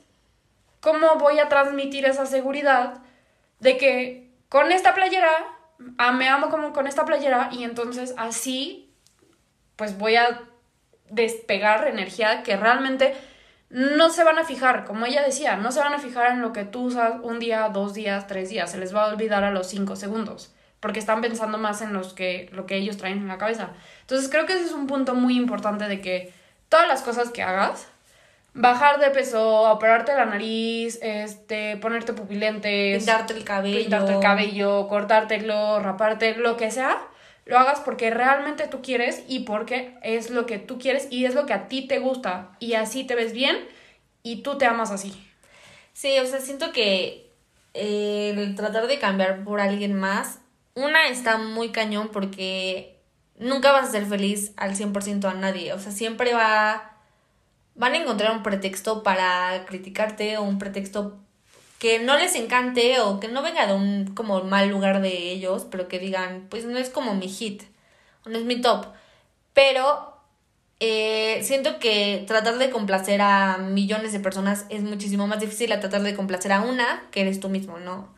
¿cómo 0.79 1.15
voy 1.15 1.39
a 1.39 1.49
transmitir 1.49 2.05
esa 2.05 2.25
seguridad 2.25 3.01
de 3.59 3.77
que 3.77 4.31
con 4.49 4.71
esta 4.71 4.93
playera, 4.93 5.29
ah, 5.97 6.11
me 6.11 6.27
amo 6.27 6.49
como 6.49 6.73
con 6.73 6.87
esta 6.87 7.05
playera 7.05 7.49
y 7.51 7.63
entonces 7.63 8.13
así, 8.17 8.93
pues 9.75 9.97
voy 9.97 10.15
a 10.15 10.41
despegar 11.09 11.87
energía 11.87 12.43
que 12.43 12.57
realmente 12.57 13.15
no 13.69 14.09
se 14.09 14.23
van 14.23 14.37
a 14.37 14.43
fijar, 14.43 14.83
como 14.83 15.05
ella 15.05 15.23
decía, 15.23 15.55
no 15.55 15.71
se 15.71 15.79
van 15.79 15.93
a 15.93 15.99
fijar 15.99 16.31
en 16.31 16.41
lo 16.41 16.51
que 16.51 16.65
tú 16.65 16.83
usas 16.83 17.13
un 17.21 17.39
día, 17.39 17.69
dos 17.69 17.93
días, 17.93 18.27
tres 18.27 18.49
días, 18.49 18.69
se 18.69 18.77
les 18.77 18.93
va 18.93 19.05
a 19.05 19.13
olvidar 19.13 19.45
a 19.45 19.51
los 19.51 19.67
cinco 19.67 19.95
segundos, 19.95 20.53
porque 20.81 20.99
están 20.99 21.21
pensando 21.21 21.57
más 21.57 21.81
en 21.81 21.93
los 21.93 22.13
que, 22.13 22.49
lo 22.51 22.65
que 22.65 22.75
ellos 22.75 22.97
traen 22.97 23.19
en 23.19 23.27
la 23.29 23.37
cabeza. 23.37 23.69
Entonces 24.01 24.29
creo 24.29 24.45
que 24.45 24.53
ese 24.53 24.65
es 24.65 24.73
un 24.73 24.87
punto 24.87 25.15
muy 25.15 25.37
importante 25.37 25.87
de 25.87 26.01
que 26.01 26.33
todas 26.67 26.87
las 26.87 27.03
cosas 27.03 27.29
que 27.29 27.43
hagas, 27.43 27.87
bajar 28.53 28.99
de 28.99 29.11
peso, 29.11 29.71
operarte 29.71 30.13
la 30.13 30.25
nariz, 30.25 30.99
este, 31.01 31.77
ponerte 31.77 32.13
pupilentes, 32.13 32.97
Pintarte 32.97 33.33
el 33.33 33.43
cabello. 33.43 33.79
pintarte 33.79 34.13
el 34.13 34.19
cabello, 34.19 34.87
cortártelo, 34.87 35.79
raparte, 35.79 36.35
lo 36.35 36.57
que 36.57 36.71
sea, 36.71 36.97
lo 37.45 37.57
hagas 37.57 37.79
porque 37.79 38.09
realmente 38.09 38.67
tú 38.67 38.81
quieres 38.81 39.23
y 39.27 39.41
porque 39.41 39.95
es 40.01 40.29
lo 40.29 40.45
que 40.45 40.59
tú 40.59 40.79
quieres 40.79 41.07
y 41.11 41.25
es 41.25 41.35
lo 41.35 41.45
que 41.45 41.53
a 41.53 41.67
ti 41.67 41.87
te 41.87 41.99
gusta 41.99 42.51
y 42.59 42.73
así 42.73 43.03
te 43.03 43.15
ves 43.15 43.33
bien 43.33 43.57
y 44.23 44.41
tú 44.41 44.57
te 44.57 44.65
amas 44.65 44.91
así. 44.91 45.27
Sí, 45.93 46.17
o 46.19 46.25
sea, 46.25 46.39
siento 46.39 46.71
que 46.71 47.29
eh, 47.73 48.33
el 48.35 48.55
tratar 48.55 48.87
de 48.87 48.99
cambiar 48.99 49.43
por 49.43 49.59
alguien 49.59 49.93
más, 49.93 50.39
una 50.75 51.07
está 51.07 51.37
muy 51.37 51.69
cañón 51.71 52.09
porque 52.11 52.99
nunca 53.37 53.71
vas 53.71 53.89
a 53.89 53.91
ser 53.91 54.05
feliz 54.05 54.53
al 54.57 54.75
100% 54.75 55.25
a 55.25 55.33
nadie. 55.33 55.73
O 55.73 55.79
sea, 55.79 55.91
siempre 55.91 56.33
va... 56.33 56.97
Van 57.75 57.93
a 57.93 57.97
encontrar 57.97 58.35
un 58.35 58.43
pretexto 58.43 59.01
para 59.01 59.65
criticarte 59.65 60.37
o 60.37 60.43
un 60.43 60.59
pretexto 60.59 61.19
que 61.79 61.99
no 61.99 62.17
les 62.17 62.35
encante 62.35 62.99
o 62.99 63.19
que 63.19 63.27
no 63.27 63.41
venga 63.41 63.65
de 63.65 63.73
un 63.73 64.13
como 64.13 64.43
mal 64.43 64.69
lugar 64.69 65.01
de 65.01 65.31
ellos, 65.31 65.65
pero 65.71 65.87
que 65.87 65.97
digan, 65.97 66.47
pues 66.49 66.65
no 66.65 66.77
es 66.77 66.91
como 66.91 67.15
mi 67.15 67.27
hit, 67.27 67.63
no 68.25 68.37
es 68.37 68.45
mi 68.45 68.61
top. 68.61 68.85
Pero 69.53 70.15
eh, 70.79 71.41
siento 71.43 71.79
que 71.79 72.23
tratar 72.27 72.57
de 72.59 72.69
complacer 72.69 73.21
a 73.21 73.57
millones 73.57 74.13
de 74.13 74.19
personas 74.19 74.65
es 74.69 74.83
muchísimo 74.83 75.27
más 75.27 75.39
difícil 75.39 75.71
a 75.71 75.79
tratar 75.79 76.03
de 76.03 76.15
complacer 76.15 76.51
a 76.51 76.61
una 76.61 77.07
que 77.11 77.21
eres 77.21 77.39
tú 77.39 77.49
mismo, 77.49 77.79
¿no? 77.79 78.13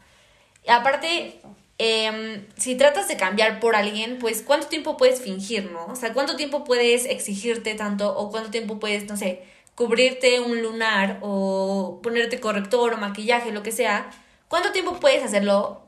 Y 0.68 0.72
aparte, 0.72 1.42
em, 1.78 2.46
si 2.58 2.76
tratas 2.76 3.08
de 3.08 3.18
cambiar 3.18 3.60
por 3.60 3.76
alguien, 3.76 4.20
pues 4.20 4.42
¿cuánto 4.42 4.68
tiempo 4.68 4.98
puedes 4.98 5.22
fingir, 5.22 5.72
no? 5.72 5.86
O 5.88 5.96
sea, 5.96 6.14
¿cuánto 6.14 6.36
tiempo 6.36 6.64
puedes 6.64 7.06
exigirte 7.06 7.76
tanto 7.76 8.16
o 8.18 8.30
cuánto 8.32 8.52
tiempo 8.52 8.80
puedes, 8.80 9.08
no 9.08 9.18
sé, 9.18 9.44
cubrirte 9.76 10.40
un 10.40 10.62
lunar 10.62 11.20
o 11.22 12.00
ponerte 12.04 12.40
corrector 12.40 12.94
o 12.94 12.98
maquillaje, 12.98 13.52
lo 13.52 13.64
que 13.64 13.72
sea? 13.72 14.10
¿Cuánto 14.48 14.72
tiempo 14.72 15.00
puedes 15.00 15.24
hacerlo 15.24 15.84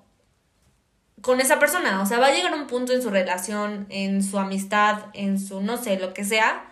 con 1.26 1.42
esa 1.42 1.60
persona. 1.60 2.02
O 2.02 2.06
sea, 2.06 2.20
va 2.20 2.28
a 2.28 2.32
llegar 2.32 2.54
un 2.54 2.68
punto 2.68 2.94
en 2.94 3.02
su 3.02 3.10
relación, 3.10 3.88
en 3.90 4.24
su 4.24 4.38
amistad, 4.38 5.08
en 5.14 5.40
su 5.40 5.60
no 5.62 5.78
sé, 5.78 5.98
lo 6.00 6.14
que 6.14 6.24
sea, 6.24 6.72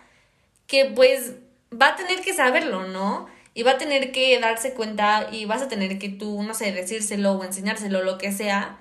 que 0.68 0.86
pues 0.86 1.34
va 1.72 1.88
a 1.88 1.96
tener 1.96 2.20
que 2.20 2.32
saberlo, 2.34 2.86
¿no? 2.86 3.26
Y 3.52 3.64
va 3.64 3.72
a 3.72 3.78
tener 3.78 4.12
que 4.12 4.38
darse 4.40 4.72
cuenta 4.74 5.28
y 5.32 5.44
vas 5.44 5.62
a 5.62 5.68
tener 5.68 5.98
que 5.98 6.08
tú, 6.08 6.42
no 6.44 6.54
sé, 6.54 6.70
decírselo 6.72 7.32
o 7.32 7.44
enseñárselo, 7.44 8.02
lo 8.04 8.16
que 8.16 8.32
sea. 8.32 8.78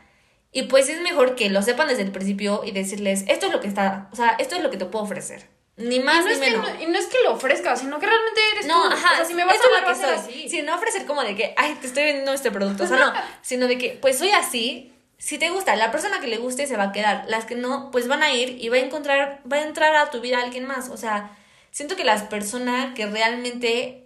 Y 0.54 0.64
pues 0.64 0.88
es 0.88 1.02
mejor 1.02 1.36
que 1.36 1.50
lo 1.50 1.62
sepan 1.64 1.88
desde 1.88 2.04
el 2.04 2.12
principio 2.12 2.62
y 2.64 2.72
decirles, 2.72 3.26
esto 3.28 3.48
es 3.48 3.52
lo 3.52 3.60
que 3.60 3.68
está, 3.68 4.08
o 4.14 4.16
sea, 4.16 4.36
esto 4.40 4.56
es 4.56 4.62
lo 4.64 4.70
que 4.70 4.78
te 4.78 4.86
puedo 4.86 5.04
ofrecer. 5.04 5.50
Ni 5.76 6.00
más 6.00 6.20
no 6.20 6.26
ni 6.28 6.34
es 6.34 6.40
que 6.40 6.52
menos. 6.52 6.70
no- 6.72 6.82
y 6.84 6.86
no 6.86 7.00
es 7.00 7.08
que 7.08 7.18
lo 7.24 7.34
ofrezcas, 7.34 7.80
sino 7.80 8.00
que 8.00 8.06
realmente 8.06 8.40
eres 8.54 8.68
No, 8.68 8.84
tú. 8.90 8.94
ajá. 8.96 9.14
O 9.14 9.16
sea, 9.16 9.26
si 9.26 9.34
me 9.34 9.44
vas 9.44 9.56
esto 9.56 9.68
a 9.74 9.78
hablar, 9.80 9.94
que 9.96 10.00
soy. 10.00 10.10
así. 10.14 10.50
Sí, 10.50 10.62
no 10.62 10.76
ofrecer 10.76 11.06
como 11.08 11.24
de 11.24 11.36
que, 11.36 11.56
ay, 11.58 11.76
te 11.82 11.88
estoy 11.88 12.04
vendiendo 12.04 12.32
este 12.32 12.52
producto. 12.52 12.84
O 12.84 12.88
sea, 12.88 12.98
no. 13.00 13.12
sino 13.42 13.68
de 13.68 13.80
que, 13.80 13.98
pues 14.00 14.20
soy 14.20 14.30
así. 14.30 14.94
Si 15.18 15.40
te 15.40 15.50
gusta, 15.50 15.76
la 15.76 15.90
persona 15.90 16.20
que 16.20 16.28
le 16.28 16.38
guste 16.38 16.68
se 16.68 16.78
va 16.78 16.84
a 16.84 16.92
quedar. 16.92 17.26
Las 17.28 17.46
que 17.46 17.56
no, 17.56 17.90
pues 17.90 18.08
van 18.08 18.22
a 18.22 18.32
ir 18.32 18.58
y 18.64 18.70
va 18.70 18.76
a 18.76 18.82
encontrar, 18.82 19.42
va 19.52 19.58
a 19.58 19.62
entrar 19.64 19.96
a 19.96 20.12
tu 20.12 20.22
vida 20.22 20.40
alguien 20.44 20.66
más. 20.68 20.90
O 20.90 20.98
sea, 20.98 21.36
siento 21.72 21.96
que 21.96 22.04
las 22.04 22.22
personas 22.24 22.94
que 22.94 23.08
realmente 23.08 24.06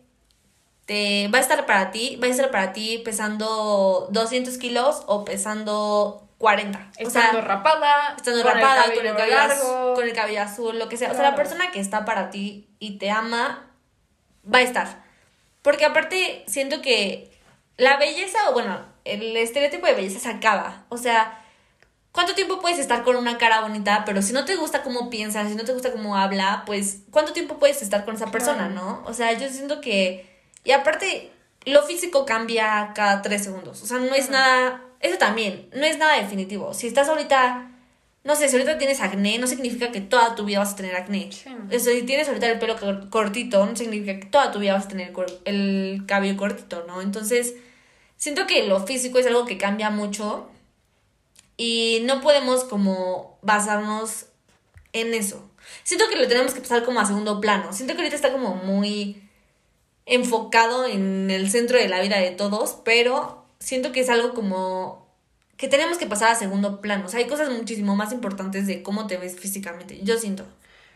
te 0.86 1.28
va 1.34 1.40
a 1.40 1.42
estar 1.42 1.66
para 1.66 1.92
ti, 1.92 2.16
va 2.22 2.28
a 2.28 2.30
estar 2.30 2.50
para 2.50 2.72
ti 2.72 3.02
pesando 3.04 4.08
200 4.12 4.58
kilos 4.58 5.04
o 5.08 5.26
pesando 5.26 6.27
40. 6.38 6.92
O 7.06 7.10
sea, 7.10 7.22
Estando 7.26 7.42
rapada, 7.42 8.14
estando 8.16 8.44
con 8.44 8.54
rapada, 8.54 8.84
el 8.86 8.94
con 8.96 9.06
el 9.06 9.16
cabello 9.16 9.36
largo. 9.36 9.54
azul, 9.54 9.96
con 9.96 10.04
el 10.04 10.14
cabello 10.14 10.42
azul, 10.42 10.80
lo 10.80 10.90
que 10.90 10.98
sea. 10.98 11.12
O 11.12 11.14
sea, 11.14 11.24
la 11.24 11.36
persona 11.36 11.72
que 11.72 11.80
está 11.80 12.06
para 12.06 12.30
ti 12.30 12.70
y 12.80 12.98
te 12.98 13.10
ama 13.10 13.72
va 14.54 14.60
a 14.60 14.62
estar. 14.62 15.04
Porque 15.62 15.86
aparte 15.86 16.44
siento 16.48 16.82
que 16.82 17.32
la 17.78 17.98
belleza, 17.98 18.50
o 18.50 18.54
bueno, 18.54 18.86
el 19.04 19.36
estereotipo 19.38 19.88
de 19.88 19.94
belleza 19.94 20.20
se 20.20 20.30
acaba. 20.30 20.86
O 20.90 20.98
sea, 20.98 21.44
¿cuánto 22.12 22.36
tiempo 22.36 22.60
puedes 22.60 22.80
estar 22.80 23.04
con 23.04 23.16
una 23.16 23.38
cara 23.38 23.62
bonita? 23.62 24.04
Pero 24.06 24.22
si 24.22 24.34
no 24.34 24.46
te 24.46 24.56
gusta 24.56 24.84
cómo 24.84 25.10
piensa, 25.10 25.48
si 25.48 25.56
no 25.56 25.66
te 25.66 25.74
gusta 25.74 25.92
cómo 25.92 26.16
habla, 26.18 26.64
pues 26.66 27.00
¿cuánto 27.12 27.34
tiempo 27.34 27.58
puedes 27.58 27.82
estar 27.82 28.06
con 28.06 28.16
esa 28.16 28.32
persona, 28.32 28.70
no? 28.70 29.04
O 29.06 29.14
sea, 29.14 29.34
yo 29.34 29.50
siento 29.50 29.82
que... 29.82 30.38
Y 30.64 30.72
aparte, 30.72 31.32
lo 31.66 31.84
físico 31.84 32.26
cambia 32.26 32.92
cada 32.94 33.22
tres 33.22 33.44
segundos. 33.44 33.82
O 33.82 33.86
sea, 33.86 33.98
no 33.98 34.14
es 34.14 34.30
nada... 34.30 34.84
Eso 35.00 35.18
también, 35.18 35.70
no 35.74 35.86
es 35.86 35.98
nada 35.98 36.22
definitivo. 36.22 36.74
Si 36.74 36.88
estás 36.88 37.10
ahorita... 37.10 37.72
No 38.24 38.36
sé, 38.36 38.50
si 38.50 38.58
ahorita 38.58 38.78
tienes 38.78 39.00
acné, 39.00 39.38
no 39.38 39.48
significa 39.48 39.90
que 39.94 40.02
toda 40.02 40.36
tu 40.36 40.44
vida 40.44 40.60
vas 40.60 40.74
a 40.74 40.76
tener 40.76 40.98
acné. 40.98 41.32
Sí. 41.32 41.50
O 41.50 41.80
sea, 41.80 41.94
si 41.94 42.02
tienes 42.04 42.28
ahorita 42.28 42.52
el 42.52 42.60
pelo 42.60 42.78
cor- 42.78 43.10
cortito, 43.10 43.66
no 43.66 43.74
significa 43.74 44.20
que 44.20 44.26
toda 44.26 44.52
tu 44.52 44.60
vida 44.60 44.74
vas 44.74 44.86
a 44.86 44.90
tener 44.90 45.14
el 45.46 46.04
cabello 46.06 46.36
cortito, 46.36 46.84
¿no? 46.88 47.02
Entonces, 47.02 47.54
siento 48.18 48.46
que 48.46 48.68
lo 48.68 48.86
físico 48.86 49.18
es 49.18 49.28
algo 49.28 49.46
que 49.46 49.58
cambia 49.58 49.92
mucho 49.92 50.50
y 51.56 52.02
no 52.04 52.20
podemos 52.20 52.66
como 52.66 53.40
basarnos 53.44 54.26
en 54.92 55.14
eso. 55.14 55.50
Siento 55.84 56.10
que 56.10 56.18
lo 56.18 56.28
tenemos 56.28 56.54
que 56.54 56.60
pasar 56.60 56.84
como 56.84 57.00
a 57.00 57.06
segundo 57.06 57.40
plano. 57.40 57.72
Siento 57.72 57.94
que 57.94 58.02
ahorita 58.02 58.18
está 58.18 58.34
como 58.34 58.56
muy 58.56 59.24
enfocado 60.06 60.86
en 60.86 61.32
el 61.32 61.50
centro 61.50 61.78
de 61.78 61.88
la 61.88 62.02
vida 62.02 62.18
de 62.18 62.32
todos, 62.32 62.78
pero 62.84 63.46
siento 63.68 63.92
que 63.92 64.00
es 64.00 64.10
algo 64.10 64.34
como 64.34 65.06
que 65.58 65.68
tenemos 65.68 65.98
que 65.98 66.06
pasar 66.06 66.32
a 66.32 66.36
segundo 66.36 66.80
plano. 66.80 67.06
O 67.06 67.10
sea, 67.10 67.20
hay 67.20 67.28
cosas 67.28 67.50
muchísimo 67.50 67.98
más 67.98 68.14
importantes 68.14 68.66
de 68.66 68.82
cómo 68.82 69.08
te 69.08 69.18
ves 69.18 69.38
físicamente. 69.38 70.00
Yo 70.04 70.18
siento. 70.18 70.46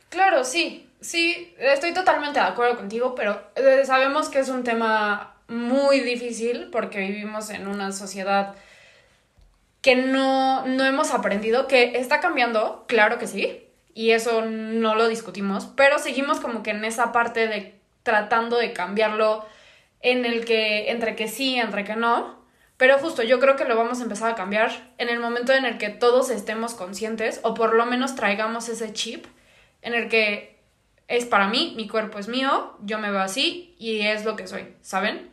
Claro, 0.07 0.45
sí, 0.45 0.89
sí, 1.01 1.53
estoy 1.57 1.93
totalmente 1.93 2.39
de 2.39 2.45
acuerdo 2.45 2.77
contigo, 2.77 3.13
pero 3.13 3.41
eh, 3.55 3.81
sabemos 3.85 4.29
que 4.29 4.39
es 4.39 4.47
un 4.47 4.63
tema 4.63 5.35
muy 5.49 5.99
difícil 5.99 6.69
porque 6.71 6.99
vivimos 6.99 7.49
en 7.49 7.67
una 7.67 7.91
sociedad 7.91 8.55
que 9.81 9.97
no, 9.97 10.65
no 10.65 10.85
hemos 10.85 11.11
aprendido, 11.11 11.67
que 11.67 11.97
está 11.97 12.21
cambiando, 12.21 12.85
claro 12.87 13.17
que 13.17 13.27
sí, 13.27 13.67
y 13.93 14.11
eso 14.11 14.43
no 14.43 14.95
lo 14.95 15.09
discutimos, 15.09 15.65
pero 15.75 15.99
seguimos 15.99 16.39
como 16.39 16.63
que 16.63 16.69
en 16.69 16.85
esa 16.85 17.11
parte 17.11 17.47
de 17.47 17.75
tratando 18.03 18.57
de 18.57 18.71
cambiarlo 18.71 19.45
en 20.01 20.23
el 20.23 20.45
que, 20.45 20.89
entre 20.89 21.17
que 21.17 21.27
sí, 21.27 21.55
entre 21.55 21.83
que 21.83 21.95
no, 21.95 22.40
pero 22.81 22.97
justo 22.97 23.21
yo 23.21 23.39
creo 23.39 23.55
que 23.55 23.65
lo 23.65 23.75
vamos 23.75 23.99
a 23.99 24.03
empezar 24.03 24.31
a 24.31 24.33
cambiar 24.33 24.71
en 24.97 25.07
el 25.09 25.19
momento 25.19 25.53
en 25.53 25.65
el 25.65 25.77
que 25.77 25.89
todos 25.89 26.31
estemos 26.31 26.73
conscientes 26.73 27.39
o 27.43 27.53
por 27.53 27.75
lo 27.75 27.85
menos 27.85 28.15
traigamos 28.15 28.69
ese 28.69 28.91
chip 28.91 29.27
en 29.83 29.93
el 29.93 30.09
que 30.09 30.57
es 31.07 31.25
para 31.25 31.47
mí, 31.47 31.73
mi 31.77 31.87
cuerpo 31.87 32.17
es 32.17 32.27
mío, 32.27 32.75
yo 32.81 32.97
me 32.97 33.11
veo 33.11 33.21
así 33.21 33.75
y 33.77 34.01
es 34.07 34.25
lo 34.25 34.35
que 34.35 34.47
soy, 34.47 34.73
¿saben? 34.81 35.29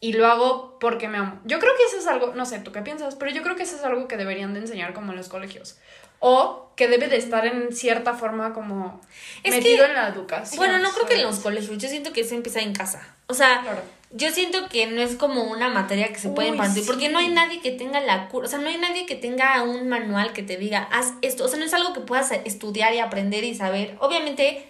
Y 0.00 0.12
lo 0.12 0.26
hago 0.26 0.78
porque 0.80 1.08
me 1.08 1.16
amo. 1.16 1.40
Yo 1.46 1.58
creo 1.60 1.72
que 1.78 1.84
eso 1.84 1.96
es 1.96 2.06
algo, 2.06 2.34
no 2.34 2.44
sé, 2.44 2.58
tú 2.58 2.72
qué 2.72 2.82
piensas, 2.82 3.14
pero 3.14 3.30
yo 3.30 3.42
creo 3.42 3.56
que 3.56 3.62
eso 3.62 3.76
es 3.76 3.84
algo 3.84 4.06
que 4.06 4.18
deberían 4.18 4.52
de 4.52 4.60
enseñar 4.60 4.92
como 4.92 5.12
en 5.12 5.16
los 5.16 5.30
colegios. 5.30 5.78
O 6.18 6.72
que 6.76 6.88
debe 6.88 7.08
de 7.08 7.16
estar 7.16 7.46
en 7.46 7.72
cierta 7.72 8.12
forma 8.12 8.52
como 8.52 9.00
Es 9.44 9.54
metido 9.54 9.86
que- 9.86 9.90
en 9.92 9.94
la 9.96 10.08
educación. 10.08 10.58
Bueno, 10.58 10.78
no 10.78 10.90
creo 10.90 11.06
que 11.06 11.14
en 11.14 11.22
los 11.22 11.38
colegios. 11.38 11.78
Yo 11.78 11.88
siento 11.88 12.12
que 12.12 12.20
eso 12.20 12.34
empieza 12.34 12.60
en 12.60 12.74
casa. 12.74 13.16
O 13.28 13.34
sea, 13.34 13.62
Claro. 13.62 13.80
Yo 14.14 14.30
siento 14.30 14.68
que 14.68 14.86
no 14.86 15.00
es 15.00 15.16
como 15.16 15.44
una 15.44 15.68
materia 15.68 16.08
que 16.12 16.18
se 16.18 16.28
puede 16.28 16.48
impartir. 16.48 16.84
Porque 16.86 17.08
no 17.08 17.18
hay 17.18 17.28
nadie 17.28 17.60
que 17.60 17.70
tenga 17.70 18.00
la 18.00 18.28
cura. 18.28 18.46
O 18.46 18.50
sea, 18.50 18.58
no 18.58 18.68
hay 18.68 18.76
nadie 18.76 19.06
que 19.06 19.14
tenga 19.14 19.62
un 19.62 19.88
manual 19.88 20.32
que 20.32 20.42
te 20.42 20.56
diga, 20.56 20.88
haz 20.92 21.14
esto. 21.22 21.44
O 21.44 21.48
sea, 21.48 21.58
no 21.58 21.64
es 21.64 21.72
algo 21.72 21.92
que 21.92 22.00
puedas 22.00 22.30
estudiar 22.44 22.94
y 22.94 22.98
aprender 22.98 23.44
y 23.44 23.54
saber. 23.54 23.96
Obviamente, 24.00 24.68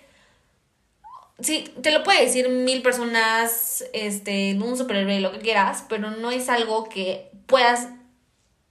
sí, 1.40 1.64
te 1.82 1.90
lo 1.90 2.04
puede 2.04 2.24
decir 2.24 2.48
mil 2.48 2.82
personas, 2.82 3.84
este, 3.92 4.56
un 4.62 4.76
superhéroe, 4.76 5.20
lo 5.20 5.32
que 5.32 5.38
quieras, 5.38 5.84
pero 5.88 6.10
no 6.10 6.30
es 6.30 6.48
algo 6.48 6.88
que 6.88 7.30
puedas 7.46 7.88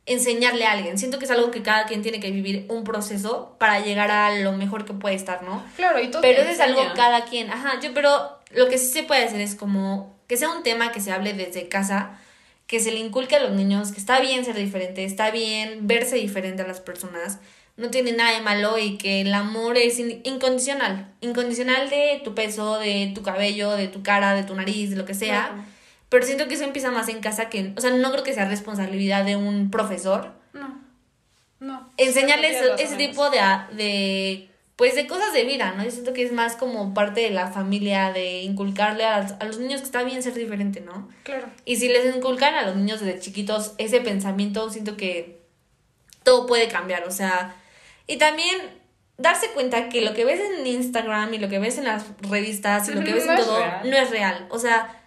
enseñarle 0.05 0.65
a 0.65 0.71
alguien. 0.71 0.97
Siento 0.97 1.19
que 1.19 1.25
es 1.25 1.31
algo 1.31 1.51
que 1.51 1.61
cada 1.61 1.85
quien 1.85 2.01
tiene 2.01 2.21
que 2.21 2.31
vivir 2.31 2.65
un 2.69 2.85
proceso 2.85 3.55
para 3.59 3.81
llegar 3.81 4.09
a 4.09 4.33
lo 4.35 4.53
mejor 4.53 4.85
que 4.85 4.93
puede 4.93 5.15
estar, 5.15 5.43
¿no? 5.43 5.63
Claro, 5.75 6.01
y 6.01 6.09
todo 6.09 6.21
Pero 6.21 6.41
eso 6.41 6.51
es 6.51 6.59
algo 6.61 6.81
cada 6.95 7.25
quien. 7.25 7.51
Ajá, 7.51 7.79
yo, 7.81 7.93
pero 7.93 8.39
lo 8.51 8.67
que 8.69 8.77
sí 8.77 8.87
se 8.87 9.03
puede 9.03 9.25
hacer 9.25 9.41
es 9.41 9.55
como 9.55 10.20
que 10.31 10.37
sea 10.37 10.49
un 10.49 10.63
tema 10.63 10.93
que 10.93 11.01
se 11.01 11.11
hable 11.11 11.33
desde 11.33 11.67
casa, 11.67 12.17
que 12.65 12.79
se 12.79 12.89
le 12.93 12.99
inculque 12.99 13.35
a 13.35 13.41
los 13.41 13.51
niños 13.51 13.91
que 13.91 13.99
está 13.99 14.21
bien 14.21 14.45
ser 14.45 14.55
diferente, 14.55 15.03
está 15.03 15.29
bien 15.29 15.87
verse 15.87 16.15
diferente 16.15 16.61
a 16.61 16.67
las 16.67 16.79
personas, 16.79 17.39
no 17.75 17.89
tiene 17.89 18.13
nada 18.13 18.31
de 18.37 18.39
malo 18.39 18.77
y 18.77 18.97
que 18.97 19.19
el 19.19 19.33
amor 19.33 19.77
es 19.77 19.99
in- 19.99 20.21
incondicional. 20.23 21.11
Incondicional 21.19 21.89
de 21.89 22.21
tu 22.23 22.33
peso, 22.33 22.79
de 22.79 23.11
tu 23.13 23.23
cabello, 23.23 23.71
de 23.71 23.89
tu 23.89 24.03
cara, 24.03 24.33
de 24.33 24.43
tu 24.43 24.55
nariz, 24.55 24.89
de 24.91 24.95
lo 24.95 25.03
que 25.03 25.15
sea. 25.15 25.65
Pero 26.07 26.25
siento 26.25 26.47
que 26.47 26.53
eso 26.53 26.63
empieza 26.63 26.91
más 26.91 27.09
en 27.09 27.19
casa 27.19 27.49
que, 27.49 27.73
o 27.75 27.81
sea, 27.81 27.89
no 27.91 28.09
creo 28.13 28.23
que 28.23 28.33
sea 28.33 28.45
responsabilidad 28.47 29.25
de 29.25 29.35
un 29.35 29.69
profesor 29.69 30.31
No. 30.53 30.79
No. 31.59 31.91
enseñarles 31.97 32.55
ese 32.79 32.95
tipo 32.95 33.29
de, 33.29 33.39
de 33.75 34.49
pues 34.81 34.95
de 34.95 35.05
cosas 35.05 35.31
de 35.31 35.43
vida, 35.43 35.75
¿no? 35.77 35.83
Yo 35.83 35.91
siento 35.91 36.11
que 36.11 36.23
es 36.23 36.31
más 36.31 36.55
como 36.55 36.95
parte 36.95 37.21
de 37.21 37.29
la 37.29 37.51
familia, 37.51 38.11
de 38.11 38.41
inculcarle 38.41 39.05
a, 39.05 39.17
a 39.17 39.45
los 39.45 39.59
niños 39.59 39.81
que 39.81 39.85
está 39.85 40.01
bien 40.01 40.23
ser 40.23 40.33
diferente, 40.33 40.81
¿no? 40.81 41.07
Claro. 41.21 41.45
Y 41.65 41.75
si 41.75 41.87
les 41.87 42.15
inculcan 42.15 42.55
a 42.55 42.63
los 42.63 42.75
niños 42.75 42.99
desde 42.99 43.19
chiquitos 43.19 43.73
ese 43.77 44.01
pensamiento, 44.01 44.71
siento 44.71 44.97
que 44.97 45.39
todo 46.23 46.47
puede 46.47 46.67
cambiar, 46.67 47.07
o 47.07 47.11
sea, 47.11 47.55
y 48.07 48.17
también 48.17 48.57
darse 49.19 49.51
cuenta 49.51 49.87
que 49.87 50.01
lo 50.01 50.15
que 50.15 50.25
ves 50.25 50.39
en 50.39 50.65
Instagram 50.65 51.31
y 51.31 51.37
lo 51.37 51.47
que 51.47 51.59
ves 51.59 51.77
en 51.77 51.83
las 51.83 52.05
revistas 52.27 52.89
y 52.89 52.93
lo 52.95 53.03
que 53.03 53.13
ves 53.13 53.27
No 53.27 53.33
en 53.33 53.37
todo 53.37 53.59
real. 53.59 53.81
no 53.87 53.97
es 53.97 54.09
real, 54.09 54.47
o 54.49 54.57
sea, 54.57 54.99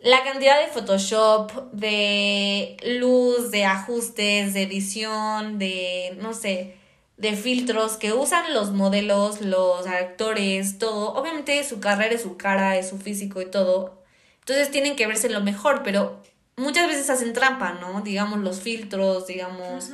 la 0.00 0.24
cantidad 0.24 0.60
de 0.60 0.66
Photoshop, 0.66 1.70
de 1.70 2.76
luz, 2.98 3.52
de 3.52 3.64
ajustes, 3.64 4.54
de 4.54 4.62
edición, 4.62 5.60
de, 5.60 6.18
no 6.20 6.34
sé, 6.34 6.81
de 7.22 7.36
filtros 7.36 7.98
que 7.98 8.12
usan 8.12 8.52
los 8.52 8.72
modelos, 8.72 9.40
los 9.40 9.86
actores, 9.86 10.78
todo. 10.78 11.14
Obviamente 11.14 11.62
su 11.62 11.78
carrera 11.78 12.16
es 12.16 12.22
su 12.22 12.36
cara, 12.36 12.76
es 12.76 12.88
su 12.88 12.98
físico 12.98 13.40
y 13.40 13.46
todo. 13.46 14.02
Entonces 14.40 14.72
tienen 14.72 14.96
que 14.96 15.06
verse 15.06 15.30
lo 15.30 15.40
mejor, 15.40 15.84
pero 15.84 16.20
muchas 16.56 16.88
veces 16.88 17.08
hacen 17.10 17.32
trampa, 17.32 17.74
¿no? 17.74 18.00
Digamos 18.00 18.40
los 18.40 18.60
filtros, 18.60 19.28
digamos... 19.28 19.90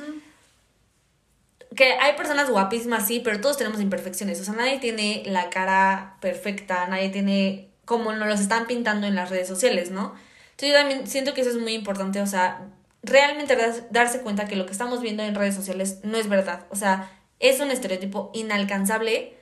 Que 1.75 1.93
hay 1.93 2.15
personas 2.15 2.49
guapísimas, 2.49 3.05
sí, 3.05 3.21
pero 3.23 3.39
todos 3.39 3.57
tenemos 3.57 3.79
imperfecciones. 3.79 4.41
O 4.41 4.43
sea, 4.43 4.55
nadie 4.55 4.79
tiene 4.79 5.21
la 5.27 5.51
cara 5.51 6.17
perfecta, 6.21 6.87
nadie 6.87 7.09
tiene 7.09 7.69
como 7.85 8.11
nos 8.11 8.27
los 8.27 8.39
están 8.39 8.65
pintando 8.65 9.05
en 9.05 9.13
las 9.13 9.29
redes 9.29 9.47
sociales, 9.47 9.91
¿no? 9.91 10.15
Entonces 10.51 10.69
yo 10.69 10.73
también 10.73 11.05
siento 11.05 11.35
que 11.35 11.41
eso 11.41 11.51
es 11.51 11.57
muy 11.57 11.73
importante, 11.73 12.21
o 12.21 12.27
sea, 12.27 12.69
realmente 13.03 13.55
darse 13.91 14.21
cuenta 14.21 14.45
que 14.45 14.55
lo 14.55 14.65
que 14.65 14.71
estamos 14.71 14.99
viendo 15.01 15.21
en 15.21 15.35
redes 15.35 15.53
sociales 15.53 15.99
no 16.01 16.17
es 16.17 16.27
verdad. 16.27 16.65
O 16.71 16.75
sea, 16.75 17.11
es 17.39 17.59
un 17.59 17.71
estereotipo 17.71 18.31
inalcanzable 18.33 19.33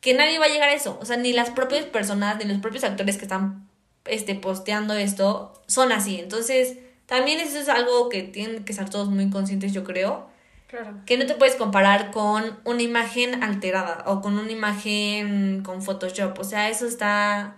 que 0.00 0.14
nadie 0.14 0.38
va 0.38 0.46
a 0.46 0.48
llegar 0.48 0.68
a 0.68 0.74
eso. 0.74 0.98
O 1.00 1.04
sea, 1.04 1.16
ni 1.16 1.32
las 1.32 1.50
propias 1.50 1.84
personas, 1.86 2.36
ni 2.38 2.44
los 2.44 2.58
propios 2.60 2.84
actores 2.84 3.16
que 3.16 3.24
están 3.24 3.68
este, 4.04 4.34
posteando 4.34 4.94
esto 4.94 5.52
son 5.66 5.90
así. 5.92 6.20
Entonces, 6.20 6.78
también 7.06 7.40
eso 7.40 7.58
es 7.58 7.68
algo 7.68 8.08
que 8.08 8.22
tienen 8.22 8.64
que 8.64 8.72
estar 8.72 8.88
todos 8.90 9.08
muy 9.08 9.30
conscientes, 9.30 9.72
yo 9.72 9.84
creo 9.84 10.28
Claro. 10.68 10.94
que 11.06 11.16
no 11.16 11.26
te 11.26 11.34
puedes 11.36 11.54
comparar 11.54 12.10
con 12.10 12.58
una 12.64 12.82
imagen 12.82 13.42
alterada 13.44 14.02
o 14.06 14.20
con 14.20 14.36
una 14.38 14.50
imagen 14.50 15.62
con 15.62 15.80
Photoshop. 15.82 16.38
O 16.40 16.44
sea, 16.44 16.68
eso 16.70 16.86
está 16.86 17.56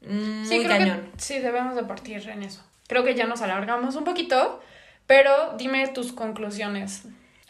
Sí, 0.00 0.08
muy 0.08 0.64
creo 0.64 0.68
cañón. 0.68 1.10
que 1.14 1.20
sí, 1.20 1.38
debemos 1.40 1.74
de 1.76 1.82
partir 1.84 2.28
en 2.28 2.42
eso. 2.42 2.62
Creo 2.88 3.02
que 3.04 3.14
ya 3.14 3.26
nos 3.26 3.40
alargamos 3.42 3.96
un 3.96 4.04
poquito, 4.04 4.60
pero 5.06 5.54
dime 5.56 5.88
tus 5.88 6.12
conclusiones 6.12 7.02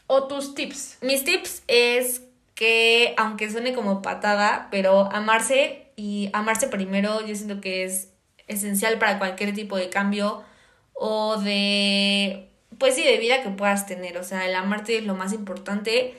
o 0.07 0.25
tus 0.25 0.55
tips. 0.55 0.99
Mis 1.01 1.25
tips 1.25 1.63
es 1.67 2.23
que 2.55 3.15
aunque 3.17 3.51
suene 3.51 3.75
como 3.75 4.03
patada, 4.03 4.69
pero 4.71 5.11
amarse 5.13 5.89
y 5.97 6.31
amarse 6.33 6.69
primero 6.69 7.27
yo 7.27 7.35
siento 7.35 7.61
que 7.61 7.85
es 7.85 8.11
esencial 8.47 8.99
para 8.99 9.19
cualquier 9.19 9.55
tipo 9.55 9.77
de 9.77 9.89
cambio 9.89 10.45
o 10.93 11.37
de, 11.39 12.49
pues 12.79 12.95
sí, 12.95 13.03
de 13.03 13.19
vida 13.19 13.43
que 13.43 13.51
puedas 13.51 13.87
tener. 13.87 14.19
O 14.19 14.25
sea, 14.25 14.47
el 14.47 14.55
amarte 14.55 14.99
es 14.99 15.05
lo 15.05 15.15
más 15.15 15.33
importante. 15.33 16.15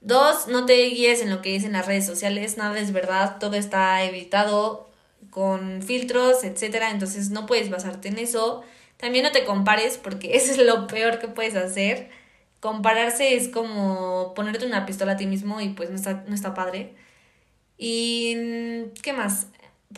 Dos, 0.00 0.48
no 0.48 0.66
te 0.66 0.74
guíes 0.86 1.20
en 1.22 1.30
lo 1.30 1.42
que 1.42 1.50
dicen 1.50 1.72
las 1.72 1.86
redes 1.86 2.06
sociales, 2.06 2.56
nada 2.56 2.78
es 2.78 2.92
verdad, 2.92 3.38
todo 3.38 3.56
está 3.56 4.02
editado 4.02 4.88
con 5.28 5.82
filtros, 5.82 6.42
etcétera, 6.42 6.90
entonces 6.90 7.30
no 7.30 7.46
puedes 7.46 7.70
basarte 7.70 8.08
en 8.08 8.18
eso. 8.18 8.62
También 8.96 9.24
no 9.24 9.32
te 9.32 9.44
compares 9.44 9.98
porque 9.98 10.36
eso 10.36 10.52
es 10.52 10.58
lo 10.58 10.86
peor 10.86 11.18
que 11.18 11.28
puedes 11.28 11.56
hacer. 11.56 12.10
Compararse 12.60 13.34
es 13.34 13.48
como 13.48 14.34
ponerte 14.34 14.66
una 14.66 14.86
pistola 14.86 15.12
a 15.12 15.16
ti 15.16 15.26
mismo 15.26 15.60
y 15.60 15.70
pues 15.70 15.90
no 15.90 15.96
está, 15.96 16.24
no 16.26 16.34
está 16.34 16.54
padre. 16.54 16.94
Y 17.78 18.36
¿qué 19.02 19.12
más? 19.12 19.46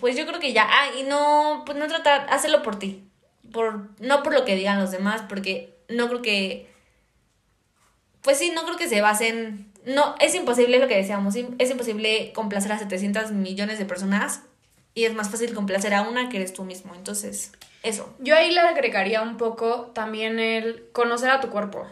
Pues 0.00 0.16
yo 0.16 0.26
creo 0.26 0.40
que 0.40 0.52
ya, 0.52 0.66
ah, 0.68 0.96
y 0.98 1.02
no, 1.02 1.64
pues 1.66 1.76
no 1.76 1.88
tratar, 1.88 2.26
hacerlo 2.30 2.62
por 2.62 2.78
ti. 2.78 3.04
Por, 3.52 3.90
no 4.00 4.22
por 4.22 4.32
lo 4.32 4.44
que 4.44 4.56
digan 4.56 4.80
los 4.80 4.92
demás, 4.92 5.22
porque 5.28 5.74
no 5.88 6.08
creo 6.08 6.22
que, 6.22 6.70
pues 8.22 8.38
sí, 8.38 8.52
no 8.54 8.64
creo 8.64 8.76
que 8.76 8.88
se 8.88 9.00
basen, 9.00 9.70
no, 9.84 10.14
es 10.20 10.34
imposible 10.34 10.78
lo 10.78 10.88
que 10.88 10.96
decíamos, 10.96 11.34
es 11.58 11.70
imposible 11.70 12.32
complacer 12.32 12.72
a 12.72 12.78
700 12.78 13.32
millones 13.32 13.78
de 13.78 13.84
personas 13.84 14.42
y 14.94 15.04
es 15.04 15.14
más 15.14 15.30
fácil 15.30 15.54
complacer 15.54 15.94
a 15.94 16.02
una 16.02 16.28
que 16.28 16.36
eres 16.36 16.52
tú 16.52 16.64
mismo. 16.64 16.94
Entonces, 16.94 17.52
eso. 17.82 18.14
Yo 18.20 18.36
ahí 18.36 18.52
le 18.52 18.60
agregaría 18.60 19.22
un 19.22 19.36
poco 19.36 19.90
también 19.94 20.38
el 20.38 20.88
conocer 20.92 21.30
a 21.30 21.40
tu 21.40 21.50
cuerpo. 21.50 21.86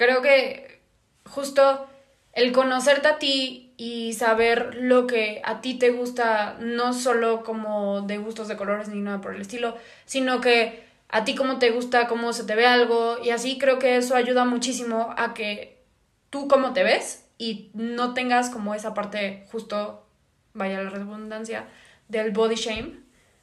Creo 0.00 0.22
que 0.22 0.80
justo 1.26 1.86
el 2.32 2.52
conocerte 2.52 3.06
a 3.06 3.18
ti 3.18 3.74
y 3.76 4.14
saber 4.14 4.74
lo 4.76 5.06
que 5.06 5.42
a 5.44 5.60
ti 5.60 5.74
te 5.74 5.90
gusta, 5.90 6.56
no 6.58 6.94
solo 6.94 7.44
como 7.44 8.00
de 8.00 8.16
gustos 8.16 8.48
de 8.48 8.56
colores 8.56 8.88
ni 8.88 9.02
nada 9.02 9.20
por 9.20 9.34
el 9.34 9.42
estilo, 9.42 9.76
sino 10.06 10.40
que 10.40 10.86
a 11.10 11.24
ti 11.24 11.34
cómo 11.34 11.58
te 11.58 11.70
gusta, 11.70 12.06
cómo 12.06 12.32
se 12.32 12.44
te 12.44 12.54
ve 12.54 12.64
algo. 12.64 13.18
Y 13.22 13.28
así 13.28 13.58
creo 13.58 13.78
que 13.78 13.96
eso 13.96 14.16
ayuda 14.16 14.46
muchísimo 14.46 15.12
a 15.18 15.34
que 15.34 15.82
tú 16.30 16.48
cómo 16.48 16.72
te 16.72 16.82
ves 16.82 17.26
y 17.36 17.68
no 17.74 18.14
tengas 18.14 18.48
como 18.48 18.74
esa 18.74 18.94
parte 18.94 19.44
justo, 19.52 20.06
vaya 20.54 20.82
la 20.82 20.88
redundancia, 20.88 21.68
del 22.08 22.30
body 22.30 22.54
shame, 22.54 23.00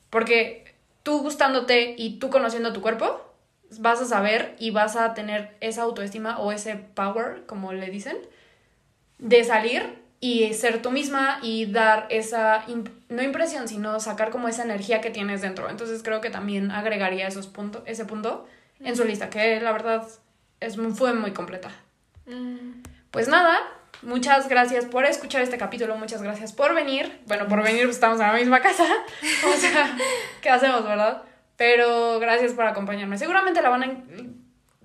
porque 0.10 0.74
tú 1.04 1.22
gustándote 1.22 1.94
y 2.00 2.18
tú 2.18 2.32
conociendo 2.32 2.74
tu 2.74 2.82
cuerpo, 2.82 3.27
vas 3.80 4.02
a 4.02 4.06
saber 4.06 4.56
y 4.60 4.72
vas 4.72 4.96
a 4.96 5.14
tener 5.14 5.56
esa 5.60 5.84
autoestima 5.84 6.40
o 6.40 6.52
ese 6.52 6.76
power, 6.76 7.46
como 7.46 7.74
le 7.74 7.88
dicen, 7.88 8.18
de 9.20 9.44
salir 9.44 10.02
y 10.20 10.54
ser 10.54 10.82
tú 10.82 10.92
misma 10.92 11.40
y 11.42 11.66
dar 11.66 12.08
esa, 12.10 12.66
no 13.10 13.22
impresión, 13.22 13.68
sino 13.68 14.00
sacar 14.00 14.30
como 14.30 14.48
esa 14.48 14.64
energía 14.64 15.02
que 15.02 15.12
tienes 15.12 15.42
dentro. 15.42 15.70
Entonces 15.70 16.02
creo 16.04 16.22
que 16.22 16.30
también 16.30 16.72
agregaría 16.72 17.28
esos 17.28 17.48
puntos, 17.48 17.84
ese 17.86 18.06
punto 18.06 18.48
en 18.80 18.96
su 18.96 19.04
lista, 19.04 19.30
que 19.30 19.60
la 19.60 19.72
verdad 19.72 20.08
es, 20.60 20.78
fue 20.96 21.14
muy 21.14 21.32
completa. 21.32 21.72
Mm. 22.26 22.82
Pues 23.12 23.28
nada, 23.28 23.60
Muchas 24.04 24.48
gracias 24.48 24.86
por 24.86 25.06
escuchar 25.06 25.42
este 25.42 25.58
capítulo, 25.58 25.98
muchas 25.98 26.22
gracias 26.22 26.54
por 26.54 26.76
venir. 26.76 27.20
Bueno, 27.26 27.48
por 27.48 27.64
venir, 27.64 27.86
pues 27.86 27.96
estamos 27.96 28.20
en 28.20 28.28
la 28.28 28.34
misma 28.34 28.62
casa. 28.62 28.86
O 29.48 29.58
sea, 29.58 29.98
¿qué 30.42 30.50
hacemos, 30.50 30.84
verdad? 30.84 31.24
Pero 31.58 32.20
gracias 32.20 32.54
por 32.54 32.66
acompañarme. 32.66 33.18
Seguramente 33.18 33.62
la 33.62 33.70
van 33.70 33.84
a, 33.84 34.04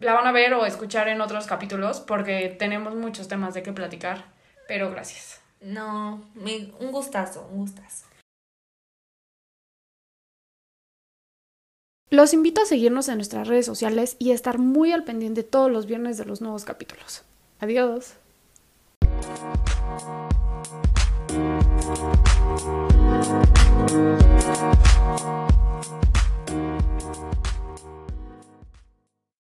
la 0.00 0.14
van 0.14 0.26
a 0.26 0.32
ver 0.32 0.54
o 0.54 0.66
escuchar 0.66 1.08
en 1.08 1.20
otros 1.20 1.46
capítulos 1.46 2.00
porque 2.00 2.48
tenemos 2.58 2.94
muchos 2.94 3.28
temas 3.28 3.54
de 3.54 3.62
qué 3.62 3.72
platicar. 3.72 4.24
Pero 4.66 4.90
gracias. 4.90 5.40
No, 5.60 6.28
un 6.34 6.90
gustazo, 6.90 7.48
un 7.52 7.58
gustazo. 7.58 8.06
Los 12.10 12.34
invito 12.34 12.62
a 12.62 12.66
seguirnos 12.66 13.08
en 13.08 13.16
nuestras 13.16 13.48
redes 13.48 13.64
sociales 13.64 14.16
y 14.18 14.32
a 14.32 14.34
estar 14.34 14.58
muy 14.58 14.92
al 14.92 15.04
pendiente 15.04 15.44
todos 15.44 15.70
los 15.70 15.86
viernes 15.86 16.18
de 16.18 16.24
los 16.24 16.40
nuevos 16.40 16.64
capítulos. 16.64 17.22
Adiós. 17.60 18.16